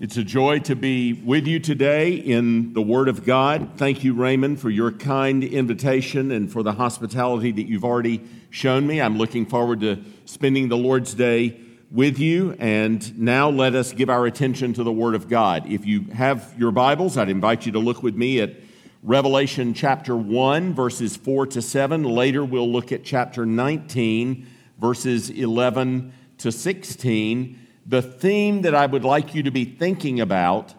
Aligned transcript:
It's 0.00 0.16
a 0.16 0.24
joy 0.24 0.58
to 0.60 0.74
be 0.74 1.12
with 1.12 1.46
you 1.46 1.60
today 1.60 2.14
in 2.14 2.72
the 2.72 2.82
Word 2.82 3.08
of 3.08 3.24
God. 3.24 3.70
Thank 3.76 4.02
you, 4.02 4.14
Raymond, 4.14 4.60
for 4.60 4.68
your 4.68 4.90
kind 4.90 5.44
invitation 5.44 6.32
and 6.32 6.50
for 6.50 6.64
the 6.64 6.72
hospitality 6.72 7.52
that 7.52 7.68
you've 7.68 7.84
already 7.84 8.20
shown 8.50 8.84
me. 8.84 9.00
I'm 9.00 9.16
looking 9.16 9.46
forward 9.46 9.80
to 9.80 10.02
spending 10.24 10.68
the 10.68 10.76
Lord's 10.76 11.14
Day 11.14 11.60
with 11.92 12.18
you. 12.18 12.56
And 12.58 13.16
now 13.16 13.48
let 13.48 13.76
us 13.76 13.92
give 13.92 14.10
our 14.10 14.26
attention 14.26 14.74
to 14.74 14.82
the 14.82 14.90
Word 14.90 15.14
of 15.14 15.28
God. 15.28 15.70
If 15.70 15.86
you 15.86 16.02
have 16.12 16.52
your 16.58 16.72
Bibles, 16.72 17.16
I'd 17.16 17.28
invite 17.28 17.64
you 17.64 17.72
to 17.72 17.78
look 17.78 18.02
with 18.02 18.16
me 18.16 18.40
at 18.40 18.56
Revelation 19.04 19.72
chapter 19.72 20.16
1, 20.16 20.74
verses 20.74 21.16
4 21.16 21.46
to 21.46 21.62
7. 21.62 22.02
Later, 22.02 22.44
we'll 22.44 22.70
look 22.70 22.90
at 22.90 23.04
chapter 23.04 23.46
19, 23.46 24.46
verses 24.80 25.30
11 25.30 26.12
to 26.38 26.50
16 26.50 27.65
the 27.88 28.02
theme 28.02 28.62
that 28.62 28.74
I 28.74 28.86
would 28.86 29.04
like 29.04 29.34
you 29.34 29.44
to 29.44 29.50
be 29.50 29.64
thinking 29.64 30.20
about 30.20 30.74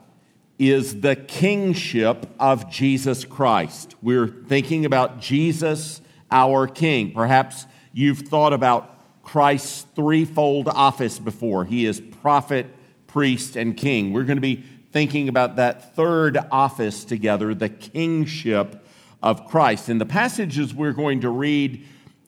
is 0.60 1.02
the 1.02 1.16
kingship 1.16 2.26
of 2.40 2.70
Jesus 2.70 3.24
Christ. 3.24 3.96
We're 4.02 4.28
thinking 4.28 4.86
about 4.86 5.22
Jesus, 5.22 6.02
our 6.30 6.68
King. 6.68 7.14
Perhaps 7.14 7.66
you've 7.94 8.20
thought 8.20 8.52
about 8.52 9.24
Christ's 9.24 9.86
threefold 9.96 10.68
office 10.68 11.20
before. 11.20 11.64
He 11.64 11.86
is 11.86 12.02
prophet, 12.02 12.66
priest, 13.08 13.56
and 13.56 13.78
king. 13.78 14.12
We're 14.14 14.24
going 14.24 14.38
to 14.38 14.42
be 14.42 14.64
thinking 14.92 15.30
about 15.30 15.58
that 15.58 15.96
third 15.96 16.38
office 16.52 17.06
together, 17.06 17.54
the 17.54 17.70
kingship 17.70 18.86
of 19.22 19.48
Christ. 19.48 19.90
And 19.90 20.02
the 20.02 20.06
passages 20.06 20.74
we're 20.74 20.94
going 20.94 21.22
to 21.22 21.30
read 21.30 21.86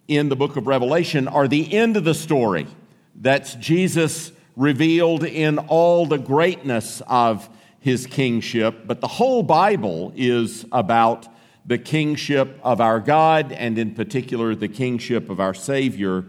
in 0.08 0.30
the 0.30 0.36
book 0.36 0.56
of 0.56 0.68
Revelation 0.68 1.28
are 1.28 1.48
the 1.48 1.74
end 1.74 1.98
of 1.98 2.04
the 2.04 2.14
story. 2.14 2.68
That's 3.16 3.56
Jesus 3.56 4.32
revealed 4.60 5.24
in 5.24 5.58
all 5.58 6.06
the 6.06 6.18
greatness 6.18 7.02
of 7.08 7.50
his 7.80 8.06
kingship, 8.06 8.86
but 8.86 9.00
the 9.00 9.08
whole 9.08 9.42
Bible 9.42 10.12
is 10.18 10.66
about 10.74 11.30
the 11.66 11.78
kingship 11.78 12.60
of 12.62 12.82
our 12.82 13.00
God 13.00 13.54
and, 13.54 13.80
in 13.80 13.96
particular, 13.96 14.54
the 14.54 14.68
kingship 14.68 15.30
of 15.30 15.40
our 15.40 15.54
Savior, 15.54 16.26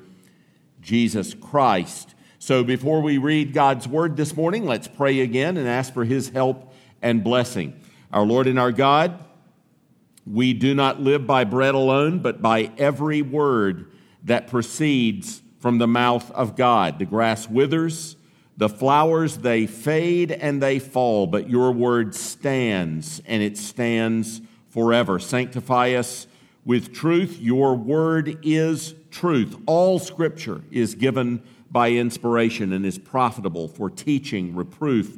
Jesus 0.81 1.35
Christ. 1.35 2.15
So, 2.39 2.63
before 2.63 3.01
we 3.01 3.19
read 3.19 3.53
God's 3.53 3.89
word 3.89 4.17
this 4.17 4.37
morning, 4.37 4.65
let's 4.65 4.87
pray 4.87 5.21
again 5.21 5.57
and 5.57 5.67
ask 5.67 5.93
for 5.93 6.05
his 6.05 6.29
help 6.29 6.73
and 7.03 7.25
blessing. 7.25 7.81
Our 8.13 8.25
Lord 8.25 8.47
and 8.47 8.61
our 8.61 8.71
God, 8.71 9.25
we 10.25 10.53
do 10.53 10.73
not 10.73 11.01
live 11.01 11.27
by 11.27 11.43
bread 11.43 11.75
alone, 11.75 12.21
but 12.21 12.41
by 12.41 12.71
every 12.79 13.23
word 13.23 13.91
that 14.23 14.47
proceeds 14.47 15.43
from 15.59 15.79
the 15.79 15.89
mouth 15.89 16.31
of 16.31 16.55
God. 16.55 17.01
The 17.01 17.07
grass 17.07 17.49
withers 17.49 18.15
the 18.61 18.69
flowers, 18.69 19.39
they 19.39 19.67
fade 19.67 20.31
and 20.31 20.63
they 20.63 20.79
fall, 20.79 21.27
but 21.27 21.49
your 21.49 21.73
word 21.73 22.15
stands, 22.15 23.23
and 23.25 23.43
it 23.43 23.57
stands 23.57 24.43
forever. 24.69 25.19
Sanctify 25.19 25.95
us 25.95 26.27
with 26.67 26.93
truth. 26.93 27.39
Your 27.41 27.75
word 27.75 28.39
is 28.43 28.95
truth. 29.11 29.57
All 29.65 29.99
scripture 29.99 30.61
is 30.71 30.95
given 30.95 31.43
by 31.71 31.93
inspiration 31.93 32.75
and 32.75 32.85
is 32.85 32.99
profitable 32.99 33.67
for 33.67 33.89
teaching, 33.89 34.55
reproof, 34.55 35.17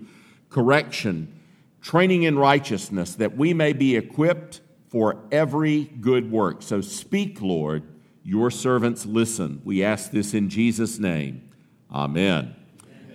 correction, 0.48 1.40
training 1.80 2.22
in 2.22 2.38
righteousness, 2.38 3.16
that 3.16 3.36
we 3.36 3.52
may 3.52 3.72
be 3.72 3.96
equipped 3.96 4.60
for 4.86 5.18
every 5.32 5.86
good 6.00 6.30
work. 6.30 6.62
So 6.62 6.80
speak, 6.80 7.42
Lord. 7.42 7.82
Your 8.22 8.52
servants 8.52 9.04
listen. 9.04 9.62
We 9.64 9.82
ask 9.82 10.12
this 10.12 10.32
in 10.32 10.48
Jesus' 10.48 11.00
name. 11.00 11.50
Amen. 11.90 12.54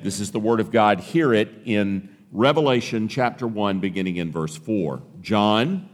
This 0.04 0.20
is 0.20 0.32
the 0.32 0.40
Word 0.40 0.60
of 0.60 0.72
God. 0.72 1.00
Hear 1.00 1.34
it 1.34 1.50
in 1.66 2.16
Revelation 2.32 3.08
chapter 3.08 3.48
1, 3.48 3.80
beginning 3.80 4.18
in 4.18 4.32
verse 4.32 4.56
4. 4.56 5.02
John, 5.22 5.90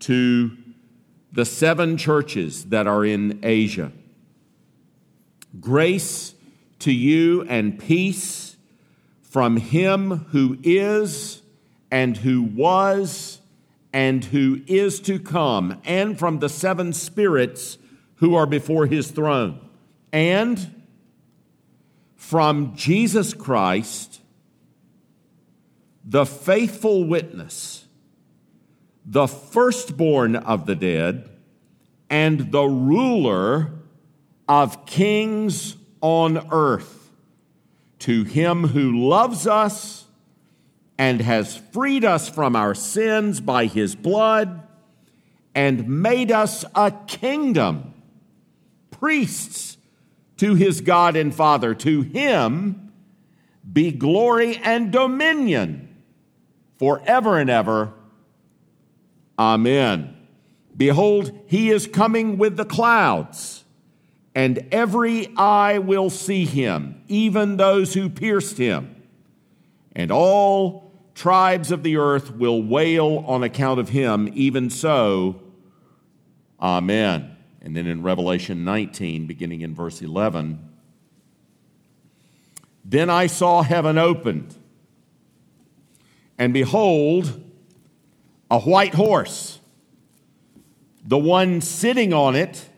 to 0.00 0.56
the 1.32 1.44
seven 1.44 1.96
churches 1.96 2.66
that 2.66 2.86
are 2.86 3.04
in 3.04 3.40
Asia, 3.42 3.92
grace 5.60 6.34
to 6.80 6.92
you 6.92 7.42
and 7.42 7.78
peace 7.78 8.56
from 9.22 9.56
him 9.56 10.26
who 10.30 10.58
is 10.62 11.42
and 11.90 12.16
who 12.16 12.42
was 12.42 13.40
and 13.92 14.24
who 14.26 14.60
is 14.66 15.00
to 15.00 15.18
come, 15.18 15.80
and 15.84 16.18
from 16.18 16.38
the 16.38 16.48
seven 16.50 16.92
spirits 16.92 17.78
who 18.16 18.34
are 18.34 18.46
before 18.46 18.84
his 18.86 19.10
throne, 19.10 19.58
and 20.12 20.75
from 22.26 22.74
Jesus 22.74 23.34
Christ, 23.34 24.20
the 26.04 26.26
faithful 26.26 27.04
witness, 27.04 27.86
the 29.04 29.28
firstborn 29.28 30.34
of 30.34 30.66
the 30.66 30.74
dead, 30.74 31.30
and 32.10 32.50
the 32.50 32.64
ruler 32.64 33.70
of 34.48 34.86
kings 34.86 35.76
on 36.00 36.48
earth, 36.50 37.12
to 38.00 38.24
him 38.24 38.64
who 38.64 39.06
loves 39.08 39.46
us 39.46 40.06
and 40.98 41.20
has 41.20 41.56
freed 41.56 42.04
us 42.04 42.28
from 42.28 42.56
our 42.56 42.74
sins 42.74 43.40
by 43.40 43.66
his 43.66 43.94
blood 43.94 44.66
and 45.54 46.02
made 46.02 46.32
us 46.32 46.64
a 46.74 46.90
kingdom, 47.06 47.94
priests 48.90 49.75
to 50.38 50.54
his 50.54 50.80
God 50.80 51.16
and 51.16 51.34
Father. 51.34 51.74
To 51.74 52.02
him 52.02 52.92
be 53.70 53.90
glory 53.92 54.56
and 54.56 54.92
dominion 54.92 55.96
forever 56.78 57.38
and 57.38 57.50
ever. 57.50 57.92
Amen. 59.38 60.16
Behold, 60.76 61.38
he 61.46 61.70
is 61.70 61.86
coming 61.86 62.38
with 62.38 62.56
the 62.56 62.64
clouds, 62.64 63.64
and 64.34 64.66
every 64.70 65.34
eye 65.36 65.78
will 65.78 66.10
see 66.10 66.44
him, 66.44 67.02
even 67.08 67.56
those 67.56 67.94
who 67.94 68.10
pierced 68.10 68.58
him. 68.58 69.02
And 69.94 70.10
all 70.10 70.92
tribes 71.14 71.70
of 71.70 71.82
the 71.82 71.96
earth 71.96 72.30
will 72.30 72.62
wail 72.62 73.24
on 73.26 73.42
account 73.42 73.80
of 73.80 73.88
him. 73.88 74.30
Even 74.34 74.68
so, 74.68 75.40
Amen. 76.60 77.35
And 77.66 77.74
then 77.74 77.88
in 77.88 78.00
Revelation 78.00 78.64
19, 78.64 79.26
beginning 79.26 79.60
in 79.60 79.74
verse 79.74 80.00
11, 80.00 80.60
then 82.84 83.10
I 83.10 83.26
saw 83.26 83.62
heaven 83.62 83.98
opened, 83.98 84.54
and 86.38 86.54
behold, 86.54 87.42
a 88.48 88.60
white 88.60 88.94
horse. 88.94 89.58
The 91.04 91.18
one 91.18 91.60
sitting 91.60 92.12
on 92.12 92.36
it 92.36 92.68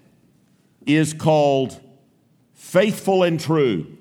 is 0.87 1.12
called 1.12 1.78
faithful 2.55 3.22
and 3.22 3.38
true. 3.38 3.94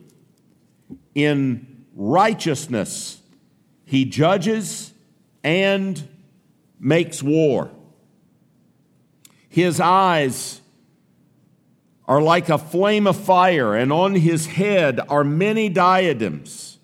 In 1.13 1.85
righteousness, 1.97 3.19
he 3.83 4.05
judges 4.05 4.93
and 5.43 6.07
makes 6.79 7.21
war. 7.21 7.71
His 9.49 9.81
eyes 9.81 10.61
are 12.07 12.21
like 12.21 12.49
a 12.49 12.57
flame 12.57 13.05
of 13.05 13.17
fire, 13.17 13.75
and 13.75 13.91
on 13.91 14.15
his 14.15 14.45
head 14.45 14.99
are 15.09 15.23
many 15.23 15.67
diadems. 15.67 16.79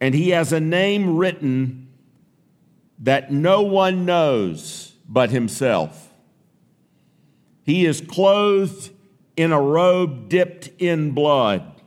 And 0.00 0.14
he 0.14 0.30
has 0.30 0.52
a 0.52 0.60
name 0.60 1.16
written 1.16 1.88
that 2.98 3.30
no 3.30 3.62
one 3.62 4.04
knows 4.04 4.94
but 5.08 5.30
himself. 5.30 6.12
He 7.62 7.86
is 7.86 8.00
clothed 8.00 8.90
in 9.36 9.52
a 9.52 9.60
robe 9.60 10.28
dipped 10.28 10.70
in 10.78 11.12
blood. 11.12 11.80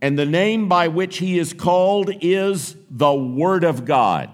And 0.00 0.18
the 0.18 0.26
name 0.26 0.68
by 0.68 0.88
which 0.88 1.18
he 1.18 1.38
is 1.38 1.52
called 1.52 2.10
is 2.20 2.76
the 2.90 3.14
Word 3.14 3.64
of 3.64 3.84
God. 3.84 4.30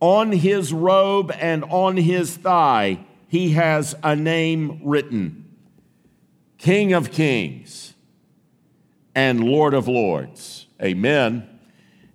On 0.00 0.32
his 0.32 0.72
robe 0.72 1.32
and 1.40 1.64
on 1.64 1.96
his 1.96 2.36
thigh, 2.36 3.05
he 3.28 3.50
has 3.50 3.94
a 4.02 4.14
name 4.14 4.80
written 4.84 5.44
King 6.58 6.92
of 6.92 7.10
Kings 7.10 7.94
and 9.14 9.42
Lord 9.44 9.74
of 9.74 9.88
Lords. 9.88 10.66
Amen. 10.82 11.48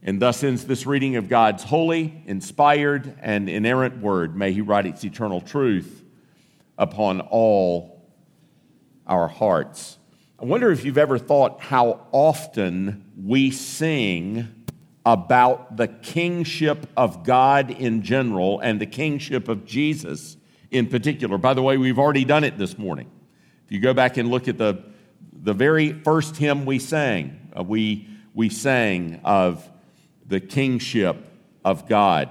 And 0.03 0.21
thus 0.21 0.43
ends 0.43 0.65
this 0.65 0.85
reading 0.85 1.15
of 1.15 1.29
God's 1.29 1.63
holy, 1.63 2.23
inspired, 2.25 3.17
and 3.21 3.47
inerrant 3.49 4.01
word. 4.01 4.35
May 4.35 4.51
He 4.51 4.61
write 4.61 4.85
its 4.85 5.03
eternal 5.03 5.41
truth 5.41 6.03
upon 6.77 7.21
all 7.21 8.09
our 9.05 9.27
hearts. 9.27 9.97
I 10.39 10.45
wonder 10.45 10.71
if 10.71 10.83
you've 10.83 10.97
ever 10.97 11.19
thought 11.19 11.61
how 11.61 12.07
often 12.11 13.11
we 13.23 13.51
sing 13.51 14.47
about 15.05 15.77
the 15.77 15.87
kingship 15.87 16.87
of 16.97 17.23
God 17.23 17.69
in 17.69 18.01
general 18.01 18.59
and 18.59 18.81
the 18.81 18.85
kingship 18.87 19.47
of 19.47 19.65
Jesus 19.65 20.37
in 20.71 20.87
particular. 20.87 21.37
By 21.37 21.53
the 21.53 21.61
way, 21.61 21.77
we've 21.77 21.99
already 21.99 22.25
done 22.25 22.43
it 22.43 22.57
this 22.57 22.77
morning. 22.77 23.11
If 23.65 23.71
you 23.71 23.79
go 23.79 23.93
back 23.93 24.17
and 24.17 24.31
look 24.31 24.47
at 24.47 24.57
the, 24.57 24.83
the 25.33 25.53
very 25.53 25.91
first 25.91 26.37
hymn 26.37 26.65
we 26.65 26.79
sang, 26.79 27.51
uh, 27.57 27.63
we, 27.63 28.07
we 28.33 28.49
sang 28.49 29.19
of 29.23 29.69
the 30.25 30.39
kingship 30.39 31.17
of 31.63 31.87
God. 31.87 32.29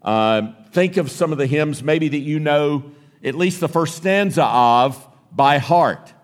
Uh, 0.00 0.52
think 0.70 0.96
of 0.96 1.10
some 1.10 1.32
of 1.32 1.38
the 1.38 1.46
hymns 1.46 1.82
maybe 1.82 2.08
that 2.08 2.18
you 2.18 2.38
know 2.38 2.92
at 3.24 3.34
least 3.34 3.58
the 3.60 3.68
first 3.68 3.96
stanza 3.96 4.44
of 4.44 5.06
by 5.32 5.58
heart. 5.58 6.14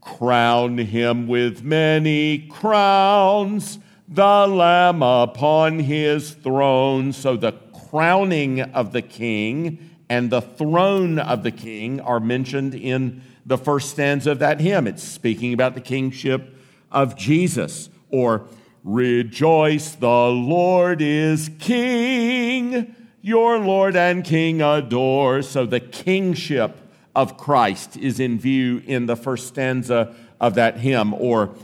Crown 0.00 0.78
him 0.78 1.26
with 1.26 1.64
many 1.64 2.46
crowns, 2.46 3.78
the 4.06 4.46
Lamb 4.46 5.02
upon 5.02 5.80
his 5.80 6.32
throne. 6.32 7.12
So 7.12 7.36
the 7.36 7.52
crowning 7.90 8.60
of 8.60 8.92
the 8.92 9.02
king 9.02 9.93
and 10.08 10.30
the 10.30 10.40
throne 10.40 11.18
of 11.18 11.42
the 11.42 11.50
king 11.50 12.00
are 12.00 12.20
mentioned 12.20 12.74
in 12.74 13.22
the 13.46 13.58
first 13.58 13.90
stanza 13.90 14.30
of 14.30 14.38
that 14.38 14.60
hymn. 14.60 14.86
It's 14.86 15.02
speaking 15.02 15.52
about 15.52 15.74
the 15.74 15.80
kingship 15.80 16.56
of 16.90 17.16
Jesus. 17.16 17.88
Or, 18.10 18.46
Rejoice, 18.82 19.94
the 19.94 20.06
Lord 20.06 21.00
is 21.00 21.50
king, 21.58 22.94
your 23.22 23.58
Lord 23.58 23.96
and 23.96 24.22
King 24.22 24.60
adore. 24.60 25.40
So 25.40 25.64
the 25.64 25.80
kingship 25.80 26.76
of 27.16 27.38
Christ 27.38 27.96
is 27.96 28.20
in 28.20 28.38
view 28.38 28.82
in 28.84 29.06
the 29.06 29.16
first 29.16 29.46
stanza 29.46 30.14
of 30.38 30.56
that 30.56 30.76
hymn. 30.78 31.14
Or, 31.14 31.54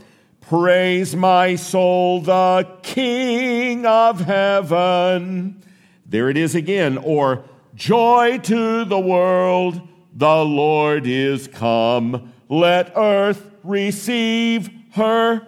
Praise 0.41 1.15
my 1.15 1.55
soul, 1.55 2.19
the 2.19 2.67
King 2.81 3.85
of 3.85 4.19
heaven. 4.19 5.61
There 6.05 6.29
it 6.29 6.35
is 6.35 6.55
again. 6.55 6.97
Or, 6.97 7.45
Joy 7.81 8.37
to 8.43 8.85
the 8.85 8.99
world, 8.99 9.81
the 10.13 10.45
Lord 10.45 11.07
is 11.07 11.47
come. 11.47 12.31
Let 12.47 12.95
earth 12.95 13.43
receive 13.63 14.69
her 14.91 15.47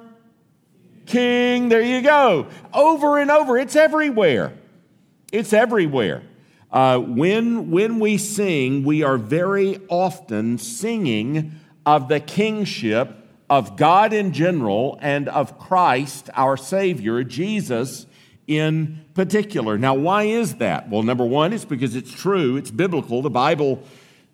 King. 1.06 1.70
There 1.70 1.84
you 1.84 2.02
go. 2.02 2.48
Over 2.74 3.20
and 3.20 3.30
over. 3.30 3.60
It's 3.60 3.76
everywhere. 3.76 4.52
It's 5.32 5.54
everywhere. 5.54 6.24
Uh, 6.72 6.98
when, 6.98 7.70
when 7.70 8.00
we 8.00 8.18
sing, 8.18 8.84
we 8.84 9.04
are 9.04 9.20
very 9.20 9.80
often 9.88 10.58
singing 10.58 11.52
of 11.86 12.08
the 12.08 12.20
kingship 12.20 13.16
of 13.48 13.78
God 13.78 14.12
in 14.12 14.34
general 14.34 14.98
and 15.04 15.30
of 15.30 15.60
Christ, 15.60 16.32
our 16.34 16.58
Savior, 16.58 17.24
Jesus 17.24 18.08
in 18.48 19.06
particular. 19.14 19.78
Now, 19.78 19.94
why 19.94 20.24
is 20.24 20.56
that? 20.56 20.90
Well, 20.90 21.04
number 21.04 21.26
one, 21.26 21.54
it's 21.54 21.66
because 21.66 21.96
it's 21.96 22.12
true, 22.12 22.58
it's 22.58 22.72
biblical. 22.72 23.22
The 23.22 23.30
Bible 23.30 23.84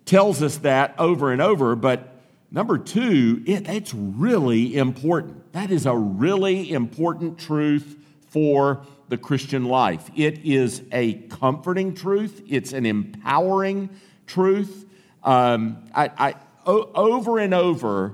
tells 0.06 0.42
us 0.42 0.58
that 0.60 0.96
over 0.98 1.32
and 1.32 1.42
over, 1.42 1.76
but 1.76 2.16
number 2.52 2.78
two, 2.78 3.44
it, 3.46 3.70
it's 3.70 3.94
really 3.94 4.76
important. 4.76 5.54
That 5.54 5.72
is 5.72 5.86
a 5.86 5.96
really 5.96 6.72
important 6.72 7.38
truth 7.38 7.98
for 8.30 8.86
the 9.10 9.18
Christian 9.18 9.66
life. 9.66 10.10
It 10.16 10.46
is 10.46 10.84
a 10.92 11.14
comforting 11.14 11.94
truth, 11.94 12.42
it's 12.48 12.74
an 12.74 12.86
empowering 12.86 13.90
truth. 14.28 14.86
Um, 15.24 15.84
I, 15.94 16.12
I, 16.18 16.36
o- 16.66 16.92
over 16.94 17.40
and 17.40 17.54
over, 17.54 18.14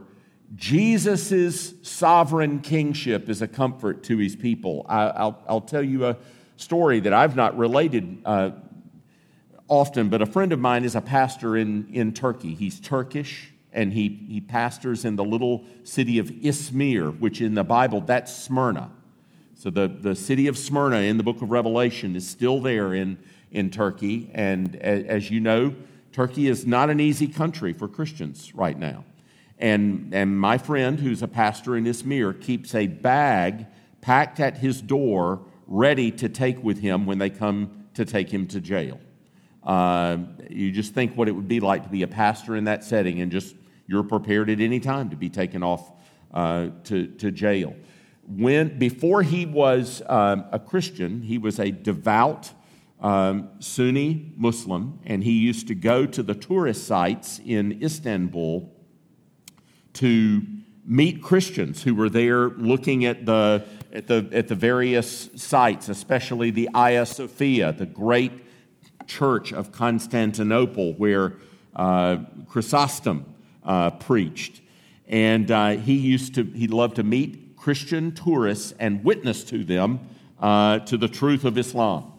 Jesus' 0.56 1.74
sovereign 1.82 2.60
kingship 2.60 3.30
is 3.30 3.42
a 3.42 3.48
comfort 3.48 4.04
to 4.04 4.18
his 4.18 4.36
people. 4.36 4.86
I, 4.88 5.34
will 5.50 5.62
tell 5.62 5.84
you 5.84 6.06
a 6.06 6.18
story 6.56 7.02
that 7.02 7.14
I've 7.14 7.36
not 7.36 7.58
related 7.58 8.22
uh, 8.26 8.52
often, 9.68 10.10
but 10.10 10.22
a 10.22 10.26
friend 10.26 10.54
of 10.54 10.60
mine 10.60 10.84
is 10.84 10.96
a 10.96 11.02
pastor 11.02 11.58
in, 11.58 11.88
in 11.92 12.14
Turkey. 12.14 12.54
He's 12.54 12.80
Turkish 12.80 13.52
and 13.74 13.92
he, 13.92 14.26
he 14.30 14.40
pastors 14.40 15.04
in 15.04 15.18
the 15.18 15.24
little 15.24 15.66
city 15.84 16.18
of 16.18 16.28
Izmir, 16.28 17.20
which 17.20 17.42
in 17.42 17.56
the 17.56 17.64
Bible, 17.64 18.00
that's 18.00 18.34
Smyrna. 18.34 18.90
So 19.56 19.70
the, 19.70 19.88
the 19.88 20.16
city 20.16 20.48
of 20.48 20.58
Smyrna 20.58 20.98
in 20.98 21.18
the 21.18 21.24
book 21.24 21.42
of 21.42 21.52
Revelation 21.52 22.16
is 22.16 22.28
still 22.28 22.62
there 22.62 22.94
in, 22.94 23.18
in 23.52 23.70
Turkey. 23.72 24.32
And 24.34 24.76
as 24.78 25.30
you 25.30 25.42
know, 25.42 25.76
Turkey 26.14 26.48
is 26.48 26.66
not 26.66 26.90
an 26.90 27.02
easy 27.02 27.28
country 27.28 27.74
for 27.74 27.90
Christians 27.90 28.56
right 28.56 28.78
now. 28.78 29.04
And, 29.58 30.14
and 30.14 30.40
my 30.40 30.58
friend, 30.58 31.00
who's 31.00 31.22
a 31.22 31.28
pastor 31.28 31.78
in 31.78 31.86
Izmir, 31.86 32.40
keeps 32.42 32.76
a 32.76 32.88
bag 32.88 33.68
packed 34.02 34.40
at 34.40 34.58
his 34.58 34.82
door 34.82 35.42
ready 35.68 36.12
to 36.12 36.30
take 36.30 36.64
with 36.64 36.80
him 36.80 37.06
when 37.06 37.18
they 37.18 37.30
come 37.30 37.86
to 37.94 38.06
take 38.06 38.30
him 38.30 38.48
to 38.48 38.60
jail. 38.60 39.00
Uh, 39.64 40.18
you 40.50 40.72
just 40.72 40.94
think 40.94 41.16
what 41.16 41.28
it 41.28 41.32
would 41.32 41.48
be 41.48 41.60
like 41.60 41.84
to 41.84 41.90
be 41.90 42.04
a 42.04 42.08
pastor 42.08 42.56
in 42.56 42.66
that 42.66 42.84
setting, 42.84 43.22
and 43.22 43.32
just 43.32 43.56
you're 43.88 44.04
prepared 44.04 44.50
at 44.50 44.60
any 44.60 44.80
time 44.80 45.10
to 45.10 45.16
be 45.16 45.30
taken 45.30 45.64
off 45.64 45.92
uh, 46.34 46.68
to, 46.84 47.08
to 47.08 47.32
jail. 47.32 47.76
When, 48.28 48.78
before 48.78 49.24
he 49.24 49.46
was 49.46 50.02
um, 50.08 50.46
a 50.52 50.60
Christian, 50.60 51.22
he 51.22 51.38
was 51.38 51.60
a 51.60 51.72
devout 51.72 52.52
um, 53.00 53.50
Sunni 53.60 54.34
Muslim, 54.36 55.00
and 55.06 55.24
he 55.24 55.34
used 55.34 55.68
to 55.68 55.76
go 55.76 56.06
to 56.06 56.24
the 56.24 56.36
tourist 56.36 56.86
sites 56.86 57.40
in 57.44 57.84
Istanbul 57.84 58.72
to 59.96 60.42
meet 60.86 61.22
Christians 61.22 61.84
who 61.84 61.96
were 61.96 62.10
there 62.10 62.50
looking 62.50 63.06
at 63.06 63.26
the, 63.26 63.66
at 63.92 64.08
the, 64.08 64.30
at 64.32 64.48
the 64.48 64.56
various 64.56 65.30
sites, 65.36 65.90
especially 65.90 66.52
the 66.52 66.70
Hagia 66.74 67.06
Sophia, 67.06 67.74
the 67.74 67.86
great 67.86 68.32
church 69.08 69.52
of 69.52 69.72
Constantinople 69.72 70.94
where 70.94 71.34
uh, 71.76 72.18
Chrysostom 72.48 73.26
uh, 73.64 73.92
preached. 73.92 74.62
And 75.08 75.50
uh, 75.52 75.72
he 75.72 75.96
used 75.96 76.36
to, 76.36 76.44
he 76.44 76.68
loved 76.68 76.96
to 76.98 77.04
meet 77.04 77.56
Christian 77.58 78.12
tourists 78.14 78.74
and 78.80 79.04
witness 79.04 79.44
to 79.46 79.64
them 79.64 80.00
uh, 80.40 80.80
to 80.80 80.98
the 80.98 81.08
truth 81.08 81.46
of 81.46 81.58
Islam. 81.58 82.12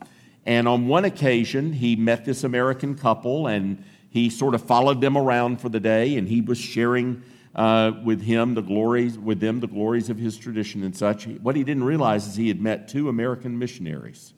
And 0.45 0.69
on 0.69 0.87
one 0.87 1.05
occasion, 1.05 1.73
he 1.73 1.97
met 1.97 2.25
this 2.25 2.45
American 2.45 2.97
couple 2.97 3.47
and 3.47 3.85
he 4.11 4.31
sort 4.31 4.55
of 4.55 4.63
followed 4.63 5.01
them 5.01 5.17
around 5.17 5.61
for 5.61 5.69
the 5.69 5.81
day 5.81 6.17
and 6.17 6.29
he 6.29 6.41
was 6.41 6.59
sharing 6.59 7.23
uh, 7.57 7.93
with 8.05 8.21
him 8.21 8.55
the 8.55 8.63
glories, 8.63 9.19
with 9.19 9.41
them 9.41 9.61
the 9.61 9.67
glories 9.67 10.11
of 10.11 10.19
his 10.19 10.37
tradition 10.37 10.83
and 10.85 10.95
such. 10.95 11.27
What 11.27 11.57
he 11.57 11.65
didn't 11.65 11.85
realize 11.85 12.27
is 12.27 12.37
he 12.37 12.49
had 12.49 12.61
met 12.61 12.87
two 12.87 13.09
American 13.09 13.59
missionaries. 13.59 14.35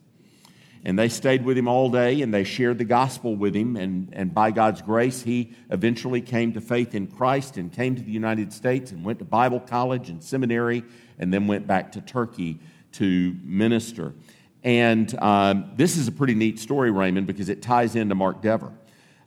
And 0.84 0.96
they 0.96 1.08
stayed 1.08 1.44
with 1.44 1.58
him 1.58 1.66
all 1.66 1.90
day 1.90 2.22
and 2.22 2.32
they 2.32 2.44
shared 2.44 2.78
the 2.78 2.84
gospel 2.84 3.34
with 3.34 3.56
him. 3.56 3.74
And, 3.74 4.10
and 4.12 4.32
by 4.32 4.52
God's 4.52 4.80
grace, 4.80 5.22
he 5.22 5.52
eventually 5.68 6.20
came 6.20 6.52
to 6.52 6.60
faith 6.60 6.94
in 6.94 7.08
Christ 7.08 7.56
and 7.56 7.72
came 7.72 7.96
to 7.96 8.02
the 8.02 8.12
United 8.12 8.52
States 8.52 8.92
and 8.92 9.04
went 9.04 9.18
to 9.18 9.24
Bible 9.24 9.58
college 9.58 10.08
and 10.08 10.22
seminary 10.22 10.84
and 11.18 11.34
then 11.34 11.48
went 11.48 11.66
back 11.66 11.92
to 11.92 12.00
Turkey 12.00 12.60
to 12.92 13.36
minister. 13.42 14.14
And 14.62 15.12
um, 15.20 15.72
this 15.74 15.96
is 15.96 16.06
a 16.06 16.12
pretty 16.12 16.34
neat 16.34 16.60
story, 16.60 16.92
Raymond, 16.92 17.26
because 17.26 17.48
it 17.48 17.62
ties 17.62 17.96
into 17.96 18.14
Mark 18.14 18.40
Dever. 18.40 18.72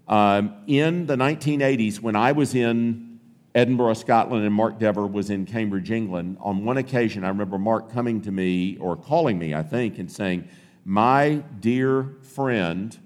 Um, 0.08 0.56
in 0.68 1.06
the 1.06 1.18
1980s, 1.18 2.00
when 2.00 2.16
I 2.16 2.32
was 2.32 2.56
in 2.56 3.11
Edinburgh, 3.54 3.96
Scotland, 3.96 4.46
and 4.46 4.56
Mark 4.56 4.80
Dever 4.80 5.06
was 5.06 5.30
in 5.30 5.46
Cambridge, 5.46 5.92
England. 5.92 6.38
On 6.40 6.64
one 6.64 6.78
occasion, 6.78 7.26
I 7.26 7.30
remember 7.30 7.58
Mark 7.58 7.92
coming 7.92 8.22
to 8.22 8.32
me, 8.32 8.78
or 8.78 8.96
calling 8.96 9.38
me, 9.38 9.54
I 9.54 9.64
think, 9.64 9.98
and 10.00 10.10
saying, 10.10 10.48
My 10.86 11.44
dear 11.60 12.16
friend, 12.22 12.98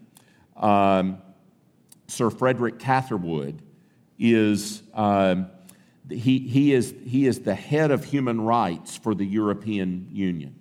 um, 0.55 1.17
Sir 2.07 2.29
Frederick 2.29 2.77
Catherwood, 2.77 3.61
is, 4.19 4.83
um, 4.93 5.47
he, 6.09 6.39
he, 6.39 6.73
is, 6.73 6.93
he 7.05 7.25
is 7.25 7.39
the 7.39 7.55
head 7.55 7.89
of 7.89 8.03
human 8.05 8.39
rights 8.39 8.95
for 8.95 9.15
the 9.15 9.25
European 9.25 10.09
Union. 10.11 10.55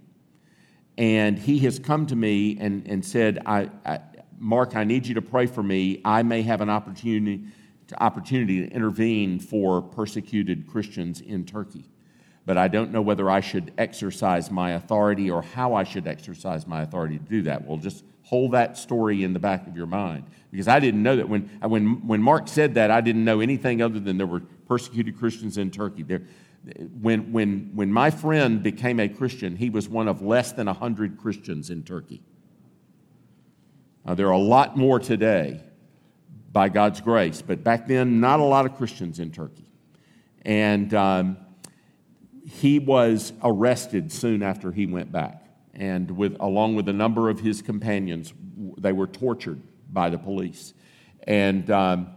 And 0.97 1.39
he 1.39 1.59
has 1.61 1.79
come 1.79 2.07
to 2.07 2.17
me 2.17 2.57
and, 2.59 2.87
and 2.87 3.05
said, 3.05 3.43
I, 3.45 3.69
I, 3.85 4.01
Mark, 4.39 4.77
I 4.77 4.85
need 4.85 5.07
you 5.07 5.15
to 5.15 5.23
pray 5.23 5.47
for 5.47 5.63
me. 5.63 6.01
I 6.05 6.23
may 6.23 6.41
have 6.43 6.63
an 6.63 6.71
opportunity 6.71 7.45
opportunity 7.99 8.67
to 8.67 8.73
intervene 8.73 9.39
for 9.39 9.83
persecuted 9.83 10.67
Christians 10.67 11.21
in 11.21 11.45
Turkey. 11.45 11.85
But 12.47 12.59
I 12.59 12.69
don't 12.69 12.93
know 12.93 13.01
whether 13.01 13.31
I 13.31 13.41
should 13.41 13.73
exercise 13.79 14.51
my 14.51 14.73
authority 14.73 15.31
or 15.31 15.43
how 15.43 15.75
I 15.75 15.85
should 15.85 16.07
exercise 16.07 16.67
my 16.67 16.83
authority 16.83 17.19
to 17.19 17.25
do 17.25 17.43
that. 17.43 17.65
Well, 17.67 17.79
just 17.79 18.05
hold 18.23 18.53
that 18.53 18.77
story 18.77 19.25
in 19.25 19.33
the 19.33 19.39
back 19.39 19.67
of 19.67 19.77
your 19.77 19.87
mind. 19.87 20.25
Because 20.51 20.69
I 20.69 20.79
didn't 20.79 21.03
know 21.03 21.17
that 21.17 21.29
when, 21.29 21.49
when, 21.63 22.07
when 22.07 22.23
Mark 22.23 22.49
said 22.49 22.75
that, 22.75 22.91
I 22.91 23.01
didn't 23.01 23.25
know 23.25 23.41
anything 23.41 23.81
other 23.81 23.99
than 23.99 24.19
there 24.19 24.27
were 24.27 24.43
persecuted 24.67 25.19
Christians 25.19 25.59
in 25.59 25.71
Turkey. 25.71 26.03
There, 26.03 26.23
when, 27.01 27.33
when, 27.33 27.71
when 27.75 27.93
my 27.93 28.11
friend 28.11 28.63
became 28.63 29.01
a 29.01 29.09
Christian, 29.09 29.57
he 29.57 29.71
was 29.71 29.89
one 29.89 30.09
of 30.09 30.23
less 30.23 30.53
than 30.53 30.67
100 30.67 31.19
Christians 31.19 31.71
in 31.71 31.83
Turkey. 31.83 32.23
Uh, 34.07 34.15
there 34.15 34.29
are 34.29 34.33
a 34.33 34.39
lot 34.39 34.77
more 34.77 34.99
today 34.99 35.63
by 36.55 36.71
God's 36.71 37.03
grace. 37.03 37.43
But 37.43 37.63
back 37.63 37.87
then, 37.89 38.21
not 38.21 38.41
a 38.41 38.45
lot 38.45 38.65
of 38.65 38.77
Christians 38.77 39.19
in 39.19 39.33
Turkey. 39.33 39.67
And 40.43 40.95
um, 40.95 41.37
he 42.47 42.79
was 42.79 43.33
arrested 43.43 44.13
soon 44.13 44.43
after 44.43 44.73
he 44.73 44.87
went 44.87 45.11
back. 45.11 45.45
And 45.75 46.11
with, 46.13 46.37
along 46.39 46.77
with 46.77 46.89
a 46.89 46.93
number 46.93 47.29
of 47.29 47.41
his 47.41 47.61
companions, 47.61 48.33
they 48.79 48.93
were 48.93 49.09
tortured 49.09 49.61
by 49.93 50.09
the 50.11 50.19
police. 50.19 50.73
And 51.27 51.69
um, 51.71 52.15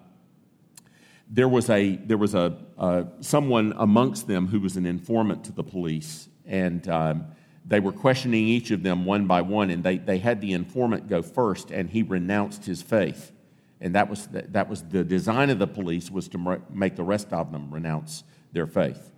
there 1.29 1.50
was, 1.50 1.70
a, 1.70 1.96
there 1.96 2.17
was 2.17 2.36
a, 2.36 2.58
uh, 2.77 3.03
someone 3.22 3.74
amongst 3.77 4.27
them 4.27 4.48
who 4.48 4.60
was 4.60 4.77
an 4.77 4.86
informant 4.86 5.46
to 5.46 5.51
the 5.51 5.63
police. 5.63 6.29
and 6.46 6.88
um, 6.88 7.25
they 7.67 7.82
were 7.82 7.91
questioning 7.91 8.48
each 8.48 8.72
of 8.72 8.82
them 8.82 9.03
one 9.03 9.27
by 9.27 9.41
one, 9.41 9.70
and 9.70 9.84
they, 9.84 9.98
they 9.98 10.20
had 10.20 10.39
the 10.39 10.53
informant 10.53 11.10
go 11.10 11.22
first, 11.22 11.70
and 11.70 11.89
he 11.89 12.01
renounced 12.01 12.65
his 12.65 12.82
faith. 12.82 13.34
And 13.79 13.93
that 13.96 14.10
was, 14.10 14.27
the, 14.27 14.43
that 14.50 14.69
was 14.69 14.84
the 14.84 15.03
design 15.03 15.50
of 15.50 15.60
the 15.60 15.67
police 15.67 16.10
was 16.10 16.27
to 16.29 16.62
make 16.72 16.96
the 16.96 17.03
rest 17.03 17.31
of 17.31 17.51
them 17.51 17.72
renounce 17.72 18.24
their 18.51 18.67
faith. 18.67 19.12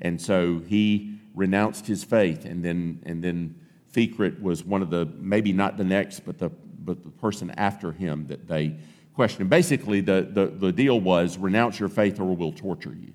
And 0.00 0.20
so 0.20 0.58
he 0.58 1.18
renounced 1.34 1.86
his 1.86 2.04
faith, 2.04 2.44
and 2.44 2.64
then, 2.64 3.00
and 3.06 3.22
then 3.24 3.54
Fikret 3.92 4.40
was 4.42 4.64
one 4.64 4.82
of 4.82 4.90
the, 4.90 5.06
maybe 5.16 5.52
not 5.52 5.76
the 5.76 5.84
next, 5.84 6.20
but 6.20 6.38
the, 6.38 6.50
but 6.50 7.02
the 7.02 7.10
person 7.10 7.50
after 7.52 7.92
him 7.92 8.26
that 8.26 8.48
they 8.48 8.76
questioned. 9.14 9.48
Basically, 9.48 10.00
the, 10.00 10.28
the, 10.30 10.46
the 10.46 10.72
deal 10.72 11.00
was 11.00 11.38
renounce 11.38 11.78
your 11.78 11.88
faith 11.88 12.18
or 12.20 12.34
we'll 12.34 12.52
torture 12.52 12.94
you. 12.94 13.14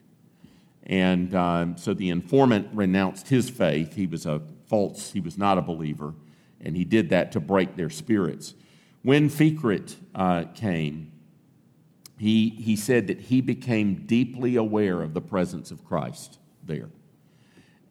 And 0.84 1.36
um, 1.36 1.78
so 1.78 1.94
the 1.94 2.10
informant 2.10 2.70
renounced 2.74 3.28
his 3.28 3.50
faith. 3.50 3.96
He 3.96 4.08
was 4.08 4.26
a 4.26 4.42
false, 4.68 5.12
he 5.12 5.20
was 5.20 5.38
not 5.38 5.58
a 5.58 5.62
believer, 5.62 6.14
and 6.62 6.78
he 6.78 6.86
did 6.86 7.10
that 7.10 7.34
to 7.34 7.40
break 7.40 7.76
their 7.76 7.90
spirits. 7.90 8.54
When 9.08 9.30
Fikret 9.30 9.96
uh, 10.14 10.44
came, 10.54 11.14
he, 12.20 12.50
he 12.50 12.76
said 12.76 13.08
that 13.08 13.22
he 13.22 13.40
became 13.40 14.06
deeply 14.06 14.58
aware 14.58 15.02
of 15.02 15.14
the 15.14 15.22
presence 15.22 15.72
of 15.72 15.86
Christ 15.86 16.40
there. 16.62 16.90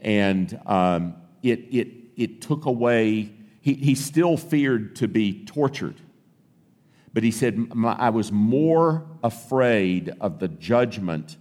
And 0.03 0.61
um, 0.67 1.15
it, 1.43 1.61
it, 1.71 1.89
it 2.19 2.43
took 2.43 2.67
away, 2.67 3.33
he, 3.63 3.73
he 3.73 3.95
still 3.95 4.37
feared 4.37 4.97
to 4.97 5.09
be 5.09 5.47
tortured. 5.47 5.95
But 7.15 7.23
he 7.23 7.31
said, 7.31 7.67
I 7.83 8.11
was 8.11 8.31
more 8.31 9.07
afraid 9.25 10.13
of 10.21 10.39
the 10.39 10.49
judgment 10.49 11.39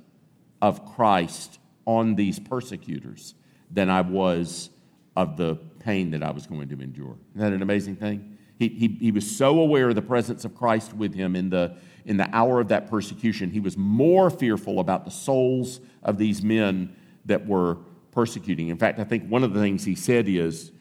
of 0.62 0.86
Christ 0.96 1.60
on 1.84 2.16
these 2.16 2.40
persecutors 2.40 3.36
than 3.70 3.90
I 3.90 4.00
was 4.00 4.70
of 5.18 5.36
the 5.36 5.56
pain 5.80 6.12
that 6.12 6.24
I 6.24 6.32
was 6.32 6.48
going 6.48 6.70
to 6.70 6.82
endure. 6.82 7.18
Isn't 7.36 7.42
that 7.42 7.52
an 7.52 7.62
amazing 7.62 7.98
thing? 7.98 8.35
He, 8.58 8.70
he, 8.70 8.88
he 9.00 9.12
was 9.12 9.30
so 9.30 9.60
aware 9.60 9.90
of 9.90 9.96
the 9.96 10.02
presence 10.02 10.46
of 10.46 10.56
Christ 10.56 10.94
with 10.94 11.14
him 11.14 11.36
in 11.36 11.50
the, 11.50 11.76
in 12.06 12.18
the 12.18 12.34
hour 12.34 12.60
of 12.60 12.70
that 12.70 12.90
persecution. 12.90 13.52
He 13.52 13.60
was 13.60 13.78
more 13.78 14.30
fearful 14.30 14.80
about 14.80 15.04
the 15.04 15.12
souls 15.12 15.82
of 16.04 16.18
these 16.18 16.42
men 16.42 16.96
that 17.26 17.46
were 17.46 17.80
persecuting. 18.12 18.70
In 18.70 18.78
fact, 18.78 19.00
I 19.00 19.04
think 19.04 19.28
one 19.28 19.44
of 19.44 19.54
the 19.54 19.60
things 19.60 19.84
he 19.84 19.96
said 19.96 20.28
is, 20.28 20.72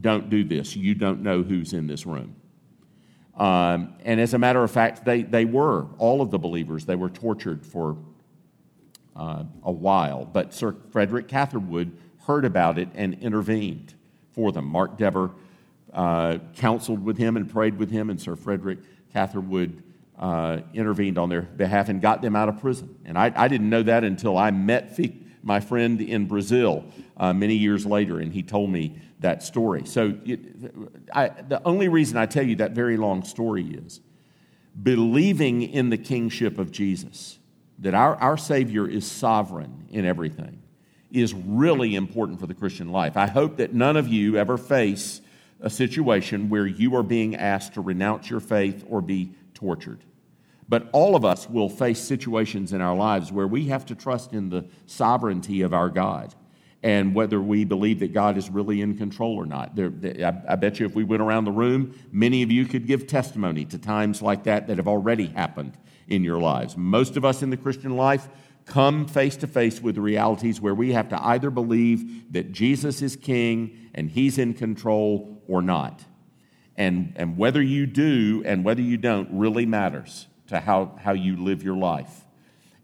Don't 0.00 0.30
do 0.30 0.44
this. 0.44 0.74
You 0.74 0.94
don't 0.94 1.22
know 1.22 1.42
who's 1.42 1.72
in 1.74 1.86
this 1.86 2.06
room. 2.06 2.36
Um, 3.36 3.94
and 4.04 4.20
as 4.20 4.34
a 4.34 4.38
matter 4.38 4.62
of 4.62 4.70
fact, 4.70 5.04
they, 5.04 5.22
they 5.22 5.44
were, 5.44 5.86
all 5.98 6.20
of 6.20 6.30
the 6.30 6.38
believers, 6.38 6.84
they 6.84 6.96
were 6.96 7.08
tortured 7.08 7.64
for 7.64 7.96
uh, 9.16 9.44
a 9.62 9.72
while. 9.72 10.24
But 10.24 10.52
Sir 10.52 10.74
Frederick 10.90 11.28
Catherwood 11.28 11.96
heard 12.26 12.44
about 12.44 12.78
it 12.78 12.88
and 12.94 13.14
intervened 13.14 13.94
for 14.30 14.52
them. 14.52 14.66
Mark 14.66 14.96
Dever 14.96 15.30
uh, 15.92 16.38
counseled 16.56 17.04
with 17.04 17.18
him 17.18 17.36
and 17.36 17.50
prayed 17.50 17.78
with 17.78 17.90
him, 17.90 18.10
and 18.10 18.20
Sir 18.20 18.36
Frederick 18.36 18.78
Catherwood 19.12 19.82
uh, 20.18 20.60
intervened 20.74 21.18
on 21.18 21.28
their 21.28 21.42
behalf 21.42 21.88
and 21.88 22.00
got 22.00 22.22
them 22.22 22.36
out 22.36 22.48
of 22.48 22.60
prison. 22.60 22.94
And 23.04 23.16
I, 23.18 23.32
I 23.34 23.48
didn't 23.48 23.70
know 23.70 23.82
that 23.82 24.04
until 24.04 24.36
I 24.36 24.50
met 24.50 24.98
my 25.42 25.60
friend 25.60 26.00
in 26.00 26.26
Brazil 26.26 26.84
uh, 27.16 27.32
many 27.32 27.54
years 27.54 27.86
later, 27.86 28.18
and 28.18 28.32
he 28.32 28.42
told 28.42 28.70
me 28.70 29.00
that 29.20 29.42
story. 29.42 29.84
So, 29.86 30.18
it, 30.24 30.40
I, 31.12 31.28
the 31.28 31.60
only 31.64 31.88
reason 31.88 32.16
I 32.16 32.26
tell 32.26 32.46
you 32.46 32.56
that 32.56 32.72
very 32.72 32.96
long 32.96 33.24
story 33.24 33.64
is 33.64 34.00
believing 34.80 35.62
in 35.62 35.90
the 35.90 35.98
kingship 35.98 36.58
of 36.58 36.70
Jesus, 36.70 37.38
that 37.78 37.94
our, 37.94 38.14
our 38.16 38.36
Savior 38.36 38.86
is 38.86 39.10
sovereign 39.10 39.86
in 39.90 40.04
everything, 40.04 40.62
is 41.10 41.34
really 41.34 41.94
important 41.94 42.38
for 42.38 42.46
the 42.46 42.54
Christian 42.54 42.90
life. 42.92 43.16
I 43.16 43.26
hope 43.26 43.56
that 43.56 43.74
none 43.74 43.96
of 43.96 44.08
you 44.08 44.36
ever 44.36 44.56
face 44.56 45.20
a 45.60 45.70
situation 45.70 46.48
where 46.48 46.66
you 46.66 46.96
are 46.96 47.02
being 47.02 47.36
asked 47.36 47.74
to 47.74 47.80
renounce 47.80 48.30
your 48.30 48.40
faith 48.40 48.84
or 48.88 49.00
be 49.00 49.32
tortured. 49.54 50.04
But 50.68 50.88
all 50.92 51.16
of 51.16 51.24
us 51.24 51.48
will 51.48 51.68
face 51.68 51.98
situations 51.98 52.72
in 52.72 52.80
our 52.80 52.94
lives 52.94 53.32
where 53.32 53.46
we 53.46 53.66
have 53.66 53.84
to 53.86 53.94
trust 53.94 54.32
in 54.32 54.50
the 54.50 54.64
sovereignty 54.86 55.62
of 55.62 55.74
our 55.74 55.88
God 55.88 56.34
and 56.82 57.14
whether 57.14 57.40
we 57.40 57.64
believe 57.64 57.98
that 58.00 58.12
God 58.14 58.38
is 58.38 58.48
really 58.48 58.80
in 58.80 58.96
control 58.96 59.36
or 59.36 59.46
not. 59.46 59.74
There, 59.74 59.92
I, 60.24 60.52
I 60.52 60.56
bet 60.56 60.80
you 60.80 60.86
if 60.86 60.94
we 60.94 61.04
went 61.04 61.22
around 61.22 61.44
the 61.44 61.52
room, 61.52 61.98
many 62.10 62.42
of 62.42 62.50
you 62.50 62.64
could 62.64 62.86
give 62.86 63.06
testimony 63.06 63.64
to 63.66 63.78
times 63.78 64.22
like 64.22 64.44
that 64.44 64.68
that 64.68 64.76
have 64.78 64.88
already 64.88 65.26
happened 65.26 65.76
in 66.08 66.24
your 66.24 66.38
lives. 66.38 66.76
Most 66.76 67.16
of 67.16 67.24
us 67.24 67.42
in 67.42 67.50
the 67.50 67.56
Christian 67.56 67.96
life 67.96 68.28
come 68.64 69.06
face 69.06 69.36
to 69.38 69.46
face 69.46 69.80
with 69.80 69.98
realities 69.98 70.60
where 70.60 70.74
we 70.74 70.92
have 70.92 71.08
to 71.08 71.22
either 71.26 71.50
believe 71.50 72.32
that 72.32 72.52
Jesus 72.52 73.02
is 73.02 73.16
king 73.16 73.79
and 73.94 74.10
he's 74.10 74.38
in 74.38 74.54
control 74.54 75.42
or 75.48 75.62
not. 75.62 76.04
And, 76.76 77.12
and 77.16 77.36
whether 77.36 77.62
you 77.62 77.86
do 77.86 78.42
and 78.46 78.64
whether 78.64 78.80
you 78.80 78.96
don't 78.96 79.28
really 79.32 79.66
matters 79.66 80.26
to 80.48 80.60
how, 80.60 80.98
how 81.02 81.12
you 81.12 81.36
live 81.36 81.62
your 81.62 81.76
life. 81.76 82.26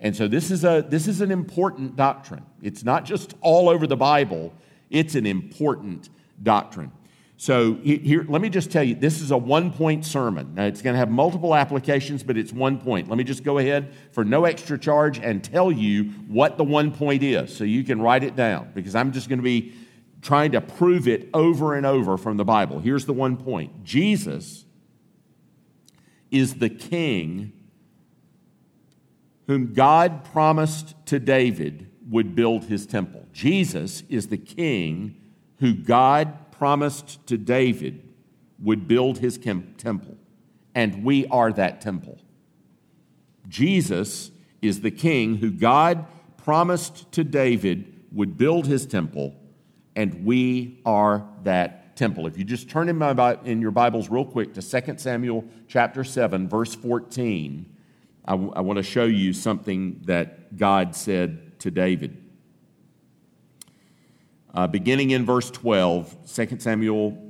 And 0.01 0.15
so 0.15 0.29
this 0.29 0.51
is, 0.51 0.65
a, 0.65 0.85
this 0.87 1.09
is 1.09 1.21
an 1.21 1.31
important 1.31 1.97
doctrine. 1.97 2.45
It's 2.63 2.85
not 2.85 3.05
just 3.05 3.35
all 3.41 3.69
over 3.69 3.87
the 3.87 3.97
Bible, 3.97 4.53
it's 4.91 5.15
an 5.15 5.27
important 5.27 6.11
doctrine. 6.43 6.93
So 7.39 7.75
here, 7.75 8.25
let 8.29 8.41
me 8.41 8.49
just 8.49 8.71
tell 8.71 8.83
you, 8.83 8.95
this 8.95 9.21
is 9.21 9.31
a 9.31 9.37
one 9.37 9.71
point 9.71 10.07
sermon. 10.07 10.55
Now, 10.55 10.65
it's 10.65 10.81
going 10.81 10.95
to 10.95 10.99
have 10.99 11.11
multiple 11.11 11.55
applications, 11.55 12.23
but 12.23 12.39
it's 12.39 12.51
one 12.51 12.79
point. 12.79 13.09
Let 13.09 13.19
me 13.19 13.25
just 13.25 13.45
go 13.45 13.59
ahead 13.59 13.93
for 14.13 14.25
no 14.25 14.47
extra 14.47 14.79
charge 14.79 15.19
and 15.19 15.45
tell 15.45 15.71
you 15.71 16.05
what 16.29 16.57
the 16.57 16.65
one 16.65 16.93
point 16.93 17.23
is 17.23 17.55
so 17.55 17.65
you 17.65 17.85
can 17.85 18.01
write 18.01 18.25
it 18.25 18.37
down 18.37 18.71
because 18.75 18.95
I'm 18.95 19.13
just 19.13 19.29
going 19.29 19.39
to 19.39 19.43
be 19.43 19.75
trying 20.27 20.51
to 20.51 20.61
prove 20.61 21.07
it 21.07 21.29
over 21.33 21.75
and 21.75 21.87
over 21.87 22.17
from 22.17 22.37
the 22.37 22.45
Bible. 22.45 22.81
Here's 22.81 23.07
the 23.07 23.13
one 23.13 23.37
point 23.37 23.85
Jesus 23.85 24.65
is 26.33 26.55
the 26.55 26.69
king 26.69 27.53
whom 29.47 29.73
God 29.73 30.25
promised 30.25 30.97
to 31.07 31.21
David 31.21 31.89
would 32.11 32.35
build 32.35 32.65
his 32.65 32.87
temple. 32.87 33.25
Jesus 33.33 34.03
is 34.09 34.27
the 34.27 34.37
king 34.37 35.15
who 35.61 35.73
God 35.73 36.51
promised 36.51 37.25
to 37.29 37.39
David 37.39 38.03
would 38.59 38.89
build 38.89 39.19
his 39.19 39.39
temple, 39.39 40.17
and 40.75 41.05
we 41.05 41.25
are 41.29 41.53
that 41.53 41.81
temple. 41.81 42.19
Jesus 43.47 44.33
is 44.61 44.81
the 44.81 44.91
king 44.91 45.37
who 45.37 45.53
God 45.53 46.05
promised 46.37 47.13
to 47.13 47.23
David 47.23 47.93
would 48.11 48.37
build 48.37 48.67
his 48.67 48.87
temple, 48.87 49.37
and 49.97 50.27
we 50.27 50.79
are 50.85 51.27
that 51.43 51.97
temple. 51.97 52.27
If 52.27 52.37
you 52.37 52.45
just 52.45 52.69
turn 52.69 52.91
in, 52.91 52.97
my, 52.97 53.39
in 53.45 53.63
your 53.63 53.71
Bibles 53.71 54.11
real 54.11 54.27
quick 54.27 54.53
to 54.55 54.63
2 54.63 54.99
Samuel 54.99 55.45
chapter 55.67 56.05
7, 56.05 56.49
verse 56.49 56.75
14, 56.75 57.75
I, 58.27 58.33
w- 58.33 58.53
I 58.55 58.61
want 58.61 58.77
to 58.77 58.83
show 58.83 59.07
you 59.07 59.33
something 59.33 60.03
that 60.05 60.57
God 60.57 60.95
said 60.95 61.59
to 61.61 61.71
David. 61.71 62.23
Uh, 64.55 64.67
beginning 64.67 65.11
in 65.11 65.25
verse 65.25 65.51
12, 65.51 66.31
2 66.33 66.59
Samuel 66.59 67.26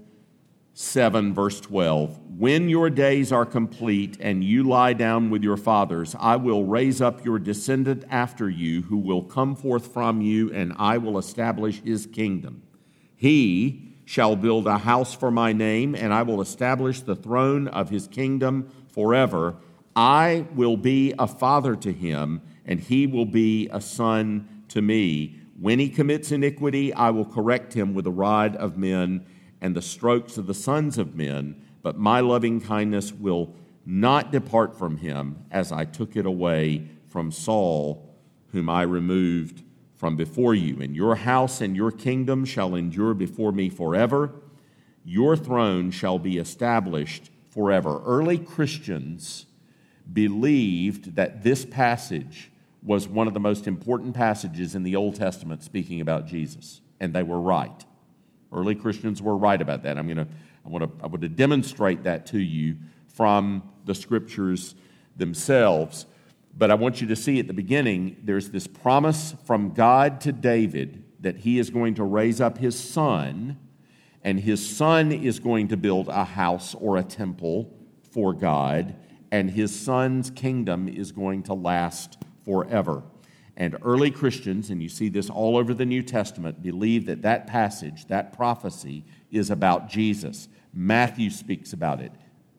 7, 0.78 1.32
verse 1.32 1.58
12. 1.62 2.20
When 2.38 2.68
your 2.68 2.90
days 2.90 3.32
are 3.32 3.46
complete 3.46 4.18
and 4.20 4.44
you 4.44 4.62
lie 4.62 4.92
down 4.92 5.30
with 5.30 5.42
your 5.42 5.56
fathers, 5.56 6.14
I 6.20 6.36
will 6.36 6.66
raise 6.66 7.00
up 7.00 7.24
your 7.24 7.38
descendant 7.38 8.04
after 8.10 8.50
you, 8.50 8.82
who 8.82 8.98
will 8.98 9.22
come 9.22 9.56
forth 9.56 9.90
from 9.90 10.20
you, 10.20 10.52
and 10.52 10.74
I 10.76 10.98
will 10.98 11.16
establish 11.16 11.80
his 11.82 12.04
kingdom. 12.04 12.62
He 13.14 13.96
shall 14.04 14.36
build 14.36 14.66
a 14.66 14.76
house 14.76 15.14
for 15.14 15.30
my 15.30 15.54
name, 15.54 15.94
and 15.94 16.12
I 16.12 16.20
will 16.22 16.42
establish 16.42 17.00
the 17.00 17.16
throne 17.16 17.68
of 17.68 17.88
his 17.88 18.06
kingdom 18.06 18.70
forever 18.92 19.56
I 19.96 20.44
will 20.54 20.76
be 20.76 21.14
a 21.18 21.26
father 21.26 21.74
to 21.74 21.90
him, 21.90 22.42
and 22.66 22.78
he 22.78 23.06
will 23.06 23.24
be 23.24 23.70
a 23.72 23.80
son 23.80 24.64
to 24.68 24.82
me. 24.82 25.40
When 25.58 25.78
he 25.78 25.88
commits 25.88 26.30
iniquity, 26.30 26.92
I 26.92 27.08
will 27.08 27.24
correct 27.24 27.72
him 27.72 27.94
with 27.94 28.04
the 28.04 28.12
rod 28.12 28.56
of 28.56 28.76
men 28.76 29.24
and 29.60 29.74
the 29.74 29.82
strokes 29.82 30.38
of 30.38 30.46
the 30.46 30.54
sons 30.54 30.98
of 30.98 31.14
men, 31.14 31.60
but 31.82 31.98
my 31.98 32.20
loving 32.20 32.60
kindness 32.60 33.12
will 33.12 33.54
not 33.84 34.32
depart 34.32 34.76
from 34.76 34.96
him 34.98 35.44
as 35.50 35.70
I 35.70 35.84
took 35.84 36.16
it 36.16 36.26
away 36.26 36.88
from 37.08 37.30
Saul, 37.30 38.14
whom 38.52 38.68
I 38.68 38.82
removed 38.82 39.62
from 39.94 40.16
before 40.16 40.54
you. 40.54 40.80
And 40.80 40.94
your 40.94 41.14
house 41.14 41.60
and 41.60 41.76
your 41.76 41.90
kingdom 41.90 42.44
shall 42.44 42.74
endure 42.74 43.14
before 43.14 43.52
me 43.52 43.68
forever. 43.68 44.32
Your 45.04 45.36
throne 45.36 45.90
shall 45.90 46.18
be 46.18 46.38
established 46.38 47.30
forever. 47.48 48.02
Early 48.04 48.38
Christians 48.38 49.46
believed 50.12 51.16
that 51.16 51.42
this 51.42 51.64
passage 51.64 52.50
was 52.82 53.08
one 53.08 53.26
of 53.26 53.34
the 53.34 53.40
most 53.40 53.66
important 53.66 54.14
passages 54.14 54.74
in 54.74 54.82
the 54.82 54.94
Old 54.94 55.16
Testament 55.16 55.62
speaking 55.62 56.00
about 56.00 56.26
Jesus, 56.26 56.80
and 57.00 57.12
they 57.12 57.22
were 57.22 57.40
right. 57.40 57.84
Early 58.52 58.74
Christians 58.74 59.20
were 59.20 59.36
right 59.36 59.60
about 59.60 59.82
that. 59.82 59.98
I'm 59.98 60.06
going 60.06 60.18
to 60.18 60.28
I 60.64 60.68
want 60.68 60.84
to 60.84 61.04
I 61.04 61.06
want 61.06 61.22
to 61.22 61.28
demonstrate 61.28 62.02
that 62.04 62.26
to 62.26 62.38
you 62.38 62.76
from 63.06 63.62
the 63.84 63.94
scriptures 63.94 64.74
themselves. 65.16 66.06
But 66.56 66.70
I 66.70 66.74
want 66.74 67.00
you 67.00 67.06
to 67.08 67.16
see 67.16 67.38
at 67.38 67.46
the 67.46 67.52
beginning 67.52 68.16
there's 68.22 68.50
this 68.50 68.66
promise 68.66 69.34
from 69.44 69.70
God 69.70 70.20
to 70.22 70.32
David 70.32 71.04
that 71.20 71.38
he 71.38 71.58
is 71.58 71.70
going 71.70 71.94
to 71.94 72.04
raise 72.04 72.40
up 72.40 72.58
his 72.58 72.78
son, 72.78 73.58
and 74.22 74.40
his 74.40 74.66
son 74.76 75.12
is 75.12 75.38
going 75.38 75.68
to 75.68 75.76
build 75.76 76.08
a 76.08 76.24
house 76.24 76.74
or 76.74 76.96
a 76.96 77.02
temple 77.02 77.72
for 78.10 78.32
God, 78.32 78.96
and 79.30 79.50
his 79.50 79.78
son's 79.78 80.30
kingdom 80.30 80.88
is 80.88 81.12
going 81.12 81.42
to 81.44 81.54
last 81.54 82.18
forever. 82.44 83.02
And 83.56 83.76
early 83.82 84.10
Christians, 84.10 84.70
and 84.70 84.82
you 84.82 84.88
see 84.88 85.08
this 85.08 85.30
all 85.30 85.56
over 85.56 85.72
the 85.72 85.86
New 85.86 86.02
Testament, 86.02 86.62
believe 86.62 87.06
that 87.06 87.22
that 87.22 87.46
passage, 87.46 88.06
that 88.06 88.32
prophecy, 88.34 89.04
is 89.30 89.50
about 89.50 89.88
Jesus. 89.88 90.48
Matthew 90.74 91.30
speaks 91.30 91.72
about 91.72 92.00
it. 92.00 92.12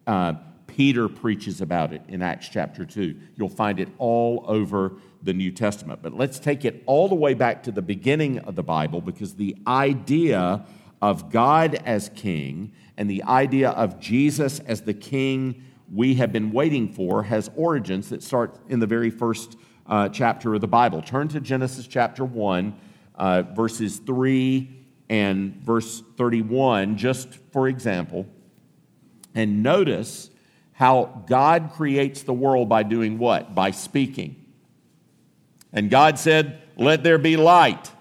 Uh, 0.08 0.34
Peter 0.66 1.08
preaches 1.08 1.62
about 1.62 1.94
it 1.94 2.02
in 2.08 2.22
Acts 2.22 2.50
chapter 2.50 2.86
2. 2.86 3.16
You'll 3.36 3.50
find 3.50 3.80
it 3.80 3.90
all 3.98 4.44
over 4.48 4.94
the 5.22 5.34
New 5.34 5.52
Testament. 5.52 6.02
But 6.02 6.14
let's 6.14 6.40
take 6.40 6.66
it 6.66 6.84
all 6.86 7.08
the 7.08 7.16
way 7.16 7.34
back 7.34 7.64
to 7.64 7.72
the 7.72 7.82
beginning 7.82 8.40
of 8.40 8.56
the 8.56 8.64
Bible 8.64 9.02
because 9.02 9.36
the 9.36 9.56
idea 9.66 10.66
of 11.02 11.32
God 11.32 11.76
as 11.86 12.10
king 12.10 12.74
and 12.98 13.10
the 13.10 13.24
idea 13.24 13.70
of 13.72 14.00
Jesus 14.00 14.60
as 14.62 14.82
the 14.82 14.94
king 14.94 15.64
we 15.92 16.16
have 16.16 16.32
been 16.32 16.52
waiting 16.52 16.92
for 16.92 17.24
has 17.24 17.50
origins 17.56 18.10
that 18.10 18.22
start 18.22 18.60
in 18.68 18.80
the 18.80 18.88
very 18.88 19.10
first 19.10 19.58
uh, 19.88 20.10
chapter 20.10 20.54
of 20.54 20.62
the 20.62 20.68
Bible. 20.68 21.02
Turn 21.02 21.28
to 21.30 21.40
Genesis 21.40 21.88
chapter 21.88 22.26
1, 22.26 22.76
uh, 23.16 23.44
verses 23.44 23.98
3 23.98 24.70
and 25.10 25.56
verse 25.56 26.04
31, 26.18 26.98
just 26.98 27.30
for 27.52 27.68
example, 27.68 28.26
and 29.34 29.64
notice 29.64 30.30
how 30.74 31.24
God 31.28 31.72
creates 31.74 32.24
the 32.24 32.34
world 32.34 32.70
by 32.70 32.84
doing 32.84 33.18
what? 33.18 33.56
By 33.56 33.72
speaking. 33.72 34.36
And 35.72 35.90
God 35.90 36.20
said, 36.20 36.62
Let 36.76 37.04
there 37.04 37.18
be 37.18 37.38
light. 37.38 37.92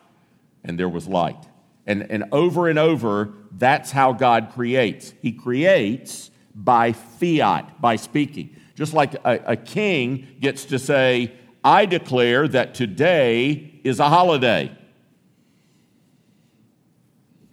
And 0.65 0.79
there 0.79 0.89
was 0.89 1.07
light. 1.07 1.43
And, 1.87 2.11
and 2.11 2.25
over 2.33 2.69
and 2.69 2.79
over, 2.79 3.33
that's 3.53 3.93
how 3.93 4.13
God 4.13 4.51
creates. 4.53 5.15
He 5.23 5.33
creates 5.33 6.31
by 6.55 6.93
fiat, 6.93 7.81
by 7.81 7.97
speaking. 7.97 8.57
Just 8.75 8.93
like 8.93 9.15
a, 9.15 9.53
a 9.53 9.57
king 9.57 10.27
gets 10.41 10.65
to 10.67 10.79
say, 10.79 11.33
I 11.67 11.85
declare 11.85 12.47
that 12.47 12.77
today 12.77 13.81
is 13.83 13.99
a 13.99 14.09
holiday. 14.09 14.71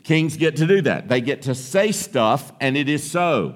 Kings 0.04 0.38
get 0.38 0.58
to 0.58 0.68
do 0.68 0.82
that. 0.82 1.10
They 1.10 1.20
get 1.20 1.42
to 1.44 1.56
say 1.56 1.92
stuff, 1.92 2.52
and 2.62 2.78
it 2.78 2.88
is 2.88 3.10
so. 3.10 3.56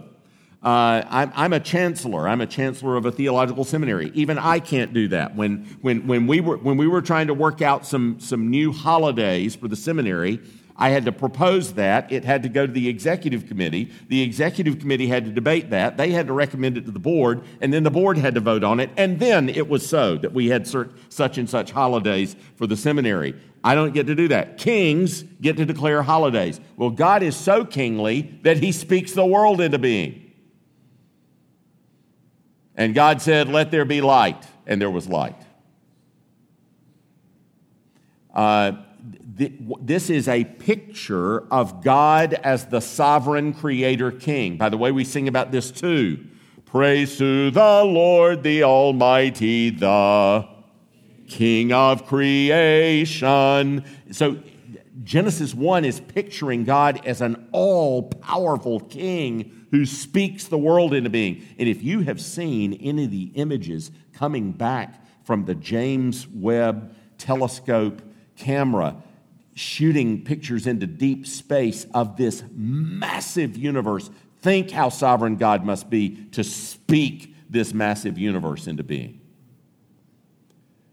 Uh, 0.64 1.04
I'm, 1.08 1.32
I'm, 1.36 1.54
a 1.54 1.60
chancellor. 1.60 2.28
I'm 2.28 2.42
a 2.42 2.48
chancellor 2.48 2.98
of 2.98 3.06
a 3.06 3.12
theological 3.12 3.66
seminary. 3.66 4.10
Even 4.16 4.40
I 4.40 4.60
can't 4.60 4.96
do 4.96 5.10
that. 5.10 5.36
When, 5.36 5.78
when, 5.82 6.08
when, 6.08 6.26
we, 6.26 6.42
were, 6.42 6.58
when 6.58 6.76
we 6.78 6.88
were 6.88 7.04
trying 7.04 7.28
to 7.28 7.36
work 7.36 7.62
out 7.62 7.86
some, 7.86 8.20
some 8.20 8.50
new 8.50 8.72
holidays 8.72 9.56
for 9.56 9.68
the 9.68 9.76
seminary, 9.76 10.40
I 10.78 10.90
had 10.90 11.06
to 11.06 11.12
propose 11.12 11.74
that. 11.74 12.12
It 12.12 12.24
had 12.24 12.44
to 12.44 12.50
go 12.50 12.68
to 12.68 12.72
the 12.72 12.88
executive 12.88 13.48
committee. 13.48 13.92
The 14.10 14.22
executive 14.22 14.80
committee 14.80 15.08
had 15.08 15.26
to 15.26 15.32
debate 15.32 15.72
that. 15.72 15.98
They 15.98 16.12
had 16.12 16.28
to 16.28 16.34
recommend 16.34 16.78
it 16.78 16.86
to 16.86 16.92
the 16.92 17.00
board, 17.00 17.44
and 17.62 17.74
then 17.74 17.84
the 17.84 17.90
board 17.90 18.18
had 18.18 18.36
to 18.36 18.42
vote 18.42 18.64
on 18.64 18.80
it. 18.80 18.92
And 18.96 19.20
then 19.20 19.50
it 19.50 19.68
was 19.68 19.88
so 19.88 20.18
that 20.18 20.34
we 20.34 20.48
had 20.48 20.68
such 20.68 21.38
and 21.38 21.50
such 21.50 21.72
holidays 21.72 22.36
for 22.56 22.68
the 22.68 22.78
seminary. 22.78 23.34
I 23.64 23.74
don't 23.74 23.94
get 23.94 24.06
to 24.08 24.16
do 24.16 24.28
that. 24.28 24.60
Kings 24.60 25.24
get 25.42 25.58
to 25.58 25.66
declare 25.66 26.04
holidays. 26.04 26.60
Well, 26.76 26.92
God 26.92 27.24
is 27.24 27.36
so 27.36 27.66
kingly 27.66 28.40
that 28.44 28.58
he 28.58 28.72
speaks 28.72 29.14
the 29.14 29.26
world 29.26 29.60
into 29.62 29.80
being. 29.80 30.32
And 32.76 32.94
God 32.94 33.22
said, 33.24 33.50
Let 33.50 33.72
there 33.72 33.86
be 33.86 34.02
light, 34.02 34.46
and 34.68 34.80
there 34.80 34.92
was 34.92 35.08
light. 35.08 35.42
Uh, 38.32 38.74
this 39.38 40.10
is 40.10 40.28
a 40.28 40.44
picture 40.44 41.42
of 41.52 41.84
God 41.84 42.34
as 42.34 42.66
the 42.66 42.80
sovereign 42.80 43.54
creator 43.54 44.12
king. 44.12 44.58
By 44.58 44.70
the 44.70 44.78
way, 44.78 44.92
we 44.92 45.04
sing 45.04 45.28
about 45.28 45.52
this 45.52 45.70
too. 45.70 46.26
Praise 46.66 47.18
to 47.20 47.52
the 47.52 47.84
Lord, 47.84 48.44
the 48.44 48.64
Almighty, 48.64 49.70
the 49.70 50.48
King 51.28 51.72
of 51.72 52.06
creation. 52.06 53.86
So, 54.12 54.40
Genesis 55.04 55.54
1 55.54 55.86
is 55.86 56.00
picturing 56.00 56.64
God 56.64 57.06
as 57.06 57.22
an 57.22 57.48
all 57.52 58.04
powerful 58.04 58.80
king 58.80 59.68
who 59.72 59.86
speaks 59.86 60.46
the 60.46 60.58
world 60.58 60.94
into 60.94 61.10
being. 61.10 61.46
And 61.60 61.70
if 61.70 61.84
you 61.84 62.02
have 62.02 62.20
seen 62.20 62.74
any 62.74 63.06
of 63.06 63.12
the 63.12 63.32
images 63.36 63.92
coming 64.14 64.52
back 64.52 65.06
from 65.24 65.46
the 65.46 65.56
James 65.56 66.28
Webb 66.28 66.96
telescope 67.18 68.02
camera, 68.36 69.02
shooting 69.58 70.24
pictures 70.24 70.68
into 70.68 70.86
deep 70.86 71.26
space 71.26 71.88
of 71.94 72.16
this 72.16 72.44
massive 72.52 73.58
universe, 73.58 74.12
think 74.42 74.70
how 74.70 74.90
sovereign 74.90 75.36
God 75.36 75.66
must 75.66 75.90
be 75.90 76.28
to 76.32 76.44
speak 76.44 77.36
this 77.50 77.74
massive 77.74 78.20
universe 78.20 78.68
into 78.68 78.84
being. 78.84 79.20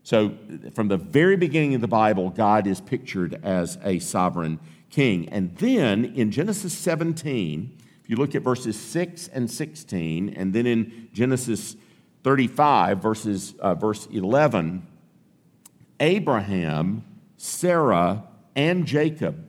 So, 0.03 0.35
from 0.73 0.89
the 0.89 0.97
very 0.97 1.37
beginning 1.37 1.75
of 1.75 1.83
the 1.83 1.89
Bible, 1.89 2.31
God 2.31 2.67
is 2.67 2.81
pictured 2.81 3.39
as 3.43 3.79
a 3.83 3.99
sovereign 3.99 4.61
king. 4.91 5.29
And 5.29 5.55
then 5.57 6.05
in 6.05 6.31
Genesis 6.31 6.73
17, 6.73 7.79
if 8.03 8.11
you 8.11 8.17
look 8.17 8.35
at 8.35 8.43
verses 8.43 8.79
6 8.79 9.29
and 9.29 9.51
16, 9.51 10.31
and 10.31 10.55
then 10.55 10.67
in 10.67 11.09
Genesis 11.13 11.77
35, 12.23 13.03
verses, 13.03 13.55
uh, 13.61 13.75
verse 13.75 14.07
11, 14.07 14.87
Abraham, 16.01 17.05
Sarah, 17.37 18.25
and 18.57 18.87
Jacob 18.87 19.49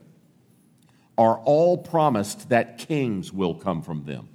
are 1.18 1.38
all 1.38 1.78
promised 1.78 2.48
that 2.50 2.78
kings 2.78 3.32
will 3.32 3.54
come 3.54 3.82
from 3.82 4.04
them. 4.04 4.28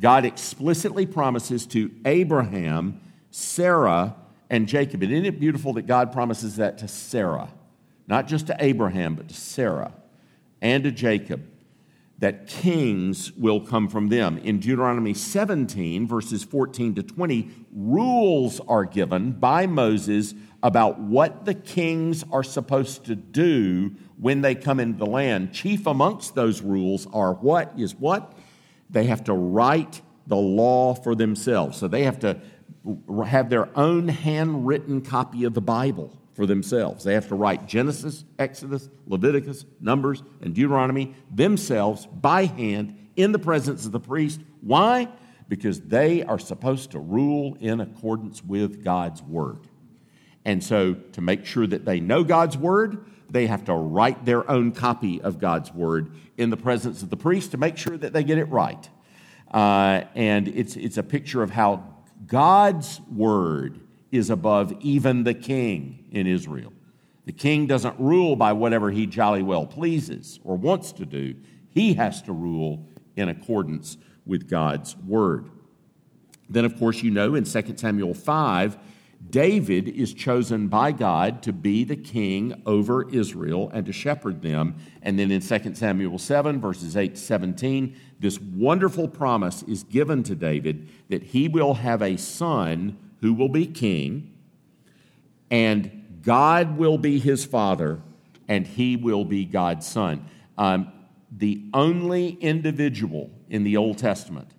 God 0.00 0.24
explicitly 0.24 1.06
promises 1.06 1.66
to 1.68 1.90
Abraham, 2.04 3.00
Sarah, 3.30 4.14
and 4.50 4.66
Jacob. 4.66 5.02
And 5.02 5.12
isn't 5.12 5.26
it 5.26 5.40
beautiful 5.40 5.72
that 5.74 5.86
God 5.86 6.12
promises 6.12 6.56
that 6.56 6.78
to 6.78 6.88
Sarah? 6.88 7.48
Not 8.06 8.26
just 8.26 8.46
to 8.46 8.56
Abraham, 8.58 9.14
but 9.14 9.28
to 9.28 9.34
Sarah 9.34 9.92
and 10.60 10.84
to 10.84 10.90
Jacob 10.90 11.46
that 12.18 12.48
kings 12.48 13.32
will 13.32 13.60
come 13.60 13.88
from 13.88 14.08
them. 14.08 14.38
In 14.38 14.58
Deuteronomy 14.58 15.14
17, 15.14 16.06
verses 16.06 16.42
14 16.42 16.96
to 16.96 17.02
20, 17.02 17.50
rules 17.72 18.60
are 18.66 18.84
given 18.84 19.32
by 19.32 19.66
Moses 19.66 20.34
about 20.62 20.98
what 20.98 21.44
the 21.44 21.54
kings 21.54 22.24
are 22.32 22.42
supposed 22.42 23.04
to 23.04 23.14
do 23.14 23.94
when 24.20 24.40
they 24.40 24.56
come 24.56 24.80
into 24.80 24.98
the 24.98 25.06
land. 25.06 25.52
Chief 25.52 25.86
amongst 25.86 26.34
those 26.34 26.60
rules 26.60 27.06
are 27.12 27.34
what 27.34 27.72
is 27.78 27.94
what? 27.94 28.36
They 28.90 29.04
have 29.04 29.22
to 29.24 29.34
write 29.34 30.00
the 30.26 30.36
law 30.36 30.94
for 30.94 31.14
themselves. 31.14 31.78
So 31.78 31.86
they 31.86 32.02
have 32.02 32.18
to 32.20 32.40
have 33.26 33.48
their 33.48 33.68
own 33.78 34.08
handwritten 34.08 35.02
copy 35.02 35.44
of 35.44 35.54
the 35.54 35.60
Bible 35.60 36.18
for 36.38 36.46
themselves. 36.46 37.02
They 37.02 37.14
have 37.14 37.26
to 37.28 37.34
write 37.34 37.66
Genesis, 37.66 38.24
Exodus, 38.38 38.88
Leviticus, 39.08 39.64
Numbers, 39.80 40.22
and 40.40 40.54
Deuteronomy 40.54 41.16
themselves 41.34 42.06
by 42.06 42.44
hand 42.44 42.96
in 43.16 43.32
the 43.32 43.40
presence 43.40 43.84
of 43.84 43.90
the 43.90 43.98
priest. 43.98 44.40
Why? 44.60 45.08
Because 45.48 45.80
they 45.80 46.22
are 46.22 46.38
supposed 46.38 46.92
to 46.92 47.00
rule 47.00 47.56
in 47.58 47.80
accordance 47.80 48.44
with 48.44 48.84
God's 48.84 49.20
word. 49.20 49.66
And 50.44 50.62
so, 50.62 50.94
to 50.94 51.20
make 51.20 51.44
sure 51.44 51.66
that 51.66 51.84
they 51.84 51.98
know 51.98 52.22
God's 52.22 52.56
word, 52.56 53.04
they 53.28 53.48
have 53.48 53.64
to 53.64 53.74
write 53.74 54.24
their 54.24 54.48
own 54.48 54.70
copy 54.70 55.20
of 55.20 55.40
God's 55.40 55.74
word 55.74 56.12
in 56.36 56.50
the 56.50 56.56
presence 56.56 57.02
of 57.02 57.10
the 57.10 57.16
priest 57.16 57.50
to 57.50 57.56
make 57.56 57.76
sure 57.76 57.96
that 57.96 58.12
they 58.12 58.22
get 58.22 58.38
it 58.38 58.48
right. 58.48 58.88
Uh, 59.52 60.02
and 60.14 60.46
it's, 60.46 60.76
it's 60.76 60.98
a 60.98 61.02
picture 61.02 61.42
of 61.42 61.50
how 61.50 61.82
God's 62.28 63.00
word 63.10 63.80
is 64.10 64.30
above 64.30 64.72
even 64.80 65.24
the 65.24 65.34
king 65.34 66.04
in 66.10 66.26
Israel. 66.26 66.72
The 67.26 67.32
king 67.32 67.66
doesn't 67.66 67.98
rule 67.98 68.36
by 68.36 68.52
whatever 68.52 68.90
he 68.90 69.06
jolly 69.06 69.42
well 69.42 69.66
pleases 69.66 70.40
or 70.44 70.56
wants 70.56 70.92
to 70.92 71.04
do, 71.04 71.34
he 71.68 71.94
has 71.94 72.22
to 72.22 72.32
rule 72.32 72.86
in 73.16 73.28
accordance 73.28 73.98
with 74.24 74.48
God's 74.48 74.96
word. 74.96 75.50
Then, 76.48 76.64
of 76.64 76.78
course, 76.78 77.02
you 77.02 77.10
know 77.10 77.34
in 77.34 77.44
2 77.44 77.76
Samuel 77.76 78.14
5, 78.14 78.78
David 79.30 79.88
is 79.88 80.14
chosen 80.14 80.68
by 80.68 80.92
God 80.92 81.42
to 81.42 81.52
be 81.52 81.84
the 81.84 81.96
king 81.96 82.62
over 82.64 83.08
Israel 83.10 83.70
and 83.74 83.84
to 83.86 83.92
shepherd 83.92 84.40
them. 84.40 84.76
And 85.02 85.18
then 85.18 85.30
in 85.30 85.40
2 85.40 85.74
Samuel 85.74 86.18
7, 86.18 86.60
verses 86.60 86.96
8 86.96 87.14
to 87.14 87.20
17, 87.20 87.96
this 88.20 88.40
wonderful 88.40 89.08
promise 89.08 89.62
is 89.64 89.82
given 89.82 90.22
to 90.22 90.34
David 90.34 90.88
that 91.08 91.22
he 91.22 91.48
will 91.48 91.74
have 91.74 92.00
a 92.00 92.16
son 92.16 92.96
who 93.20 93.34
will 93.34 93.48
be 93.48 93.66
king, 93.66 94.34
and 95.50 96.20
God 96.22 96.76
will 96.76 96.98
be 96.98 97.18
his 97.18 97.44
father, 97.44 98.00
and 98.46 98.66
he 98.66 98.96
will 98.96 99.24
be 99.24 99.44
God's 99.44 99.86
son. 99.86 100.26
Um, 100.56 100.92
the 101.30 101.64
only 101.74 102.30
individual 102.40 103.30
in 103.48 103.64
the 103.64 103.76
Old 103.76 103.98
Testament 103.98 104.50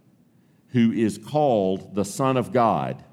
who 0.72 0.91
is 0.91 1.17
called 1.17 1.95
the 1.95 2.06
Son 2.06 2.38
of 2.38 2.52
God 2.52 3.04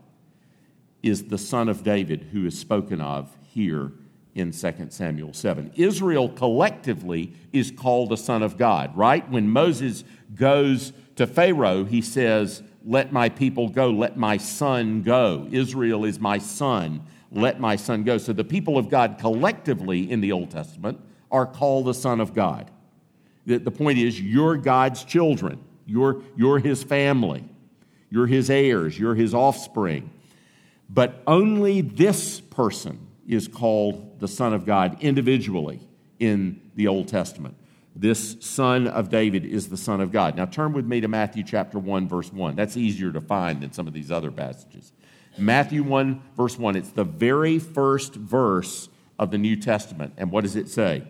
is 1.03 1.25
the 1.25 1.39
Son 1.39 1.69
of 1.69 1.83
David, 1.83 2.29
who 2.33 2.45
is 2.45 2.59
spoken 2.59 3.01
of 3.01 3.37
here 3.43 3.93
in 4.35 4.53
2 4.53 4.73
Samuel 4.91 5.33
7. 5.33 5.73
Israel 5.77 6.29
collectively 6.29 7.33
is 7.53 7.71
called 7.71 8.11
the 8.11 8.17
son 8.17 8.43
of 8.43 8.59
God, 8.59 8.95
right? 8.95 9.29
When 9.31 9.49
Moses 9.49 10.05
goes 10.35 10.93
to 11.17 11.27
Pharaoh, 11.27 11.85
he 11.85 12.03
says, 12.03 12.63
Let 12.89 13.13
my 13.13 13.29
people 13.29 13.69
go, 13.69 13.91
let 13.91 14.17
my 14.17 14.37
son 14.37 15.03
go. 15.03 15.49
Israel 15.51 16.05
is 16.05 16.21
my 16.21 16.39
son, 16.39 17.03
let 17.33 17.59
my 17.59 17.75
son 17.75 18.05
go. 18.05 18.17
So 18.17 18.33
the 18.33 18.45
people 18.45 18.79
of 18.79 18.89
God 18.89 19.17
collectively 19.19 20.09
in 20.09 20.21
the 20.21 20.31
Old 20.31 20.53
Testament 20.53 21.01
are 21.31 21.47
called 21.47 21.87
the 21.87 21.95
son 21.95 22.21
of 22.21 22.33
God. 22.33 22.71
The, 23.45 23.59
the 23.59 23.73
point 23.73 23.99
is, 23.99 24.21
you're 24.21 24.57
God's 24.57 25.03
children, 25.03 25.59
you're, 25.85 26.23
you're 26.37 26.61
his 26.61 26.85
family, 26.85 27.45
you're 28.09 28.29
his 28.29 28.51
heirs, 28.51 28.97
you're 28.97 29.17
his 29.17 29.35
offspring. 29.35 30.11
But 30.89 31.23
only 31.27 31.81
this 31.81 32.41
person 32.41 33.05
is 33.27 33.49
called 33.49 34.21
the 34.21 34.29
Son 34.29 34.55
of 34.55 34.65
God 34.65 34.99
individually 35.01 35.81
in 36.21 36.61
the 36.77 36.87
Old 36.87 37.09
Testament. 37.09 37.57
This 37.99 38.37
son 38.41 38.87
of 38.87 39.09
David 39.09 39.47
is 39.47 39.71
the 39.71 39.77
Son 39.79 40.03
of 40.03 40.13
God. 40.13 40.37
Now 40.37 40.45
turn 40.45 40.75
with 40.75 40.85
me 40.85 41.01
to 41.01 41.09
Matthew 41.09 41.43
chapter 41.43 41.79
1, 41.79 42.07
verse 42.07 42.31
1. 42.31 42.55
That's 42.55 42.77
easier 42.77 43.11
to 43.11 43.23
find 43.23 43.63
than 43.63 43.73
some 43.73 43.87
of 43.87 43.95
these 43.95 44.13
other 44.13 44.31
passages. 44.31 44.93
Matthew 45.39 45.83
1, 45.83 46.23
verse 46.37 46.59
1, 46.59 46.77
it's 46.77 46.91
the 46.91 47.05
very 47.05 47.59
first 47.59 48.15
verse 48.15 48.91
of 49.19 49.31
the 49.31 49.39
New 49.39 49.57
Testament. 49.57 50.13
And 50.19 50.31
what 50.31 50.43
does 50.43 50.57
it 50.57 50.69
say? 50.69 51.05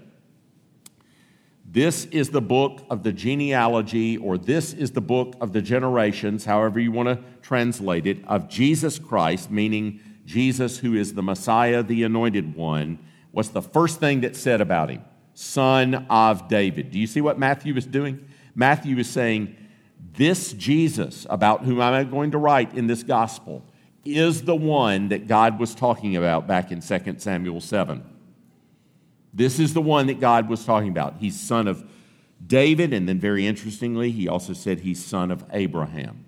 This 1.68 2.05
is 2.07 2.31
the 2.31 2.40
book 2.40 2.87
of 2.88 3.03
the 3.03 3.12
genealogy, 3.12 4.16
or 4.16 4.38
this 4.38 4.72
is 4.72 4.92
the 4.92 5.01
book 5.01 5.35
of 5.40 5.53
the 5.53 5.62
generations, 5.62 6.44
however 6.44 6.79
you 6.79 6.92
want 6.92 7.09
to 7.09 7.18
translate 7.42 8.07
it, 8.07 8.25
of 8.29 8.49
Jesus 8.49 9.01
Christ, 9.01 9.51
meaning 9.51 9.99
Jesus, 10.25 10.79
who 10.79 10.94
is 10.94 11.14
the 11.14 11.22
Messiah, 11.22 11.83
the 11.83 12.05
anointed 12.05 12.55
one. 12.55 13.01
What's 13.33 13.49
the 13.49 13.62
first 13.62 13.99
thing 13.99 14.20
that's 14.20 14.38
said 14.38 14.61
about 14.61 14.90
him? 14.90 15.03
Son 15.38 16.07
of 16.09 16.49
David. 16.49 16.90
Do 16.90 16.99
you 16.99 17.07
see 17.07 17.20
what 17.20 17.38
Matthew 17.38 17.77
is 17.77 17.85
doing? 17.85 18.27
Matthew 18.55 18.96
is 18.96 19.11
saying, 19.11 19.55
This 20.14 20.55
Jesus, 20.55 21.27
about 21.29 21.62
whom 21.62 21.79
I'm 21.79 22.11
going 22.11 22.31
to 22.31 22.38
write 22.38 22.72
in 22.72 22.87
this 22.87 23.03
gospel, 23.03 23.62
is 24.03 24.44
the 24.44 24.57
one 24.57 25.09
that 25.09 25.29
God 25.29 25.61
was 25.61 25.75
talking 25.75 26.16
about 26.16 26.46
back 26.46 26.72
in 26.72 26.81
2 26.81 27.16
Samuel 27.18 27.61
7. 27.61 28.03
This 29.35 29.59
is 29.59 29.75
the 29.75 29.83
one 29.83 30.07
that 30.07 30.20
God 30.20 30.49
was 30.49 30.64
talking 30.64 30.88
about. 30.88 31.16
He's 31.18 31.38
son 31.38 31.68
of 31.68 31.85
David, 32.46 32.94
and 32.94 33.07
then 33.07 33.20
very 33.20 33.46
interestingly, 33.46 34.11
he 34.11 34.29
also 34.29 34.55
said 34.55 34.81
he's 34.81 35.05
son 35.05 35.31
of 35.31 35.44
Abraham. 35.53 36.25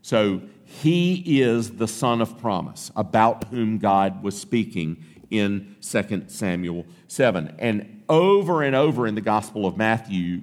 So 0.00 0.40
he 0.64 1.42
is 1.42 1.72
the 1.72 1.88
son 1.88 2.22
of 2.22 2.38
promise 2.38 2.90
about 2.96 3.48
whom 3.48 3.76
God 3.76 4.22
was 4.22 4.40
speaking 4.40 5.04
in 5.30 5.76
2 5.80 6.24
Samuel 6.28 6.86
7. 7.08 7.54
And 7.58 8.02
over 8.08 8.62
and 8.62 8.74
over 8.74 9.06
in 9.06 9.14
the 9.14 9.20
Gospel 9.20 9.66
of 9.66 9.76
Matthew, 9.76 10.42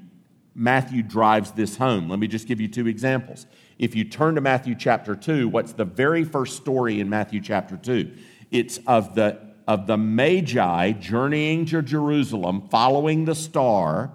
Matthew 0.56 1.02
drives 1.02 1.52
this 1.52 1.78
home. 1.78 2.10
Let 2.10 2.19
me 2.19 2.28
just 2.28 2.48
give 2.48 2.62
you 2.62 2.67
two 2.67 2.88
examples. 2.88 3.48
If 3.80 3.96
you 3.96 4.04
turn 4.04 4.36
to 4.36 4.41
Matthew 4.41 4.76
chapter 4.76 5.15
2, 5.15 5.50
what's 5.50 5.74
the 5.74 5.86
very 5.86 6.24
first 6.24 6.58
story 6.58 7.00
in 7.00 7.10
Matthew 7.10 7.41
chapter 7.41 7.78
2? 7.78 8.12
It's 8.52 8.80
of 8.86 9.15
the 9.15 9.54
of 9.67 9.88
the 9.88 9.98
Magi 9.98 10.91
journeying 10.91 11.65
to 11.67 11.82
Jerusalem, 11.82 12.67
following 12.69 13.26
the 13.26 13.34
star, 13.34 14.12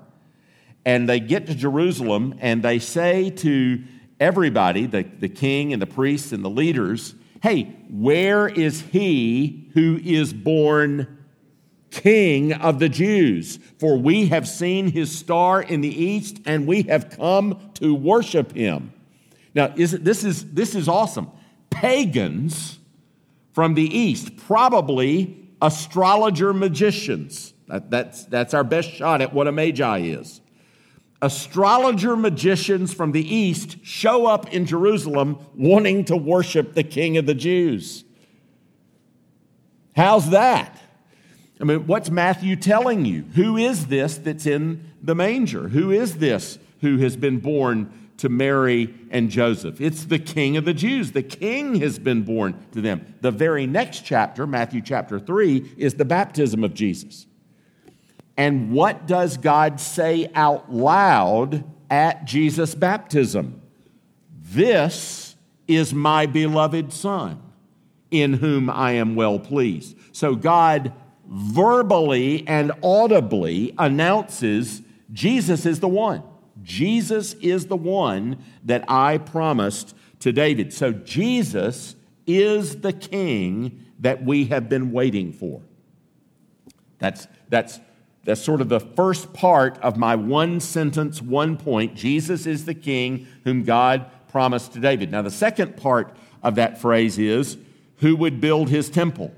and 0.84 1.08
they 1.08 1.20
get 1.20 1.46
to 1.46 1.54
Jerusalem 1.54 2.34
and 2.40 2.62
they 2.62 2.78
say 2.78 3.30
to 3.30 3.82
everybody, 4.20 4.86
the, 4.86 5.02
the 5.02 5.28
king 5.28 5.72
and 5.72 5.80
the 5.80 5.86
priests 5.86 6.32
and 6.32 6.44
the 6.44 6.50
leaders, 6.50 7.14
hey, 7.42 7.76
where 7.90 8.48
is 8.48 8.80
he 8.80 9.70
who 9.74 10.00
is 10.02 10.32
born 10.32 11.18
King 11.90 12.52
of 12.52 12.78
the 12.78 12.88
Jews? 12.88 13.58
For 13.78 13.96
we 13.96 14.26
have 14.26 14.48
seen 14.48 14.90
his 14.90 15.16
star 15.16 15.62
in 15.62 15.80
the 15.80 15.88
east 16.04 16.40
and 16.44 16.66
we 16.66 16.82
have 16.82 17.10
come 17.10 17.70
to 17.74 17.94
worship 17.94 18.52
him. 18.52 18.92
Now, 19.54 19.72
is 19.76 19.92
this, 19.92 20.24
is, 20.24 20.52
this 20.52 20.74
is 20.74 20.88
awesome. 20.88 21.30
Pagans 21.70 22.78
from 23.52 23.74
the 23.74 23.82
east, 23.82 24.36
probably 24.36 25.48
astrologer 25.60 26.52
magicians. 26.52 27.54
That, 27.66 27.90
that's, 27.90 28.24
that's 28.24 28.54
our 28.54 28.64
best 28.64 28.90
shot 28.90 29.20
at 29.20 29.32
what 29.32 29.48
a 29.48 29.52
magi 29.52 29.98
is. 29.98 30.40
Astrologer 31.20 32.16
magicians 32.16 32.94
from 32.94 33.12
the 33.12 33.34
east 33.34 33.84
show 33.84 34.26
up 34.26 34.52
in 34.52 34.66
Jerusalem 34.66 35.38
wanting 35.54 36.04
to 36.06 36.16
worship 36.16 36.74
the 36.74 36.84
king 36.84 37.16
of 37.16 37.26
the 37.26 37.34
Jews. 37.34 38.04
How's 39.96 40.30
that? 40.30 40.80
I 41.60 41.64
mean, 41.64 41.88
what's 41.88 42.08
Matthew 42.08 42.54
telling 42.54 43.04
you? 43.04 43.24
Who 43.34 43.56
is 43.56 43.88
this 43.88 44.16
that's 44.16 44.46
in 44.46 44.92
the 45.02 45.16
manger? 45.16 45.68
Who 45.68 45.90
is 45.90 46.18
this 46.18 46.58
who 46.80 46.98
has 46.98 47.16
been 47.16 47.40
born 47.40 47.92
to 48.18 48.28
Mary 48.28 48.94
and 49.10 49.30
Joseph. 49.30 49.80
It's 49.80 50.04
the 50.04 50.18
king 50.18 50.56
of 50.56 50.64
the 50.64 50.74
Jews. 50.74 51.12
The 51.12 51.22
king 51.22 51.76
has 51.76 51.98
been 51.98 52.22
born 52.22 52.54
to 52.72 52.80
them. 52.80 53.14
The 53.20 53.30
very 53.30 53.66
next 53.66 54.04
chapter, 54.04 54.46
Matthew 54.46 54.82
chapter 54.82 55.18
3, 55.18 55.74
is 55.76 55.94
the 55.94 56.04
baptism 56.04 56.62
of 56.62 56.74
Jesus. 56.74 57.26
And 58.38 58.70
what 58.70 59.08
does 59.08 59.36
God 59.36 59.80
say 59.80 60.30
out 60.32 60.72
loud 60.72 61.64
at 61.90 62.24
Jesus' 62.24 62.76
baptism? 62.76 63.60
This 64.40 65.34
is 65.66 65.92
my 65.92 66.24
beloved 66.26 66.92
Son, 66.92 67.42
in 68.12 68.34
whom 68.34 68.70
I 68.70 68.92
am 68.92 69.16
well 69.16 69.40
pleased. 69.40 69.96
So 70.12 70.36
God 70.36 70.92
verbally 71.26 72.46
and 72.46 72.70
audibly 72.80 73.74
announces 73.76 74.82
Jesus 75.12 75.66
is 75.66 75.80
the 75.80 75.88
one. 75.88 76.22
Jesus 76.62 77.34
is 77.34 77.66
the 77.66 77.76
one 77.76 78.38
that 78.64 78.84
I 78.88 79.18
promised 79.18 79.96
to 80.20 80.32
David. 80.32 80.72
So 80.72 80.92
Jesus 80.92 81.96
is 82.24 82.82
the 82.82 82.92
king 82.92 83.84
that 83.98 84.24
we 84.24 84.44
have 84.46 84.68
been 84.68 84.92
waiting 84.92 85.32
for. 85.32 85.60
That's, 86.98 87.26
that's, 87.48 87.80
that's 88.28 88.42
sort 88.42 88.60
of 88.60 88.68
the 88.68 88.78
first 88.78 89.32
part 89.32 89.78
of 89.78 89.96
my 89.96 90.14
one 90.14 90.60
sentence, 90.60 91.22
one 91.22 91.56
point. 91.56 91.94
Jesus 91.94 92.44
is 92.44 92.66
the 92.66 92.74
king 92.74 93.26
whom 93.44 93.62
God 93.62 94.04
promised 94.28 94.74
to 94.74 94.80
David. 94.80 95.10
Now, 95.10 95.22
the 95.22 95.30
second 95.30 95.78
part 95.78 96.14
of 96.42 96.56
that 96.56 96.78
phrase 96.78 97.18
is 97.18 97.56
who 98.00 98.14
would 98.16 98.38
build 98.38 98.68
his 98.68 98.90
temple? 98.90 99.34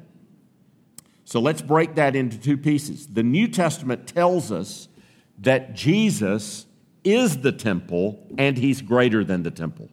So 1.25 1.39
let's 1.39 1.63
break 1.63 1.95
that 1.95 2.17
into 2.17 2.37
two 2.37 2.57
pieces. 2.57 3.07
The 3.07 3.23
New 3.23 3.47
Testament 3.47 4.09
tells 4.09 4.51
us 4.51 4.89
that 5.39 5.73
Jesus 5.73 6.67
is 7.05 7.43
the 7.43 7.53
temple 7.53 8.27
and 8.39 8.59
he's 8.59 8.83
greater 8.83 9.23
than 9.23 9.45
the 9.45 9.53
temple. 9.53 9.89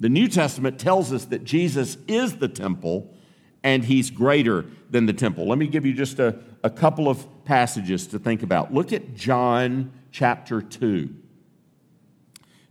The 0.00 0.08
New 0.08 0.26
Testament 0.26 0.80
tells 0.80 1.12
us 1.12 1.26
that 1.26 1.44
Jesus 1.44 1.98
is 2.08 2.38
the 2.38 2.48
temple 2.48 3.14
and 3.62 3.84
he's 3.84 4.10
greater 4.10 4.66
than 4.90 5.06
the 5.06 5.12
temple. 5.12 5.46
Let 5.46 5.58
me 5.58 5.68
give 5.68 5.86
you 5.86 5.92
just 5.92 6.18
a, 6.18 6.36
a 6.64 6.70
couple 6.70 7.08
of 7.08 7.24
passages 7.46 8.06
to 8.08 8.18
think 8.18 8.42
about. 8.42 8.74
Look 8.74 8.92
at 8.92 9.14
John 9.14 9.92
chapter 10.10 10.60
2. 10.60 11.14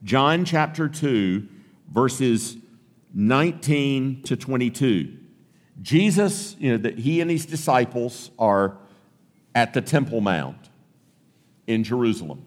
John 0.03 0.45
chapter 0.45 0.88
2, 0.88 1.47
verses 1.91 2.57
19 3.13 4.21
to 4.23 4.35
22. 4.35 5.17
Jesus, 5.81 6.55
you 6.59 6.71
know, 6.71 6.77
that 6.77 6.99
he 6.99 7.21
and 7.21 7.31
his 7.31 7.45
disciples 7.45 8.29
are 8.38 8.77
at 9.55 9.73
the 9.73 9.81
Temple 9.81 10.21
Mount 10.21 10.69
in 11.65 11.83
Jerusalem. 11.83 12.45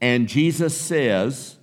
And 0.00 0.28
Jesus 0.28 0.78
says, 0.78 1.56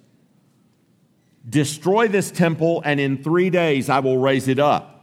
Destroy 1.48 2.08
this 2.08 2.32
temple, 2.32 2.82
and 2.86 3.00
in 3.00 3.24
three 3.24 3.50
days 3.50 3.90
I 3.90 4.00
will 4.00 4.18
raise 4.18 4.48
it 4.48 4.60
up. 4.60 4.96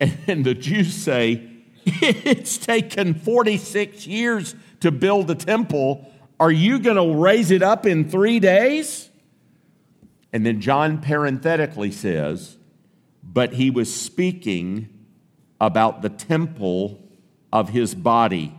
And 0.26 0.44
the 0.44 0.54
Jews 0.54 0.92
say, 0.92 1.55
It's 2.02 2.58
taken 2.58 3.14
46 3.14 4.06
years 4.06 4.56
to 4.80 4.90
build 4.90 5.28
the 5.28 5.36
temple. 5.36 6.12
Are 6.40 6.50
you 6.50 6.80
going 6.80 6.96
to 6.96 7.18
raise 7.18 7.50
it 7.50 7.62
up 7.62 7.86
in 7.86 8.10
three 8.10 8.40
days? 8.40 9.08
And 10.32 10.44
then 10.44 10.60
John 10.60 11.00
parenthetically 11.00 11.92
says, 11.92 12.58
But 13.22 13.54
he 13.54 13.70
was 13.70 13.94
speaking 13.94 14.88
about 15.60 16.02
the 16.02 16.08
temple 16.08 17.02
of 17.52 17.70
his 17.70 17.94
body. 17.94 18.52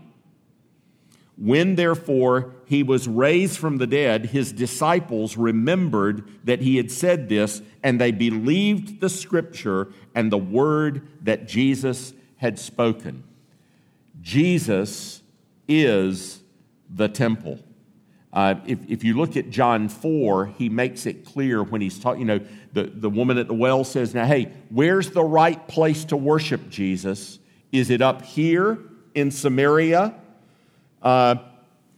When 1.37 1.75
therefore 1.75 2.55
he 2.65 2.81
was 2.81 3.07
raised 3.07 3.59
from 3.59 3.77
the 3.77 3.85
dead, 3.85 4.27
his 4.27 4.51
disciples 4.51 5.37
remembered 5.37 6.27
that 6.45 6.61
he 6.61 6.77
had 6.77 6.91
said 6.91 7.29
this, 7.29 7.61
and 7.83 8.01
they 8.01 8.11
believed 8.11 9.01
the 9.01 9.09
scripture 9.09 9.89
and 10.15 10.31
the 10.31 10.37
word 10.37 11.07
that 11.23 11.47
Jesus 11.47 12.13
had 12.37 12.57
spoken. 12.57 13.23
Jesus 14.21 15.21
is 15.67 16.41
the 16.89 17.07
temple. 17.07 17.59
Uh, 18.31 18.55
if, 18.65 18.79
if 18.87 19.03
you 19.03 19.15
look 19.15 19.35
at 19.35 19.49
John 19.49 19.89
4, 19.89 20.47
he 20.57 20.69
makes 20.69 21.05
it 21.05 21.25
clear 21.25 21.63
when 21.63 21.81
he's 21.81 21.97
talking, 21.97 22.21
you 22.21 22.27
know, 22.27 22.39
the, 22.73 22.83
the 22.83 23.09
woman 23.09 23.37
at 23.37 23.47
the 23.47 23.53
well 23.53 23.83
says, 23.83 24.13
Now, 24.13 24.25
hey, 24.25 24.51
where's 24.69 25.09
the 25.09 25.23
right 25.23 25.67
place 25.67 26.05
to 26.05 26.17
worship 26.17 26.69
Jesus? 26.69 27.39
Is 27.71 27.89
it 27.89 28.01
up 28.01 28.21
here 28.21 28.77
in 29.15 29.31
Samaria? 29.31 30.13
Uh, 31.01 31.35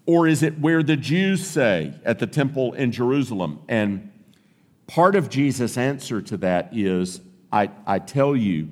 or 0.06 0.28
is 0.28 0.42
it 0.42 0.60
where 0.60 0.82
the 0.82 0.96
Jews 0.96 1.46
say 1.46 1.94
at 2.06 2.20
the 2.20 2.28
temple 2.28 2.74
in 2.74 2.92
Jerusalem? 2.92 3.60
And 3.68 4.12
part 4.88 5.16
of 5.16 5.30
Jesus' 5.30 5.78
answer 5.78 6.22
to 6.22 6.38
that 6.38 6.70
is 6.72 7.22
I, 7.52 7.70
I 7.86 8.00
tell 8.00 8.36
you 8.36 8.70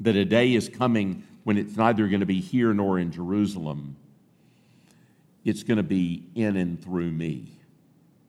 that 0.00 0.16
a 0.16 0.24
day 0.24 0.54
is 0.54 0.68
coming 0.68 1.24
when 1.44 1.56
it's 1.56 1.76
neither 1.76 2.08
going 2.08 2.20
to 2.20 2.26
be 2.26 2.40
here 2.40 2.74
nor 2.74 2.98
in 2.98 3.12
Jerusalem, 3.12 3.96
it's 5.44 5.62
going 5.62 5.76
to 5.76 5.84
be 5.84 6.24
in 6.34 6.56
and 6.56 6.82
through 6.82 7.10
me. 7.10 7.52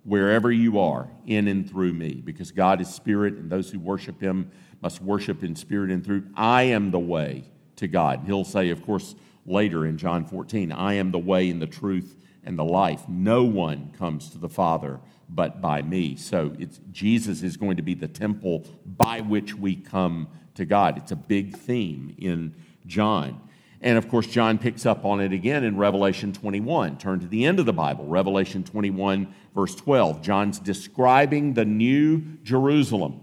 Wherever 0.04 0.52
you 0.52 0.80
are, 0.80 1.10
in 1.26 1.48
and 1.48 1.70
through 1.70 1.94
me, 1.94 2.22
because 2.24 2.52
God 2.52 2.80
is 2.80 2.88
spirit, 2.88 3.34
and 3.34 3.50
those 3.50 3.72
who 3.72 3.80
worship 3.80 4.22
him 4.22 4.52
must 4.82 5.02
worship 5.02 5.44
in 5.44 5.56
spirit 5.56 5.90
and 5.90 6.06
through. 6.06 6.28
I 6.36 6.64
am 6.64 6.92
the 6.92 7.00
way 7.00 7.44
to 7.78 7.88
God. 7.88 8.22
He'll 8.26 8.46
say, 8.46 8.70
of 8.70 8.86
course, 8.86 9.16
later 9.46 9.86
in 9.86 9.98
John 9.98 10.26
14, 10.26 10.72
I 10.72 10.94
am 10.94 11.12
the 11.12 11.20
way 11.20 11.50
and 11.50 11.62
the 11.62 11.68
truth 11.68 12.16
and 12.44 12.58
the 12.58 12.64
life. 12.64 13.10
No 13.10 13.44
one 13.44 13.92
comes 13.98 14.30
to 14.30 14.38
the 14.38 14.50
Father 14.50 15.00
but 15.30 15.62
by 15.62 15.82
me. 15.82 16.16
So 16.16 16.56
it's, 16.58 16.80
Jesus 16.92 17.44
is 17.44 17.58
going 17.58 17.78
to 17.78 17.84
be 17.84 17.94
the 17.94 18.08
temple 18.08 18.66
by 18.86 19.22
which 19.22 19.54
we 19.56 19.76
come 19.76 20.28
to 20.56 20.66
God. 20.66 20.98
It's 20.98 21.12
a 21.12 21.18
big 21.18 21.56
theme 21.56 22.16
in 22.18 22.56
John. 22.86 23.42
And 23.82 23.98
of 23.98 24.10
course, 24.10 24.26
John 24.26 24.58
picks 24.58 24.86
up 24.86 25.06
on 25.06 25.20
it 25.20 25.32
again 25.32 25.64
in 25.64 25.78
Revelation 25.78 26.34
21. 26.34 26.98
Turn 26.98 27.20
to 27.20 27.28
the 27.28 27.46
end 27.46 27.60
of 27.60 27.66
the 27.66 27.74
Bible, 27.74 28.06
Revelation 28.06 28.64
21, 28.64 29.34
verse 29.54 29.76
12. 29.76 30.22
John's 30.22 30.60
describing 30.60 31.54
the 31.54 31.66
new 31.66 32.24
Jerusalem. 32.44 33.22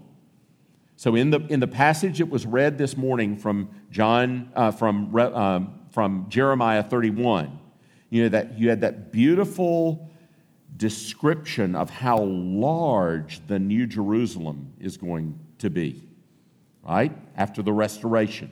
So 0.95 1.15
in 1.15 1.29
the, 1.29 1.45
in 1.47 1.59
the 1.59 1.67
passage 1.67 2.19
that 2.19 2.29
was 2.29 2.45
read 2.45 2.77
this 2.77 2.95
morning 2.95 3.35
from 3.35 3.69
John, 3.91 4.49
uh, 4.55 4.71
from, 4.71 5.13
um, 5.17 5.79
from 5.91 6.27
Jeremiah 6.29 6.83
31, 6.83 7.59
you 8.09 8.23
know, 8.23 8.29
that 8.29 8.57
you 8.57 8.69
had 8.69 8.79
that 8.81 9.11
beautiful 9.11 10.09
description 10.77 11.75
of 11.75 11.89
how 11.89 12.23
large 12.23 13.45
the 13.47 13.59
new 13.59 13.85
Jerusalem 13.87 14.73
is 14.79 14.97
going 14.97 15.39
to 15.59 15.69
be, 15.69 16.03
right? 16.83 17.11
After 17.35 17.61
the 17.61 17.73
restoration. 17.73 18.51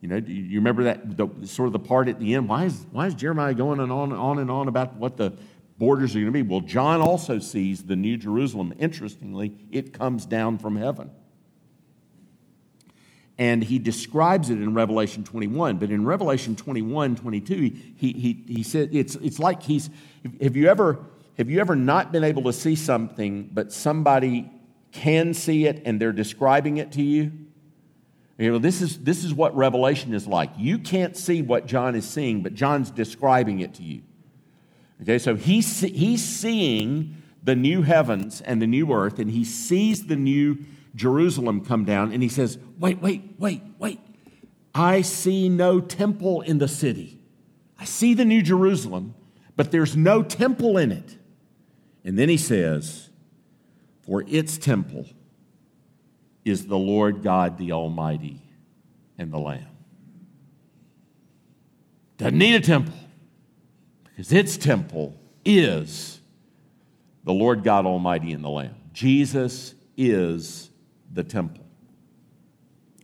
You 0.00 0.08
know, 0.08 0.20
do 0.20 0.32
you 0.32 0.58
remember 0.58 0.84
that 0.84 1.16
the, 1.16 1.28
sort 1.46 1.66
of 1.66 1.72
the 1.72 1.78
part 1.78 2.08
at 2.08 2.20
the 2.20 2.34
end? 2.34 2.48
Why 2.48 2.64
is, 2.64 2.86
why 2.92 3.06
is 3.06 3.14
Jeremiah 3.14 3.54
going 3.54 3.80
on, 3.80 3.90
on, 3.90 4.12
on 4.12 4.38
and 4.38 4.50
on 4.50 4.68
about 4.68 4.96
what 4.96 5.16
the 5.16 5.32
borders 5.78 6.14
are 6.14 6.20
going 6.20 6.26
to 6.26 6.32
be? 6.32 6.42
Well, 6.42 6.60
John 6.60 7.00
also 7.00 7.38
sees 7.38 7.84
the 7.84 7.96
New 7.96 8.16
Jerusalem. 8.16 8.74
Interestingly, 8.78 9.56
it 9.70 9.92
comes 9.94 10.26
down 10.26 10.58
from 10.58 10.76
heaven. 10.76 11.10
And 13.38 13.64
he 13.64 13.78
describes 13.78 14.50
it 14.50 14.58
in 14.58 14.74
Revelation 14.74 15.24
21. 15.24 15.78
But 15.78 15.90
in 15.90 16.04
Revelation 16.04 16.54
21, 16.54 17.16
22, 17.16 17.54
he, 17.96 18.12
he, 18.12 18.44
he 18.46 18.62
said 18.62 18.90
it's, 18.92 19.16
it's 19.16 19.38
like 19.38 19.62
he's. 19.62 19.90
Have 20.40 20.54
you, 20.54 20.68
ever, 20.68 21.04
have 21.36 21.50
you 21.50 21.60
ever 21.60 21.74
not 21.74 22.12
been 22.12 22.24
able 22.24 22.42
to 22.44 22.52
see 22.52 22.76
something, 22.76 23.50
but 23.52 23.72
somebody 23.72 24.50
can 24.92 25.34
see 25.34 25.66
it 25.66 25.82
and 25.84 26.00
they're 26.00 26.12
describing 26.12 26.76
it 26.76 26.92
to 26.92 27.02
you? 27.02 27.32
You 28.38 28.52
know, 28.52 28.58
this 28.58 28.82
is, 28.82 28.98
this 28.98 29.24
is 29.24 29.32
what 29.32 29.54
Revelation 29.56 30.12
is 30.12 30.26
like. 30.26 30.50
You 30.56 30.78
can't 30.78 31.16
see 31.16 31.42
what 31.42 31.66
John 31.66 31.94
is 31.94 32.08
seeing, 32.08 32.42
but 32.42 32.54
John's 32.54 32.90
describing 32.90 33.60
it 33.60 33.74
to 33.74 33.82
you. 33.82 34.02
Okay, 35.02 35.18
so 35.18 35.34
he's, 35.36 35.80
he's 35.80 36.24
seeing 36.24 37.22
the 37.42 37.54
new 37.54 37.82
heavens 37.82 38.40
and 38.40 38.60
the 38.60 38.66
new 38.66 38.92
earth, 38.92 39.18
and 39.18 39.30
he 39.30 39.44
sees 39.44 40.06
the 40.06 40.16
new 40.16 40.58
Jerusalem 40.94 41.64
come 41.64 41.84
down, 41.84 42.12
and 42.12 42.22
he 42.22 42.28
says, 42.28 42.58
Wait, 42.78 43.00
wait, 43.00 43.22
wait, 43.38 43.62
wait. 43.78 44.00
I 44.74 45.02
see 45.02 45.48
no 45.48 45.80
temple 45.80 46.40
in 46.40 46.58
the 46.58 46.68
city. 46.68 47.20
I 47.78 47.84
see 47.84 48.14
the 48.14 48.24
new 48.24 48.42
Jerusalem, 48.42 49.14
but 49.56 49.70
there's 49.70 49.96
no 49.96 50.22
temple 50.22 50.78
in 50.78 50.90
it. 50.90 51.16
And 52.04 52.18
then 52.18 52.28
he 52.28 52.36
says, 52.36 53.08
For 54.02 54.24
its 54.28 54.58
temple 54.58 55.06
is 56.44 56.66
the 56.66 56.78
Lord 56.78 57.22
God 57.22 57.56
the 57.56 57.72
Almighty 57.72 58.42
and 59.18 59.32
the 59.32 59.38
Lamb. 59.38 59.66
Doesn't 62.18 62.38
need 62.38 62.54
a 62.54 62.60
temple 62.60 62.94
because 64.04 64.32
its 64.32 64.56
temple 64.56 65.16
is 65.44 66.20
the 67.24 67.32
Lord 67.32 67.64
God 67.64 67.86
Almighty 67.86 68.32
and 68.32 68.44
the 68.44 68.50
Lamb. 68.50 68.76
Jesus 68.92 69.74
is 69.96 70.70
the 71.12 71.24
temple. 71.24 71.64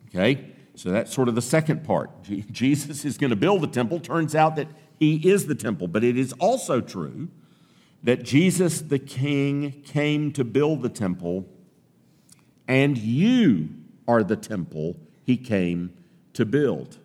Okay? 0.08 0.52
So 0.74 0.90
that's 0.90 1.12
sort 1.12 1.28
of 1.28 1.34
the 1.34 1.42
second 1.42 1.84
part. 1.84 2.10
Jesus 2.52 3.04
is 3.04 3.18
going 3.18 3.30
to 3.30 3.36
build 3.36 3.62
the 3.62 3.66
temple. 3.66 3.98
Turns 3.98 4.34
out 4.34 4.56
that 4.56 4.68
he 4.98 5.16
is 5.16 5.46
the 5.46 5.54
temple. 5.54 5.88
But 5.88 6.04
it 6.04 6.16
is 6.16 6.32
also 6.34 6.80
true 6.80 7.28
that 8.02 8.22
Jesus 8.22 8.80
the 8.80 8.98
King 8.98 9.82
came 9.84 10.32
to 10.32 10.44
build 10.44 10.82
the 10.82 10.88
temple 10.88 11.46
and 12.66 12.96
you 12.96 13.68
are 14.06 14.22
the 14.22 14.36
temple 14.36 14.96
he 15.24 15.36
came 15.36 15.92
to 16.34 16.44
build. 16.44 16.98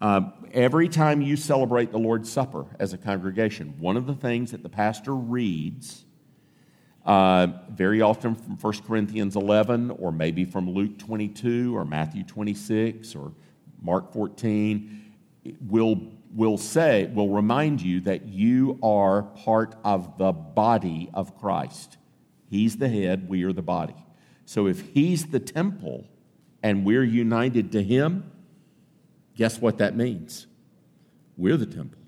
Uh, 0.00 0.30
every 0.52 0.88
time 0.88 1.20
you 1.20 1.36
celebrate 1.36 1.92
the 1.92 1.98
Lord's 1.98 2.30
Supper 2.30 2.66
as 2.78 2.92
a 2.92 2.98
congregation, 2.98 3.74
one 3.78 3.96
of 3.96 4.06
the 4.06 4.14
things 4.14 4.50
that 4.52 4.62
the 4.62 4.68
pastor 4.68 5.14
reads, 5.14 6.04
uh, 7.04 7.48
very 7.70 8.00
often 8.00 8.34
from 8.34 8.56
1 8.56 8.72
Corinthians 8.86 9.36
11, 9.36 9.90
or 9.90 10.10
maybe 10.10 10.44
from 10.44 10.70
Luke 10.70 10.98
22, 10.98 11.76
or 11.76 11.84
Matthew 11.84 12.24
26, 12.24 13.14
or 13.14 13.32
Mark 13.82 14.12
14, 14.12 15.12
will, 15.68 16.00
will 16.34 16.58
say, 16.58 17.06
will 17.06 17.30
remind 17.30 17.80
you 17.80 18.00
that 18.00 18.26
you 18.26 18.78
are 18.82 19.22
part 19.22 19.76
of 19.84 20.18
the 20.18 20.32
body 20.32 21.08
of 21.14 21.38
Christ. 21.38 21.96
He's 22.50 22.76
the 22.76 22.88
head, 22.88 23.28
we 23.28 23.44
are 23.44 23.52
the 23.52 23.62
body. 23.62 23.94
So 24.44 24.66
if 24.66 24.80
he's 24.80 25.26
the 25.26 25.40
temple 25.40 26.06
and 26.62 26.84
we're 26.84 27.04
united 27.04 27.72
to 27.72 27.82
him, 27.82 28.30
guess 29.36 29.60
what 29.60 29.78
that 29.78 29.96
means? 29.96 30.46
We're 31.36 31.56
the 31.56 31.66
temple. 31.66 32.00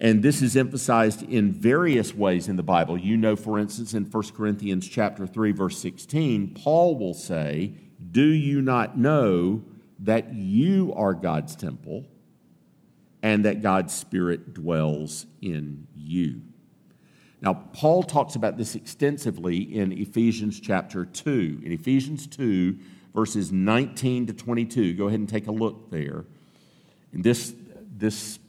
And 0.00 0.22
this 0.22 0.42
is 0.42 0.56
emphasized 0.56 1.22
in 1.22 1.52
various 1.52 2.14
ways 2.14 2.48
in 2.48 2.56
the 2.56 2.62
Bible. 2.62 2.96
You 2.96 3.16
know, 3.16 3.34
for 3.34 3.58
instance, 3.58 3.94
in 3.94 4.04
1 4.04 4.22
Corinthians 4.28 4.88
chapter 4.88 5.26
3, 5.26 5.52
verse 5.52 5.78
16, 5.78 6.54
Paul 6.54 6.96
will 6.96 7.14
say, 7.14 7.74
Do 8.12 8.24
you 8.24 8.62
not 8.62 8.96
know 8.96 9.64
that 10.00 10.34
you 10.34 10.92
are 10.94 11.14
God's 11.14 11.56
temple 11.56 12.06
and 13.22 13.44
that 13.44 13.62
God's 13.62 13.94
Spirit 13.94 14.54
dwells 14.54 15.26
in 15.42 15.86
you? 15.96 16.42
Now, 17.40 17.54
Paul 17.54 18.02
talks 18.02 18.34
about 18.34 18.56
this 18.56 18.74
extensively 18.74 19.58
in 19.58 19.92
Ephesians 19.92 20.58
chapter 20.58 21.04
2. 21.04 21.62
In 21.64 21.72
Ephesians 21.72 22.26
2, 22.26 22.76
verses 23.14 23.52
19 23.52 24.26
to 24.26 24.32
22, 24.32 24.94
go 24.94 25.06
ahead 25.06 25.20
and 25.20 25.28
take 25.28 25.46
a 25.46 25.52
look 25.52 25.90
there. 25.90 26.24
And 27.12 27.22
this, 27.22 27.54
this 27.96 28.40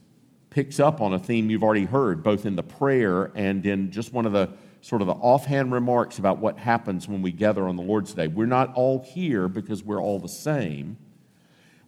picks 0.50 0.80
up 0.80 1.00
on 1.00 1.14
a 1.14 1.18
theme 1.18 1.50
you've 1.50 1.62
already 1.62 1.84
heard, 1.84 2.22
both 2.22 2.44
in 2.44 2.56
the 2.56 2.62
prayer 2.62 3.30
and 3.34 3.64
in 3.64 3.92
just 3.92 4.12
one 4.12 4.26
of 4.26 4.32
the 4.32 4.50
sort 4.80 5.02
of 5.02 5.06
the 5.06 5.14
offhand 5.14 5.72
remarks 5.72 6.18
about 6.18 6.38
what 6.38 6.58
happens 6.58 7.06
when 7.06 7.22
we 7.22 7.30
gather 7.30 7.68
on 7.68 7.76
the 7.76 7.82
Lord's 7.82 8.14
Day. 8.14 8.26
We're 8.28 8.46
not 8.46 8.74
all 8.74 9.02
here 9.02 9.46
because 9.46 9.84
we're 9.84 10.00
all 10.00 10.18
the 10.18 10.28
same. 10.28 10.96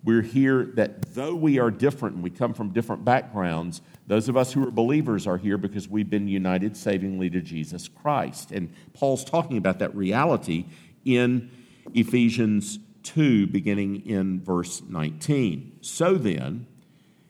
We're 0.05 0.23
here 0.23 0.65
that 0.75 1.15
though 1.15 1.35
we 1.35 1.59
are 1.61 1.71
different 1.71 2.17
and 2.17 2.25
we 2.25 2.31
come 2.31 2.55
from 2.55 2.71
different 2.71 3.05
backgrounds, 3.05 3.83
those 4.07 4.29
of 4.29 4.37
us 4.37 4.53
who 4.53 4.67
are 4.67 4.71
believers 4.71 5.27
are 5.29 5.39
here 5.39 5.57
because 5.57 5.89
we've 5.89 6.11
been 6.11 6.27
united 6.27 6.77
savingly 6.77 7.31
to 7.31 7.41
Jesus 7.41 7.89
Christ. 7.89 8.51
And 8.51 8.73
Paul's 8.95 9.25
talking 9.25 9.57
about 9.57 9.79
that 9.79 9.95
reality 9.95 10.67
in 11.05 11.51
Ephesians 11.95 12.81
2, 13.05 13.47
beginning 13.47 14.05
in 14.07 14.41
verse 14.41 14.83
19. 14.89 15.79
So 15.83 16.15
then, 16.15 16.67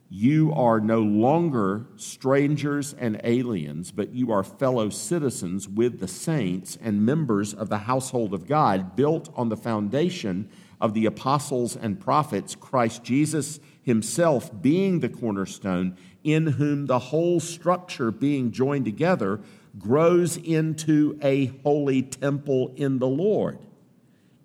you 0.09 0.53
are 0.53 0.79
no 0.79 1.01
longer 1.01 1.87
strangers 1.97 2.93
and 2.95 3.19
aliens, 3.25 3.91
but 3.91 4.15
you 4.15 4.31
are 4.31 4.45
fellow 4.45 4.91
citizens 4.91 5.67
with 5.67 6.01
the 6.01 6.09
saints 6.09 6.77
and 6.83 7.05
members 7.05 7.55
of 7.55 7.71
the 7.71 7.79
household 7.79 8.35
of 8.35 8.47
God, 8.47 8.95
built 8.95 9.31
on 9.35 9.49
the 9.49 9.57
foundation 9.57 10.51
of 10.83 10.95
the 10.95 11.07
apostles 11.07 11.77
and 11.77 12.01
prophets, 12.01 12.57
Christ 12.57 13.05
Jesus 13.05 13.61
himself 13.83 14.51
being 14.61 14.99
the 14.99 15.09
cornerstone, 15.09 15.97
in 16.25 16.49
whom 16.49 16.87
the 16.87 16.99
whole 16.99 17.38
structure 17.38 18.11
being 18.11 18.51
joined 18.51 18.85
together 18.85 19.40
grows 19.79 20.37
into 20.37 21.18
a 21.23 21.47
holy 21.62 22.03
temple 22.03 22.73
in 22.77 22.99
the 22.99 23.07
Lord. 23.07 23.59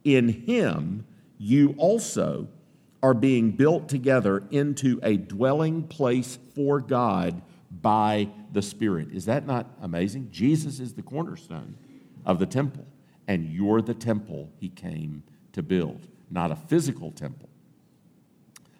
In 0.03 0.29
him 0.29 1.05
you 1.39 1.73
also 1.77 2.47
are 3.01 3.15
being 3.15 3.51
built 3.51 3.89
together 3.89 4.43
into 4.51 4.99
a 5.01 5.17
dwelling 5.17 5.83
place 5.87 6.37
for 6.53 6.79
God 6.79 7.41
by 7.81 8.29
the 8.51 8.61
Spirit. 8.61 9.09
Is 9.11 9.25
that 9.25 9.47
not 9.47 9.67
amazing? 9.81 10.29
Jesus 10.31 10.79
is 10.79 10.93
the 10.93 11.01
cornerstone 11.01 11.77
of 12.25 12.37
the 12.37 12.45
temple, 12.45 12.85
and 13.27 13.45
you're 13.45 13.81
the 13.81 13.93
temple 13.93 14.51
he 14.59 14.69
came 14.69 15.23
to 15.53 15.63
build. 15.63 16.07
Not 16.29 16.51
a 16.51 16.55
physical 16.55 17.11
temple, 17.11 17.49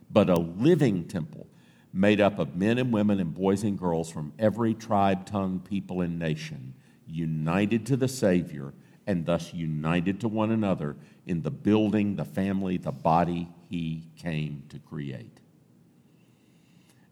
but 0.10 0.30
a 0.30 0.36
living 0.36 1.06
temple 1.06 1.48
made 1.94 2.22
up 2.22 2.40
of 2.40 2.56
men 2.56 2.78
and 2.78 2.92
women 2.92 3.20
and 3.20 3.34
boys 3.34 3.64
and 3.64 3.78
girls 3.78 4.12
from 4.12 4.34
every 4.38 4.74
tribe, 4.74 5.26
tongue, 5.26 5.60
people, 5.60 6.02
and 6.02 6.20
nation, 6.20 6.74
united 7.08 7.86
to 7.86 7.98
the 7.98 8.08
Savior 8.08 8.74
and 9.08 9.26
thus 9.26 9.54
united 9.54 10.20
to 10.20 10.28
one 10.28 10.52
another 10.52 10.96
in 11.26 11.42
the 11.42 11.50
building, 11.50 12.18
the 12.18 12.26
family, 12.26 12.78
the 12.78 12.92
body 12.92 13.48
he 13.70 14.04
came 14.18 14.64
to 14.70 14.78
create. 14.80 15.40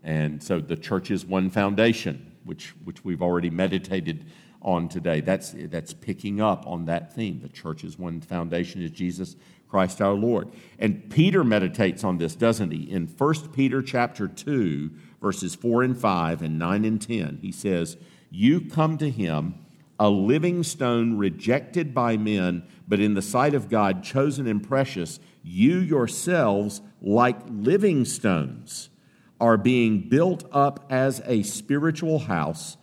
And 0.04 0.44
so 0.44 0.60
the 0.60 0.76
church 0.76 1.10
is 1.10 1.26
one 1.26 1.50
foundation, 1.50 2.34
which, 2.44 2.76
which 2.84 3.04
we've 3.04 3.22
already 3.22 3.50
meditated 3.50 4.26
on 4.62 4.90
today. 4.90 5.22
That's, 5.22 5.56
that's 5.56 5.94
picking 5.94 6.42
up 6.42 6.68
on 6.68 6.86
that 6.86 7.16
theme. 7.16 7.40
The 7.42 7.50
church 7.50 7.84
is 7.84 7.98
one 7.98 8.22
foundation 8.22 8.82
is 8.82 8.92
Jesus 8.92 9.36
Christ 9.70 10.02
our 10.02 10.14
Lord. 10.14 10.50
And 10.80 11.10
Peter 11.10 11.44
meditates 11.44 12.04
on 12.04 12.18
this, 12.18 12.36
doesn't 12.36 12.72
he? 12.72 12.90
In 12.90 13.08
1 13.08 13.50
Peter 13.50 13.82
chapter 13.82 14.28
2, 14.28 14.92
verses 15.22 15.56
4 15.56 15.84
and 15.84 15.98
5 15.98 16.42
and 16.42 16.60
9 16.60 16.86
and 16.86 17.02
10, 17.02 17.40
he 17.42 17.52
says, 17.52 17.98
You 18.30 18.62
come 18.62 18.98
to 19.00 19.10
him, 19.10 19.56
a 20.00 20.10
living 20.10 20.64
stone 20.64 21.18
rejected 21.18 21.94
by 21.94 22.18
men, 22.18 22.64
but 22.88 23.00
in 23.00 23.14
the 23.14 23.22
sight 23.22 23.54
of 23.54 23.70
God 23.70 24.04
chosen 24.04 24.48
and 24.48 24.66
precious, 24.66 25.20
you 25.44 25.78
yourselves, 25.78 26.82
like 27.02 27.40
living 27.50 28.06
stones, 28.06 28.90
are 29.40 29.58
being 29.58 30.08
built 30.10 30.46
up 30.52 30.86
as 30.90 31.22
a 31.26 31.44
spiritual 31.44 32.20
house 32.20 32.78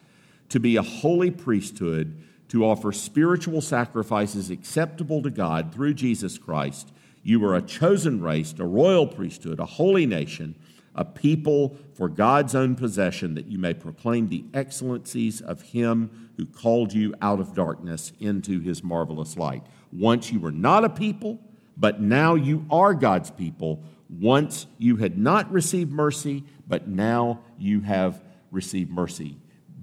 to 0.48 0.60
be 0.60 0.76
a 0.76 0.82
holy 0.82 1.30
priesthood 1.30 2.22
to 2.52 2.66
offer 2.66 2.92
spiritual 2.92 3.62
sacrifices 3.62 4.50
acceptable 4.50 5.22
to 5.22 5.30
God 5.30 5.72
through 5.72 5.94
Jesus 5.94 6.36
Christ. 6.36 6.92
You 7.22 7.42
are 7.46 7.56
a 7.56 7.62
chosen 7.62 8.20
race, 8.20 8.52
a 8.58 8.64
royal 8.66 9.06
priesthood, 9.06 9.58
a 9.58 9.64
holy 9.64 10.04
nation, 10.04 10.54
a 10.94 11.02
people 11.02 11.78
for 11.94 12.10
God's 12.10 12.54
own 12.54 12.74
possession, 12.74 13.36
that 13.36 13.46
you 13.46 13.58
may 13.58 13.72
proclaim 13.72 14.28
the 14.28 14.44
excellencies 14.52 15.40
of 15.40 15.62
Him 15.62 16.30
who 16.36 16.44
called 16.44 16.92
you 16.92 17.14
out 17.22 17.40
of 17.40 17.54
darkness 17.54 18.12
into 18.20 18.60
His 18.60 18.84
marvelous 18.84 19.38
light. 19.38 19.64
Once 19.90 20.30
you 20.30 20.38
were 20.38 20.52
not 20.52 20.84
a 20.84 20.90
people, 20.90 21.40
but 21.78 22.02
now 22.02 22.34
you 22.34 22.66
are 22.70 22.92
God's 22.92 23.30
people. 23.30 23.82
Once 24.10 24.66
you 24.76 24.96
had 24.96 25.16
not 25.16 25.50
received 25.50 25.90
mercy, 25.90 26.44
but 26.68 26.86
now 26.86 27.40
you 27.56 27.80
have 27.80 28.20
received 28.50 28.90
mercy 28.90 29.38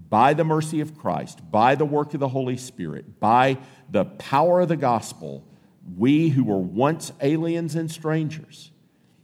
by 0.09 0.33
the 0.33 0.43
mercy 0.43 0.81
of 0.81 0.97
Christ, 0.97 1.39
by 1.51 1.75
the 1.75 1.85
work 1.85 2.13
of 2.13 2.19
the 2.19 2.27
Holy 2.27 2.57
Spirit, 2.57 3.19
by 3.19 3.57
the 3.89 4.05
power 4.05 4.61
of 4.61 4.69
the 4.69 4.77
gospel, 4.77 5.45
we 5.97 6.29
who 6.29 6.43
were 6.43 6.57
once 6.57 7.11
aliens 7.21 7.75
and 7.75 7.89
strangers 7.89 8.71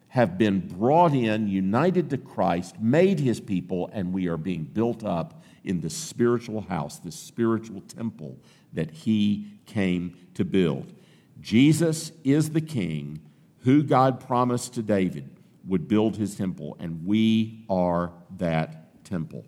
have 0.09 0.37
been 0.37 0.65
brought 0.65 1.13
in, 1.13 1.47
united 1.47 2.09
to 2.09 2.17
Christ, 2.17 2.79
made 2.79 3.19
his 3.19 3.39
people, 3.39 3.89
and 3.91 4.13
we 4.13 4.27
are 4.27 4.37
being 4.37 4.63
built 4.63 5.03
up 5.03 5.43
in 5.65 5.81
the 5.81 5.89
spiritual 5.89 6.61
house, 6.61 6.99
the 6.99 7.11
spiritual 7.11 7.81
temple 7.81 8.37
that 8.71 8.91
he 8.91 9.47
came 9.65 10.15
to 10.35 10.45
build. 10.45 10.93
Jesus 11.41 12.11
is 12.23 12.51
the 12.51 12.61
king 12.61 13.19
who 13.63 13.83
God 13.83 14.25
promised 14.25 14.75
to 14.75 14.83
David 14.83 15.29
would 15.67 15.87
build 15.87 16.15
his 16.15 16.35
temple, 16.35 16.77
and 16.79 17.05
we 17.05 17.65
are 17.69 18.13
that 18.37 19.03
temple. 19.03 19.45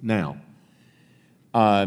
Now, 0.00 0.36
uh, 1.52 1.86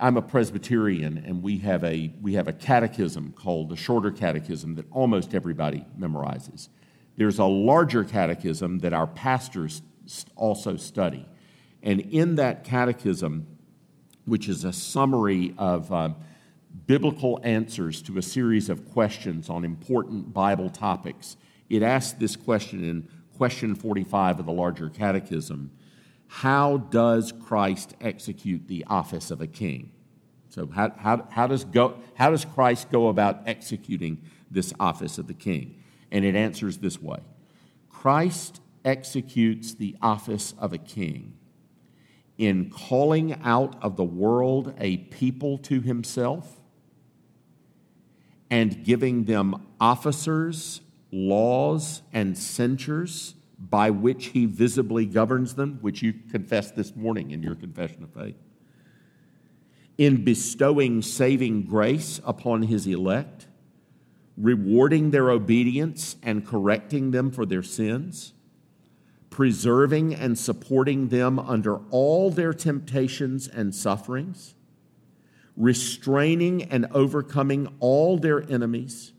I'm 0.00 0.16
a 0.16 0.22
Presbyterian, 0.22 1.18
and 1.18 1.42
we 1.42 1.58
have 1.58 1.82
a 1.82 2.12
we 2.20 2.34
have 2.34 2.46
a 2.46 2.52
catechism 2.52 3.32
called 3.32 3.68
the 3.68 3.76
Shorter 3.76 4.10
Catechism 4.10 4.76
that 4.76 4.86
almost 4.92 5.34
everybody 5.34 5.84
memorizes. 5.98 6.68
There's 7.16 7.38
a 7.38 7.44
larger 7.44 8.04
catechism 8.04 8.78
that 8.80 8.92
our 8.92 9.06
pastors 9.08 9.82
also 10.36 10.76
study, 10.76 11.26
and 11.82 12.00
in 12.00 12.36
that 12.36 12.64
catechism, 12.64 13.46
which 14.24 14.48
is 14.48 14.64
a 14.64 14.72
summary 14.72 15.54
of 15.58 15.92
uh, 15.92 16.10
biblical 16.86 17.40
answers 17.42 18.02
to 18.02 18.18
a 18.18 18.22
series 18.22 18.68
of 18.68 18.88
questions 18.90 19.48
on 19.50 19.64
important 19.64 20.32
Bible 20.32 20.70
topics, 20.70 21.36
it 21.68 21.82
asks 21.82 22.16
this 22.18 22.36
question 22.36 22.84
in 22.84 23.08
question 23.36 23.74
45 23.74 24.40
of 24.40 24.46
the 24.46 24.52
larger 24.52 24.88
catechism 24.88 25.70
how 26.28 26.76
does 26.76 27.32
Christ 27.32 27.94
execute 28.00 28.68
the 28.68 28.84
office 28.86 29.30
of 29.30 29.40
a 29.40 29.46
king? 29.46 29.92
So, 30.50 30.66
how, 30.66 30.92
how, 30.96 31.26
how, 31.30 31.46
does 31.46 31.64
go, 31.64 31.98
how 32.14 32.30
does 32.30 32.44
Christ 32.44 32.90
go 32.90 33.08
about 33.08 33.42
executing 33.46 34.22
this 34.50 34.72
office 34.78 35.18
of 35.18 35.26
the 35.26 35.34
king? 35.34 35.82
And 36.10 36.24
it 36.24 36.34
answers 36.36 36.78
this 36.78 37.00
way 37.00 37.18
Christ 37.90 38.60
executes 38.84 39.74
the 39.74 39.96
office 40.00 40.54
of 40.58 40.72
a 40.72 40.78
king 40.78 41.34
in 42.36 42.70
calling 42.70 43.34
out 43.42 43.76
of 43.82 43.96
the 43.96 44.04
world 44.04 44.74
a 44.78 44.98
people 44.98 45.58
to 45.58 45.80
himself 45.80 46.60
and 48.50 48.84
giving 48.84 49.24
them 49.24 49.66
officers, 49.80 50.80
laws, 51.10 52.02
and 52.12 52.38
censures 52.38 53.34
by 53.58 53.90
which 53.90 54.26
he 54.26 54.46
visibly 54.46 55.04
governs 55.04 55.54
them, 55.54 55.78
which 55.80 56.02
you 56.02 56.14
confessed 56.30 56.76
this 56.76 56.94
morning 56.94 57.32
in 57.32 57.42
your 57.42 57.56
confession 57.56 58.04
of 58.04 58.12
faith, 58.12 58.36
in 59.96 60.24
bestowing 60.24 61.02
saving 61.02 61.64
grace 61.64 62.20
upon 62.24 62.62
his 62.62 62.86
elect, 62.86 63.48
rewarding 64.36 65.10
their 65.10 65.30
obedience 65.30 66.16
and 66.22 66.46
correcting 66.46 67.10
them 67.10 67.32
for 67.32 67.44
their 67.44 67.62
sins, 67.62 68.32
preserving 69.28 70.14
and 70.14 70.38
supporting 70.38 71.08
them 71.08 71.38
under 71.38 71.78
all 71.90 72.30
their 72.30 72.52
temptations 72.52 73.48
and 73.48 73.74
sufferings, 73.74 74.54
restraining 75.56 76.62
and 76.62 76.86
overcoming 76.92 77.66
all 77.80 78.16
their 78.16 78.48
enemies 78.48 79.12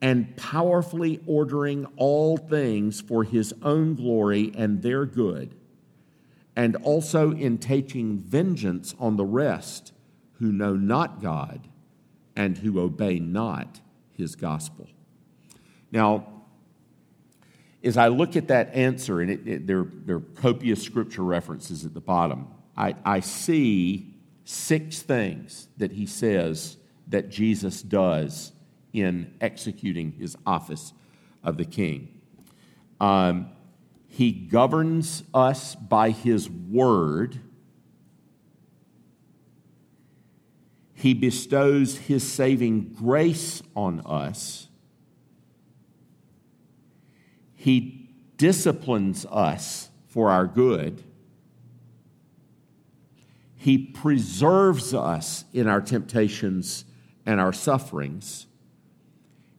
and 0.00 0.36
powerfully 0.36 1.20
ordering 1.26 1.86
all 1.96 2.36
things 2.36 3.00
for 3.00 3.24
his 3.24 3.54
own 3.62 3.94
glory 3.94 4.52
and 4.56 4.82
their 4.82 5.06
good, 5.06 5.54
and 6.54 6.76
also 6.76 7.32
in 7.32 7.58
taking 7.58 8.18
vengeance 8.18 8.94
on 8.98 9.16
the 9.16 9.24
rest 9.24 9.92
who 10.38 10.52
know 10.52 10.74
not 10.74 11.20
God 11.22 11.68
and 12.34 12.58
who 12.58 12.80
obey 12.80 13.18
not 13.18 13.80
his 14.12 14.36
gospel. 14.36 14.86
Now, 15.90 16.26
as 17.82 17.96
I 17.96 18.08
look 18.08 18.36
at 18.36 18.48
that 18.48 18.74
answer, 18.74 19.20
and 19.20 19.30
it, 19.30 19.46
it, 19.46 19.66
there, 19.66 19.86
there 20.04 20.16
are 20.16 20.20
copious 20.20 20.82
scripture 20.82 21.22
references 21.22 21.84
at 21.84 21.94
the 21.94 22.00
bottom, 22.00 22.48
I, 22.76 22.94
I 23.04 23.20
see 23.20 24.14
six 24.44 25.00
things 25.02 25.68
that 25.76 25.92
he 25.92 26.06
says 26.06 26.76
that 27.08 27.30
Jesus 27.30 27.82
does 27.82 28.52
in 28.96 29.34
executing 29.42 30.12
his 30.12 30.36
office 30.46 30.94
of 31.44 31.58
the 31.58 31.66
king. 31.66 32.08
Um, 32.98 33.50
he 34.08 34.32
governs 34.32 35.22
us 35.34 35.74
by 35.74 36.10
his 36.10 36.48
word. 36.48 37.38
He 40.94 41.12
bestows 41.12 41.98
his 41.98 42.26
saving 42.26 42.94
grace 42.94 43.62
on 43.74 44.00
us. 44.06 44.68
He 47.54 48.08
disciplines 48.38 49.26
us 49.30 49.90
for 50.06 50.30
our 50.30 50.46
good. 50.46 51.02
He 53.56 53.76
preserves 53.76 54.94
us 54.94 55.44
in 55.52 55.66
our 55.66 55.82
temptations 55.82 56.86
and 57.26 57.40
our 57.40 57.52
sufferings. 57.52 58.45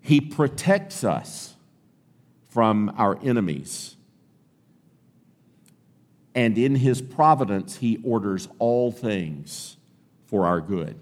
He 0.08 0.22
protects 0.22 1.04
us 1.04 1.56
from 2.50 2.94
our 2.98 3.20
enemies. 3.22 3.98
And 6.34 6.58
in 6.58 6.76
His 6.76 7.02
providence, 7.02 7.76
He 7.76 8.00
orders 8.06 8.48
all 8.58 8.90
things 8.90 9.76
for 10.28 10.46
our 10.46 10.62
good. 10.62 10.98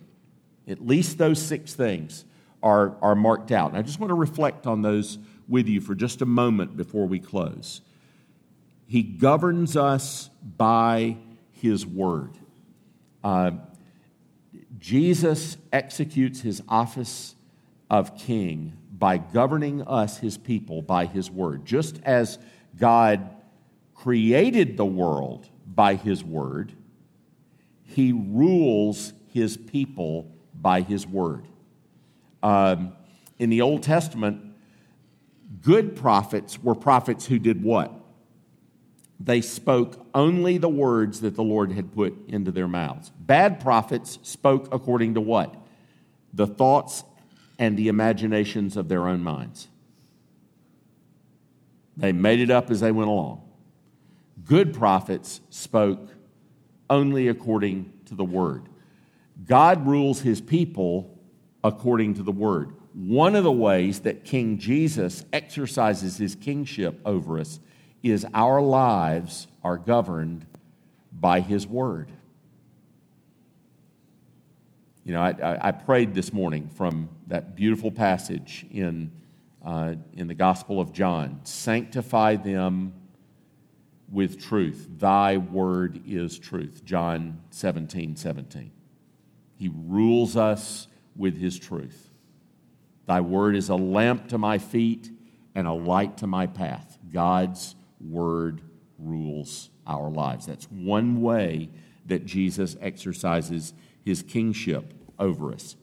At 0.67 0.83
least 0.83 1.19
those 1.19 1.39
six 1.39 1.75
things 1.75 2.25
are, 2.63 2.95
are 2.99 3.13
marked 3.13 3.51
out. 3.51 3.69
And 3.69 3.77
I 3.77 3.83
just 3.83 3.99
want 3.99 4.09
to 4.09 4.15
reflect 4.15 4.65
on 4.65 4.81
those 4.81 5.19
with 5.47 5.67
you 5.67 5.81
for 5.81 5.93
just 5.93 6.23
a 6.23 6.25
moment 6.25 6.75
before 6.75 7.05
we 7.05 7.19
close. 7.19 7.81
He 8.87 9.03
governs 9.03 9.77
us 9.77 10.31
by 10.57 11.17
His 11.51 11.85
word. 11.85 12.39
Uh, 13.23 13.51
Jesus 14.79 15.57
executes 15.71 16.41
his 16.41 16.63
office 16.67 17.35
of 17.89 18.17
king 18.17 18.73
by 18.97 19.17
governing 19.17 19.81
us, 19.81 20.17
his 20.17 20.37
people, 20.37 20.81
by 20.81 21.05
his 21.05 21.29
word. 21.29 21.65
Just 21.65 21.99
as 22.03 22.39
God 22.77 23.29
created 23.93 24.77
the 24.77 24.85
world 24.85 25.47
by 25.65 25.95
his 25.95 26.23
word, 26.23 26.71
he 27.83 28.11
rules 28.11 29.13
his 29.27 29.57
people 29.57 30.31
by 30.53 30.81
his 30.81 31.05
word. 31.05 31.47
Um, 32.41 32.93
in 33.37 33.49
the 33.49 33.61
Old 33.61 33.83
Testament, 33.83 34.41
good 35.61 35.95
prophets 35.95 36.61
were 36.61 36.75
prophets 36.75 37.25
who 37.25 37.39
did 37.39 37.63
what? 37.63 37.93
They 39.19 39.41
spoke 39.41 40.05
only 40.13 40.57
the 40.57 40.69
words 40.69 41.21
that 41.21 41.35
the 41.35 41.43
Lord 41.43 41.71
had 41.71 41.93
put 41.93 42.13
into 42.27 42.51
their 42.51 42.67
mouths. 42.67 43.11
Bad 43.19 43.59
prophets 43.59 44.19
spoke 44.23 44.73
according 44.73 45.15
to 45.15 45.21
what? 45.21 45.55
The 46.33 46.47
thoughts 46.47 47.03
and 47.57 47.77
the 47.77 47.87
imaginations 47.87 48.77
of 48.77 48.89
their 48.89 49.07
own 49.07 49.21
minds. 49.21 49.67
They 51.97 52.11
made 52.11 52.39
it 52.39 52.49
up 52.49 52.69
as 52.71 52.81
they 52.81 52.91
went 52.91 53.09
along. 53.09 53.41
Good 54.43 54.73
prophets 54.73 55.41
spoke 55.49 56.09
only 56.89 57.27
according 57.27 57.91
to 58.05 58.15
the 58.15 58.25
word. 58.25 58.67
God 59.45 59.87
rules 59.87 60.21
his 60.21 60.41
people 60.41 61.17
according 61.63 62.15
to 62.15 62.23
the 62.23 62.31
word. 62.31 62.73
One 62.93 63.35
of 63.35 63.43
the 63.43 63.51
ways 63.51 64.01
that 64.01 64.23
King 64.23 64.57
Jesus 64.57 65.25
exercises 65.33 66.17
his 66.17 66.35
kingship 66.35 66.99
over 67.05 67.39
us 67.39 67.59
is 68.03 68.25
our 68.33 68.61
lives 68.61 69.47
are 69.63 69.77
governed 69.77 70.45
by 71.11 71.39
his 71.39 71.65
word. 71.65 72.11
You 75.03 75.13
know, 75.13 75.21
I, 75.21 75.69
I 75.69 75.71
prayed 75.71 76.13
this 76.13 76.31
morning 76.31 76.69
from 76.75 77.09
that 77.27 77.55
beautiful 77.55 77.91
passage 77.91 78.65
in, 78.71 79.11
uh, 79.63 79.95
in 80.13 80.27
the 80.27 80.35
Gospel 80.35 80.79
of 80.79 80.93
John 80.93 81.39
Sanctify 81.43 82.35
them 82.37 82.93
with 84.11 84.41
truth. 84.41 84.87
Thy 84.97 85.37
word 85.37 86.01
is 86.05 86.37
truth. 86.37 86.83
John 86.85 87.41
17, 87.49 88.15
17. 88.15 88.71
He 89.57 89.71
rules 89.73 90.37
us 90.37 90.87
with 91.15 91.37
his 91.37 91.57
truth. 91.57 92.09
Thy 93.05 93.21
word 93.21 93.55
is 93.55 93.69
a 93.69 93.75
lamp 93.75 94.29
to 94.29 94.37
my 94.37 94.57
feet 94.57 95.09
and 95.53 95.67
a 95.67 95.73
light 95.73 96.17
to 96.17 96.27
my 96.27 96.47
path. 96.47 96.97
God's 97.11 97.75
word 97.99 98.61
rules 98.99 99.69
our 99.87 100.09
lives. 100.09 100.45
That's 100.45 100.65
one 100.65 101.21
way 101.21 101.69
that 102.05 102.25
Jesus 102.25 102.75
exercises 102.81 103.73
his 104.03 104.21
kingship 104.21 104.93
over 105.17 105.53
us. 105.53 105.75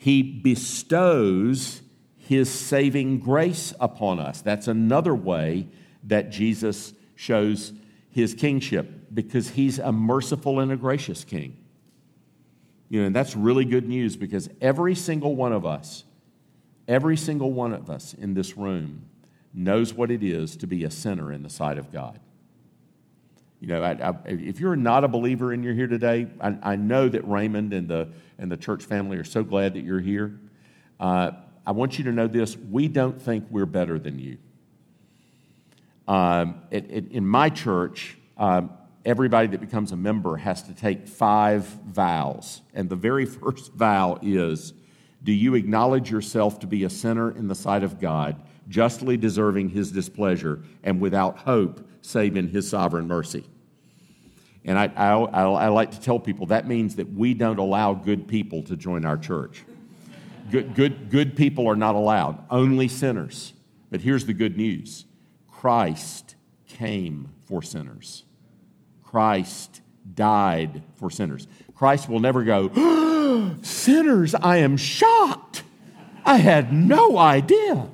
He 0.00 0.22
bestows 0.22 1.82
his 2.16 2.48
saving 2.48 3.18
grace 3.18 3.74
upon 3.78 4.18
us. 4.18 4.40
That's 4.40 4.66
another 4.66 5.14
way 5.14 5.68
that 6.04 6.30
Jesus 6.30 6.94
shows 7.16 7.74
his 8.08 8.32
kingship 8.32 8.88
because 9.12 9.50
he's 9.50 9.78
a 9.78 9.92
merciful 9.92 10.58
and 10.58 10.72
a 10.72 10.76
gracious 10.76 11.22
king. 11.22 11.54
You 12.88 13.00
know, 13.00 13.06
and 13.08 13.14
that's 13.14 13.36
really 13.36 13.66
good 13.66 13.86
news 13.86 14.16
because 14.16 14.48
every 14.62 14.94
single 14.94 15.36
one 15.36 15.52
of 15.52 15.66
us, 15.66 16.04
every 16.88 17.18
single 17.18 17.52
one 17.52 17.74
of 17.74 17.90
us 17.90 18.14
in 18.14 18.32
this 18.32 18.56
room 18.56 19.02
knows 19.52 19.92
what 19.92 20.10
it 20.10 20.22
is 20.22 20.56
to 20.56 20.66
be 20.66 20.82
a 20.82 20.90
sinner 20.90 21.30
in 21.30 21.42
the 21.42 21.50
sight 21.50 21.76
of 21.76 21.92
God. 21.92 22.18
You 23.60 23.66
know, 23.66 23.82
I, 23.82 23.90
I, 24.08 24.14
if 24.24 24.58
you're 24.58 24.74
not 24.74 25.04
a 25.04 25.08
believer 25.08 25.52
and 25.52 25.62
you're 25.62 25.74
here 25.74 25.86
today, 25.86 26.26
I, 26.40 26.56
I, 26.62 26.76
know 26.76 27.10
that 27.10 27.28
Raymond 27.28 27.74
and 27.74 27.86
the, 27.86 28.08
and 28.38 28.50
the 28.50 28.56
church 28.56 28.82
family 28.84 29.18
are 29.18 29.24
so 29.24 29.44
glad 29.44 29.74
that 29.74 29.82
you're 29.82 30.00
here. 30.00 30.40
Uh, 30.98 31.32
I 31.66 31.72
want 31.72 31.98
you 31.98 32.04
to 32.04 32.12
know 32.12 32.26
this 32.26 32.56
we 32.56 32.88
don't 32.88 33.20
think 33.20 33.46
we're 33.50 33.66
better 33.66 33.98
than 33.98 34.18
you. 34.18 34.38
Um, 36.08 36.62
it, 36.70 36.86
it, 36.90 37.12
in 37.12 37.26
my 37.26 37.50
church, 37.50 38.16
um, 38.38 38.70
everybody 39.04 39.48
that 39.48 39.60
becomes 39.60 39.92
a 39.92 39.96
member 39.96 40.36
has 40.36 40.62
to 40.62 40.74
take 40.74 41.06
five 41.06 41.64
vows. 41.64 42.62
And 42.72 42.88
the 42.88 42.96
very 42.96 43.26
first 43.26 43.74
vow 43.74 44.18
is 44.22 44.72
Do 45.22 45.32
you 45.32 45.54
acknowledge 45.54 46.10
yourself 46.10 46.60
to 46.60 46.66
be 46.66 46.84
a 46.84 46.90
sinner 46.90 47.30
in 47.30 47.46
the 47.46 47.54
sight 47.54 47.82
of 47.82 48.00
God, 48.00 48.42
justly 48.70 49.18
deserving 49.18 49.68
his 49.68 49.92
displeasure, 49.92 50.62
and 50.82 50.98
without 50.98 51.40
hope 51.40 51.86
save 52.02 52.36
in 52.36 52.48
his 52.48 52.68
sovereign 52.68 53.06
mercy? 53.06 53.44
And 54.64 54.78
I, 54.78 54.90
I, 54.94 55.12
I, 55.14 55.68
like 55.68 55.92
to 55.92 56.00
tell 56.00 56.18
people 56.18 56.46
that 56.46 56.68
means 56.68 56.96
that 56.96 57.10
we 57.12 57.32
don't 57.32 57.58
allow 57.58 57.94
good 57.94 58.28
people 58.28 58.62
to 58.64 58.76
join 58.76 59.06
our 59.06 59.16
church. 59.16 59.64
Good, 60.50 60.74
good, 60.74 61.10
good 61.10 61.34
people 61.34 61.66
are 61.66 61.76
not 61.76 61.94
allowed, 61.94 62.44
only 62.50 62.86
sinners. 62.88 63.54
But 63.90 64.02
here's 64.02 64.26
the 64.26 64.34
good 64.34 64.56
news 64.56 65.06
Christ 65.48 66.34
came 66.68 67.30
for 67.46 67.62
sinners. 67.62 68.24
Christ 69.02 69.80
died 70.14 70.82
for 70.96 71.10
sinners. 71.10 71.46
Christ 71.74 72.08
will 72.08 72.20
never 72.20 72.44
go, 72.44 72.70
ah, 72.76 73.54
Sinners, 73.62 74.34
I 74.34 74.58
am 74.58 74.76
shocked. 74.76 75.62
I 76.24 76.36
had 76.38 76.72
no 76.72 77.16
idea. 77.16 77.88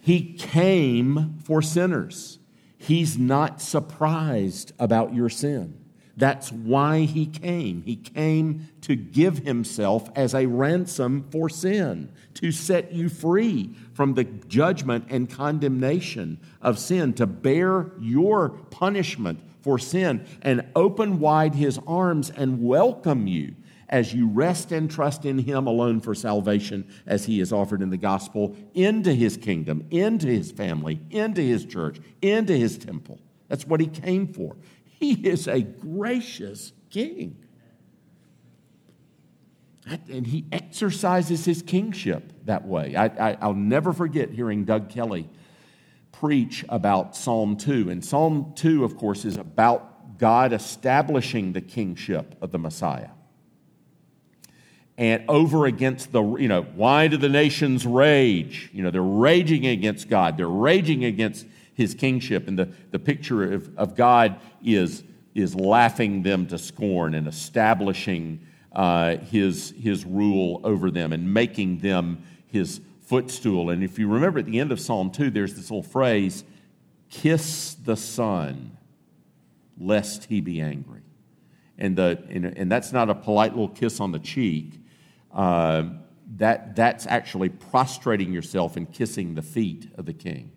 He 0.00 0.34
came 0.34 1.38
for 1.44 1.62
sinners. 1.62 2.38
He's 2.82 3.16
not 3.16 3.62
surprised 3.62 4.72
about 4.76 5.14
your 5.14 5.28
sin. 5.28 5.78
That's 6.16 6.50
why 6.50 7.02
he 7.02 7.26
came. 7.26 7.82
He 7.82 7.94
came 7.94 8.68
to 8.80 8.96
give 8.96 9.38
himself 9.38 10.10
as 10.16 10.34
a 10.34 10.46
ransom 10.46 11.28
for 11.30 11.48
sin, 11.48 12.12
to 12.34 12.50
set 12.50 12.90
you 12.92 13.08
free 13.08 13.70
from 13.92 14.14
the 14.14 14.24
judgment 14.24 15.06
and 15.10 15.30
condemnation 15.30 16.40
of 16.60 16.76
sin, 16.76 17.12
to 17.14 17.26
bear 17.26 17.92
your 18.00 18.48
punishment 18.48 19.38
for 19.60 19.78
sin, 19.78 20.26
and 20.42 20.66
open 20.74 21.20
wide 21.20 21.54
his 21.54 21.78
arms 21.86 22.30
and 22.30 22.64
welcome 22.64 23.28
you 23.28 23.54
as 23.92 24.14
you 24.14 24.26
rest 24.26 24.72
and 24.72 24.90
trust 24.90 25.26
in 25.26 25.38
him 25.38 25.66
alone 25.66 26.00
for 26.00 26.14
salvation, 26.14 26.90
as 27.06 27.26
he 27.26 27.40
is 27.40 27.52
offered 27.52 27.82
in 27.82 27.90
the 27.90 27.98
gospel, 27.98 28.56
into 28.72 29.12
his 29.12 29.36
kingdom, 29.36 29.86
into 29.90 30.26
his 30.26 30.50
family, 30.50 30.98
into 31.10 31.42
his 31.42 31.66
church, 31.66 32.00
into 32.22 32.54
his 32.54 32.78
temple. 32.78 33.20
That's 33.48 33.66
what 33.66 33.80
he 33.80 33.86
came 33.86 34.28
for. 34.28 34.56
He 34.98 35.12
is 35.12 35.46
a 35.46 35.60
gracious 35.60 36.72
king. 36.88 37.36
And 39.86 40.26
he 40.26 40.46
exercises 40.50 41.44
his 41.44 41.60
kingship 41.60 42.32
that 42.46 42.66
way. 42.66 42.96
I, 42.96 43.46
will 43.46 43.54
never 43.54 43.92
forget 43.92 44.30
hearing 44.30 44.64
Doug 44.64 44.88
Kelly 44.88 45.28
preach 46.12 46.64
about 46.70 47.14
Psalm 47.14 47.56
2. 47.56 47.90
And 47.90 48.02
Psalm 48.02 48.54
2, 48.54 48.84
of 48.84 48.96
course, 48.96 49.26
is 49.26 49.36
about 49.36 50.18
God 50.18 50.54
establishing 50.54 51.52
the 51.52 51.60
kingship 51.60 52.36
of 52.40 52.52
the 52.52 52.58
Messiah. 52.58 53.08
And 54.98 55.24
over 55.28 55.66
against 55.66 56.12
the, 56.12 56.22
you 56.36 56.48
know, 56.48 56.62
why 56.62 57.08
do 57.08 57.16
the 57.16 57.28
nations 57.28 57.86
rage? 57.86 58.70
You 58.72 58.82
know, 58.82 58.90
they're 58.90 59.02
raging 59.02 59.66
against 59.66 60.08
God, 60.08 60.36
they're 60.36 60.48
raging 60.48 61.04
against 61.04 61.46
his 61.74 61.94
kingship. 61.94 62.48
And 62.48 62.58
the, 62.58 62.68
the 62.90 62.98
picture 62.98 63.52
of, 63.52 63.76
of 63.78 63.96
God 63.96 64.40
is, 64.62 65.02
is 65.34 65.54
laughing 65.54 66.22
them 66.22 66.46
to 66.48 66.58
scorn 66.58 67.14
and 67.14 67.26
establishing 67.26 68.46
uh, 68.72 69.16
his, 69.16 69.74
his 69.80 70.04
rule 70.04 70.60
over 70.64 70.90
them 70.90 71.12
and 71.12 71.32
making 71.32 71.78
them 71.78 72.22
his 72.46 72.80
footstool. 73.00 73.70
And 73.70 73.82
if 73.82 73.98
you 73.98 74.08
remember 74.08 74.38
at 74.38 74.46
the 74.46 74.60
end 74.60 74.72
of 74.72 74.80
Psalm 74.80 75.10
2, 75.10 75.30
there's 75.30 75.54
this 75.54 75.70
little 75.70 75.82
phrase 75.82 76.44
kiss 77.10 77.74
the 77.74 77.96
Son, 77.96 78.76
lest 79.78 80.24
he 80.24 80.40
be 80.40 80.60
angry. 80.60 81.02
And, 81.76 81.96
the, 81.96 82.22
and, 82.30 82.46
and 82.46 82.72
that's 82.72 82.92
not 82.92 83.10
a 83.10 83.14
polite 83.14 83.52
little 83.52 83.68
kiss 83.68 84.00
on 84.00 84.12
the 84.12 84.18
cheek. 84.18 84.81
Uh, 85.32 85.84
that, 86.36 86.76
that's 86.76 87.06
actually 87.06 87.48
prostrating 87.48 88.32
yourself 88.32 88.76
and 88.76 88.90
kissing 88.92 89.34
the 89.34 89.42
feet 89.42 89.90
of 89.96 90.06
the 90.06 90.12
king. 90.12 90.52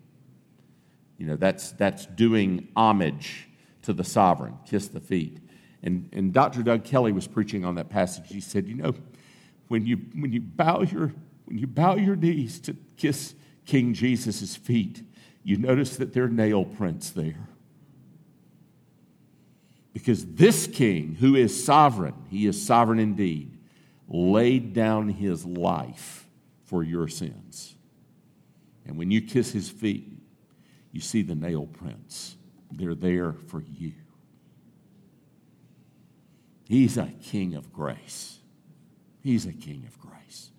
You 1.18 1.26
know, 1.26 1.36
that's, 1.36 1.72
that's 1.72 2.06
doing 2.06 2.68
homage 2.76 3.48
to 3.82 3.92
the 3.92 4.04
sovereign, 4.04 4.58
kiss 4.66 4.88
the 4.88 5.00
feet. 5.00 5.38
And, 5.82 6.08
and 6.12 6.32
Dr. 6.32 6.62
Doug 6.62 6.84
Kelly 6.84 7.12
was 7.12 7.26
preaching 7.26 7.64
on 7.64 7.76
that 7.76 7.88
passage. 7.88 8.24
He 8.28 8.40
said, 8.40 8.66
You 8.66 8.74
know, 8.74 8.94
when 9.68 9.86
you, 9.86 9.96
when 10.14 10.32
you, 10.32 10.40
bow, 10.40 10.82
your, 10.82 11.12
when 11.44 11.58
you 11.58 11.66
bow 11.66 11.96
your 11.96 12.16
knees 12.16 12.58
to 12.60 12.76
kiss 12.96 13.34
King 13.66 13.94
Jesus' 13.94 14.56
feet, 14.56 15.02
you 15.42 15.56
notice 15.56 15.96
that 15.96 16.12
there 16.12 16.24
are 16.24 16.28
nail 16.28 16.64
prints 16.64 17.10
there. 17.10 17.48
Because 19.92 20.26
this 20.26 20.66
king, 20.66 21.16
who 21.20 21.34
is 21.34 21.64
sovereign, 21.64 22.14
he 22.28 22.46
is 22.46 22.64
sovereign 22.64 22.98
indeed, 22.98 23.55
laid 24.08 24.72
down 24.72 25.08
his 25.08 25.44
life 25.44 26.28
for 26.64 26.82
your 26.82 27.08
sins. 27.08 27.74
And 28.84 28.96
when 28.96 29.10
you 29.10 29.20
kiss 29.20 29.52
his 29.52 29.68
feet, 29.68 30.12
you 30.92 31.00
see 31.00 31.22
the 31.22 31.34
nail 31.34 31.66
prints. 31.66 32.36
They're 32.70 32.94
there 32.94 33.32
for 33.32 33.62
you. 33.62 33.92
He's 36.68 36.96
a 36.96 37.12
king 37.22 37.54
of 37.54 37.72
grace. 37.72 38.38
He's 39.20 39.46
a 39.46 39.52
king 39.52 39.84
of 39.86 39.98
grace. 39.98 40.50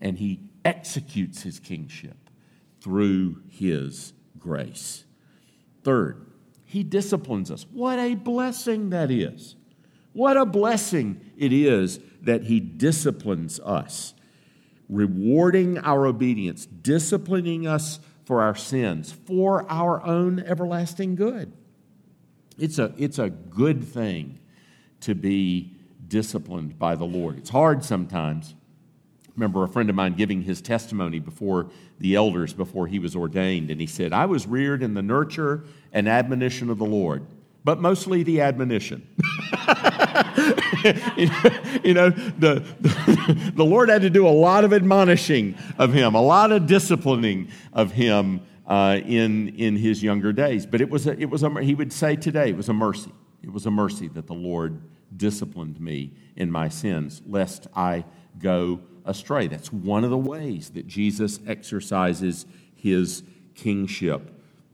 And 0.00 0.18
he 0.18 0.40
executes 0.64 1.42
his 1.42 1.60
kingship 1.60 2.16
through 2.80 3.42
his 3.48 4.12
grace. 4.38 5.04
Third, 5.84 6.26
he 6.64 6.82
disciplines 6.82 7.50
us. 7.50 7.66
What 7.70 7.98
a 7.98 8.14
blessing 8.14 8.90
that 8.90 9.10
is. 9.10 9.56
What 10.12 10.36
a 10.36 10.44
blessing 10.44 11.20
it 11.36 11.52
is 11.52 12.00
that 12.22 12.44
he 12.44 12.60
disciplines 12.60 13.60
us. 13.60 14.14
rewarding 14.88 15.78
our 15.78 16.06
obedience, 16.06 16.66
disciplining 16.66 17.66
us 17.66 17.98
for 18.24 18.42
our 18.42 18.54
sins, 18.54 19.10
for 19.10 19.64
our 19.70 20.04
own 20.04 20.38
everlasting 20.40 21.14
good. 21.14 21.50
It's 22.58 22.78
a, 22.78 22.92
it's 22.98 23.18
a 23.18 23.30
good 23.30 23.82
thing 23.84 24.38
to 25.00 25.14
be 25.14 25.72
disciplined 26.08 26.78
by 26.78 26.94
the 26.94 27.04
Lord. 27.06 27.38
It's 27.38 27.48
hard 27.50 27.82
sometimes. 27.84 28.54
remember 29.34 29.64
a 29.64 29.68
friend 29.68 29.88
of 29.88 29.96
mine 29.96 30.12
giving 30.12 30.42
his 30.42 30.60
testimony 30.60 31.18
before 31.18 31.70
the 31.98 32.14
elders 32.14 32.52
before 32.52 32.86
he 32.86 32.98
was 32.98 33.16
ordained, 33.16 33.70
and 33.70 33.80
he 33.80 33.86
said, 33.86 34.12
I 34.12 34.26
was 34.26 34.46
reared 34.46 34.82
in 34.82 34.92
the 34.92 35.02
nurture 35.02 35.64
and 35.92 36.06
admonition 36.06 36.68
of 36.68 36.76
the 36.76 36.84
Lord, 36.84 37.24
but 37.64 37.80
mostly 37.80 38.22
the 38.22 38.42
admonition. 38.42 39.06
you 41.84 41.94
know, 41.94 42.10
the, 42.10 42.64
the, 42.80 43.52
the, 43.54 43.64
Lord 43.64 43.88
had 43.88 44.02
to 44.02 44.10
do 44.10 44.26
a 44.26 44.30
lot 44.30 44.64
of 44.64 44.72
admonishing 44.72 45.56
of 45.78 45.92
him, 45.92 46.14
a 46.14 46.22
lot 46.22 46.52
of 46.52 46.66
disciplining 46.66 47.48
of 47.72 47.92
him 47.92 48.40
uh, 48.66 48.98
in, 49.04 49.50
in 49.56 49.76
his 49.76 50.02
younger 50.02 50.32
days. 50.32 50.66
But 50.66 50.80
it 50.80 50.90
was, 50.90 51.06
a, 51.06 51.18
it 51.18 51.30
was 51.30 51.42
a, 51.42 51.62
he 51.62 51.74
would 51.74 51.92
say 51.92 52.16
today, 52.16 52.50
it 52.50 52.56
was 52.56 52.68
a 52.68 52.72
mercy. 52.72 53.12
It 53.42 53.52
was 53.52 53.66
a 53.66 53.70
mercy 53.70 54.08
that 54.08 54.26
the 54.26 54.34
Lord 54.34 54.82
disciplined 55.16 55.80
me 55.80 56.12
in 56.36 56.50
my 56.50 56.68
sins, 56.68 57.22
lest 57.26 57.66
I 57.74 58.04
go 58.38 58.80
astray. 59.04 59.46
That's 59.48 59.72
one 59.72 60.04
of 60.04 60.10
the 60.10 60.18
ways 60.18 60.70
that 60.70 60.86
Jesus 60.86 61.38
exercises 61.46 62.46
his 62.74 63.22
kingship 63.54 64.30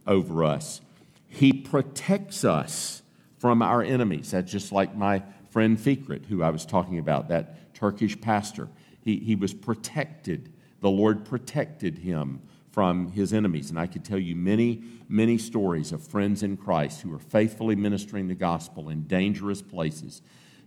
over 0.07 0.45
us. 0.45 0.81
He 1.29 1.53
protects 1.53 2.45
us 2.45 3.03
from 3.39 3.63
our 3.63 3.83
enemies. 3.83 4.31
That's 4.31 4.51
just 4.51 4.73
like 4.73 4.95
my 4.97 5.23
friend 5.51 5.79
Fikret, 5.79 6.27
who 6.27 6.43
I 6.43 6.51
was 6.51 6.67
talking 6.67 6.99
about, 6.99 7.29
that 7.29 7.75
Turkish 7.75 8.21
pastor. 8.21 8.69
He, 9.01 9.19
he 9.19 9.35
was 9.35 9.55
protected. 9.55 10.53
The 10.81 10.91
Lord 10.91 11.25
protected 11.25 11.99
him 11.99 12.43
from 12.71 13.11
his 13.13 13.33
enemies. 13.33 13.71
And 13.71 13.79
I 13.79 13.87
could 13.87 14.05
tell 14.05 14.19
you 14.19 14.37
many, 14.37 14.83
many 15.09 15.39
stories 15.39 15.93
of 15.93 16.07
friends 16.07 16.43
in 16.43 16.57
Christ 16.57 17.01
who 17.01 17.13
are 17.15 17.19
faithfully 17.19 17.75
ministering 17.75 18.29
the 18.29 18.35
gospel 18.35 18.89
in 18.89 19.05
dangerous 19.07 19.63
places, 19.63 20.23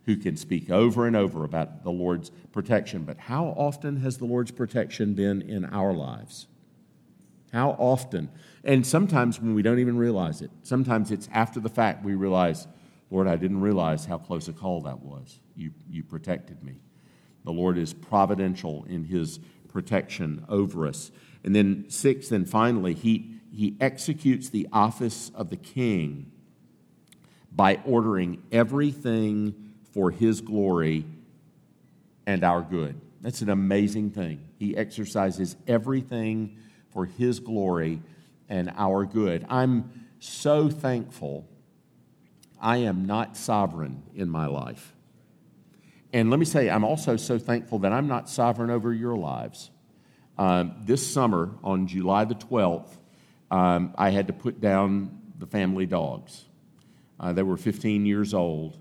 who 0.05 0.17
can 0.17 0.35
speak 0.35 0.69
over 0.69 1.05
and 1.05 1.15
over 1.15 1.43
about 1.43 1.83
the 1.83 1.91
Lord's 1.91 2.31
protection. 2.51 3.03
But 3.03 3.17
how 3.17 3.53
often 3.57 3.97
has 3.97 4.17
the 4.17 4.25
Lord's 4.25 4.51
protection 4.51 5.13
been 5.13 5.41
in 5.41 5.65
our 5.65 5.93
lives? 5.93 6.47
How 7.53 7.71
often? 7.71 8.29
And 8.63 8.85
sometimes 8.85 9.39
when 9.39 9.53
we 9.53 9.61
don't 9.61 9.79
even 9.79 9.97
realize 9.97 10.41
it, 10.41 10.51
sometimes 10.63 11.11
it's 11.11 11.29
after 11.31 11.59
the 11.59 11.69
fact 11.69 12.03
we 12.03 12.15
realize, 12.15 12.67
Lord, 13.11 13.27
I 13.27 13.35
didn't 13.35 13.61
realize 13.61 14.05
how 14.05 14.17
close 14.17 14.47
a 14.47 14.53
call 14.53 14.81
that 14.81 15.01
was. 15.01 15.39
You, 15.55 15.71
you 15.89 16.03
protected 16.03 16.63
me. 16.63 16.79
The 17.43 17.51
Lord 17.51 17.77
is 17.77 17.93
providential 17.93 18.85
in 18.89 19.03
his 19.03 19.39
protection 19.67 20.45
over 20.47 20.87
us. 20.87 21.11
And 21.43 21.53
then, 21.55 21.85
sixth 21.89 22.31
and 22.31 22.49
finally, 22.49 22.93
he, 22.93 23.35
he 23.51 23.75
executes 23.81 24.49
the 24.49 24.67
office 24.71 25.31
of 25.35 25.49
the 25.49 25.57
king 25.57 26.31
by 27.51 27.81
ordering 27.85 28.41
everything 28.51 29.73
for 29.91 30.09
his 30.09 30.39
glory 30.39 31.05
and 32.25 32.43
our 32.43 32.61
good. 32.61 32.99
That's 33.19 33.41
an 33.41 33.49
amazing 33.49 34.11
thing. 34.11 34.47
He 34.57 34.77
exercises 34.77 35.57
everything 35.67 36.57
for 36.91 37.05
his 37.05 37.39
glory 37.39 38.01
and 38.47 38.71
our 38.77 39.05
good. 39.05 39.45
I'm 39.49 40.07
so 40.19 40.69
thankful 40.69 41.47
I 42.61 42.77
am 42.77 43.05
not 43.05 43.35
sovereign 43.35 44.03
in 44.13 44.29
my 44.29 44.45
life. 44.45 44.93
And 46.13 46.29
let 46.29 46.39
me 46.39 46.45
say, 46.45 46.69
I'm 46.69 46.83
also 46.83 47.17
so 47.17 47.39
thankful 47.39 47.79
that 47.79 47.91
I'm 47.91 48.07
not 48.07 48.29
sovereign 48.29 48.69
over 48.69 48.93
your 48.93 49.15
lives. 49.15 49.71
Um, 50.37 50.75
this 50.81 51.05
summer, 51.05 51.55
on 51.63 51.87
July 51.87 52.25
the 52.25 52.35
12th, 52.35 52.89
um, 53.49 53.93
I 53.97 54.11
had 54.11 54.27
to 54.27 54.33
put 54.33 54.61
down 54.61 55.19
the 55.37 55.45
family 55.45 55.85
dogs. 55.85 56.45
Uh, 57.19 57.33
they 57.33 57.43
were 57.43 57.57
15 57.57 58.05
years 58.05 58.33
old, 58.33 58.77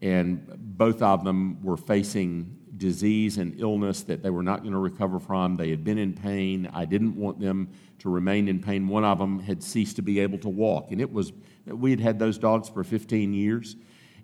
and 0.00 0.46
both 0.58 1.02
of 1.02 1.24
them 1.24 1.62
were 1.62 1.76
facing 1.76 2.58
disease 2.82 3.38
and 3.38 3.58
illness 3.60 4.02
that 4.02 4.22
they 4.24 4.30
were 4.30 4.42
not 4.42 4.62
going 4.62 4.72
to 4.72 4.78
recover 4.78 5.20
from. 5.20 5.56
They 5.56 5.70
had 5.70 5.84
been 5.84 5.98
in 5.98 6.12
pain. 6.12 6.68
I 6.74 6.84
didn't 6.84 7.14
want 7.14 7.38
them 7.38 7.68
to 8.00 8.10
remain 8.10 8.48
in 8.48 8.60
pain. 8.60 8.88
One 8.88 9.04
of 9.04 9.18
them 9.20 9.38
had 9.38 9.62
ceased 9.62 9.96
to 9.96 10.02
be 10.02 10.18
able 10.18 10.38
to 10.38 10.48
walk, 10.48 10.90
and 10.90 11.00
it 11.00 11.10
was 11.10 11.32
we 11.64 11.90
had 11.90 12.00
had 12.00 12.18
those 12.18 12.38
dogs 12.38 12.68
for 12.68 12.82
15 12.82 13.32
years. 13.32 13.76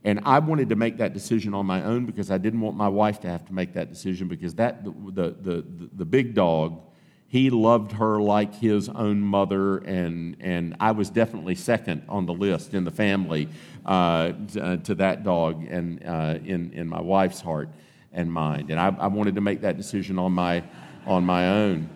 And 0.04 0.20
I 0.24 0.40
wanted 0.40 0.68
to 0.70 0.76
make 0.76 0.96
that 0.98 1.12
decision 1.12 1.54
on 1.54 1.66
my 1.66 1.84
own 1.84 2.04
because 2.04 2.30
I 2.30 2.38
didn't 2.38 2.61
want 2.61 2.76
my 2.76 2.88
wife 2.88 3.20
to 3.20 3.28
have 3.28 3.44
to 3.46 3.52
make 3.52 3.74
that 3.74 3.88
decision 3.90 4.28
because 4.28 4.54
that 4.54 4.84
the, 4.84 4.90
the, 4.90 5.36
the, 5.40 5.64
the 5.92 6.04
big 6.04 6.34
dog, 6.34 6.80
he 7.26 7.50
loved 7.50 7.92
her 7.92 8.20
like 8.20 8.54
his 8.54 8.88
own 8.88 9.20
mother, 9.20 9.78
and, 9.78 10.36
and 10.40 10.76
I 10.80 10.92
was 10.92 11.11
definitely 11.11 11.56
second 11.56 12.02
on 12.09 12.26
the 12.26 12.32
list 12.32 12.74
in 12.74 12.84
the 12.84 12.90
family 12.90 13.48
uh, 13.84 14.32
to, 14.52 14.64
uh, 14.64 14.76
to, 14.78 14.94
that 14.96 15.24
dog 15.24 15.64
and 15.68 16.04
uh, 16.04 16.38
in, 16.44 16.72
in 16.72 16.88
my 16.88 17.00
wife's 17.00 17.40
heart 17.40 17.68
and 18.12 18.32
mind. 18.32 18.70
And 18.70 18.80
I, 18.80 18.94
I, 18.98 19.06
wanted 19.09 19.34
to 19.34 19.40
make 19.40 19.61
that 19.61 19.76
decision 19.76 20.18
on 20.18 20.32
my, 20.32 20.64
on 21.06 21.24
my 21.24 21.48
own. 21.48 21.88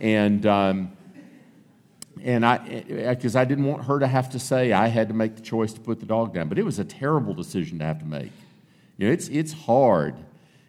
And 0.00 0.44
um, 0.46 0.92
and 2.22 2.46
I, 2.46 2.58
because 3.14 3.34
I 3.34 3.44
didn't 3.44 3.64
want 3.64 3.84
her 3.84 3.98
to 3.98 4.06
have 4.06 4.30
to 4.30 4.38
say 4.38 4.72
I 4.72 4.88
had 4.88 5.08
to 5.08 5.14
make 5.14 5.34
the 5.34 5.42
choice 5.42 5.72
to 5.72 5.80
put 5.80 6.00
the 6.00 6.06
dog 6.06 6.32
down. 6.34 6.48
But 6.48 6.58
it 6.58 6.64
was 6.64 6.78
a 6.78 6.84
terrible 6.84 7.34
decision 7.34 7.78
to 7.80 7.84
have 7.84 7.98
to 7.98 8.04
make. 8.04 8.30
You 8.96 9.08
know, 9.08 9.12
it's, 9.12 9.28
it's 9.28 9.52
hard. 9.52 10.14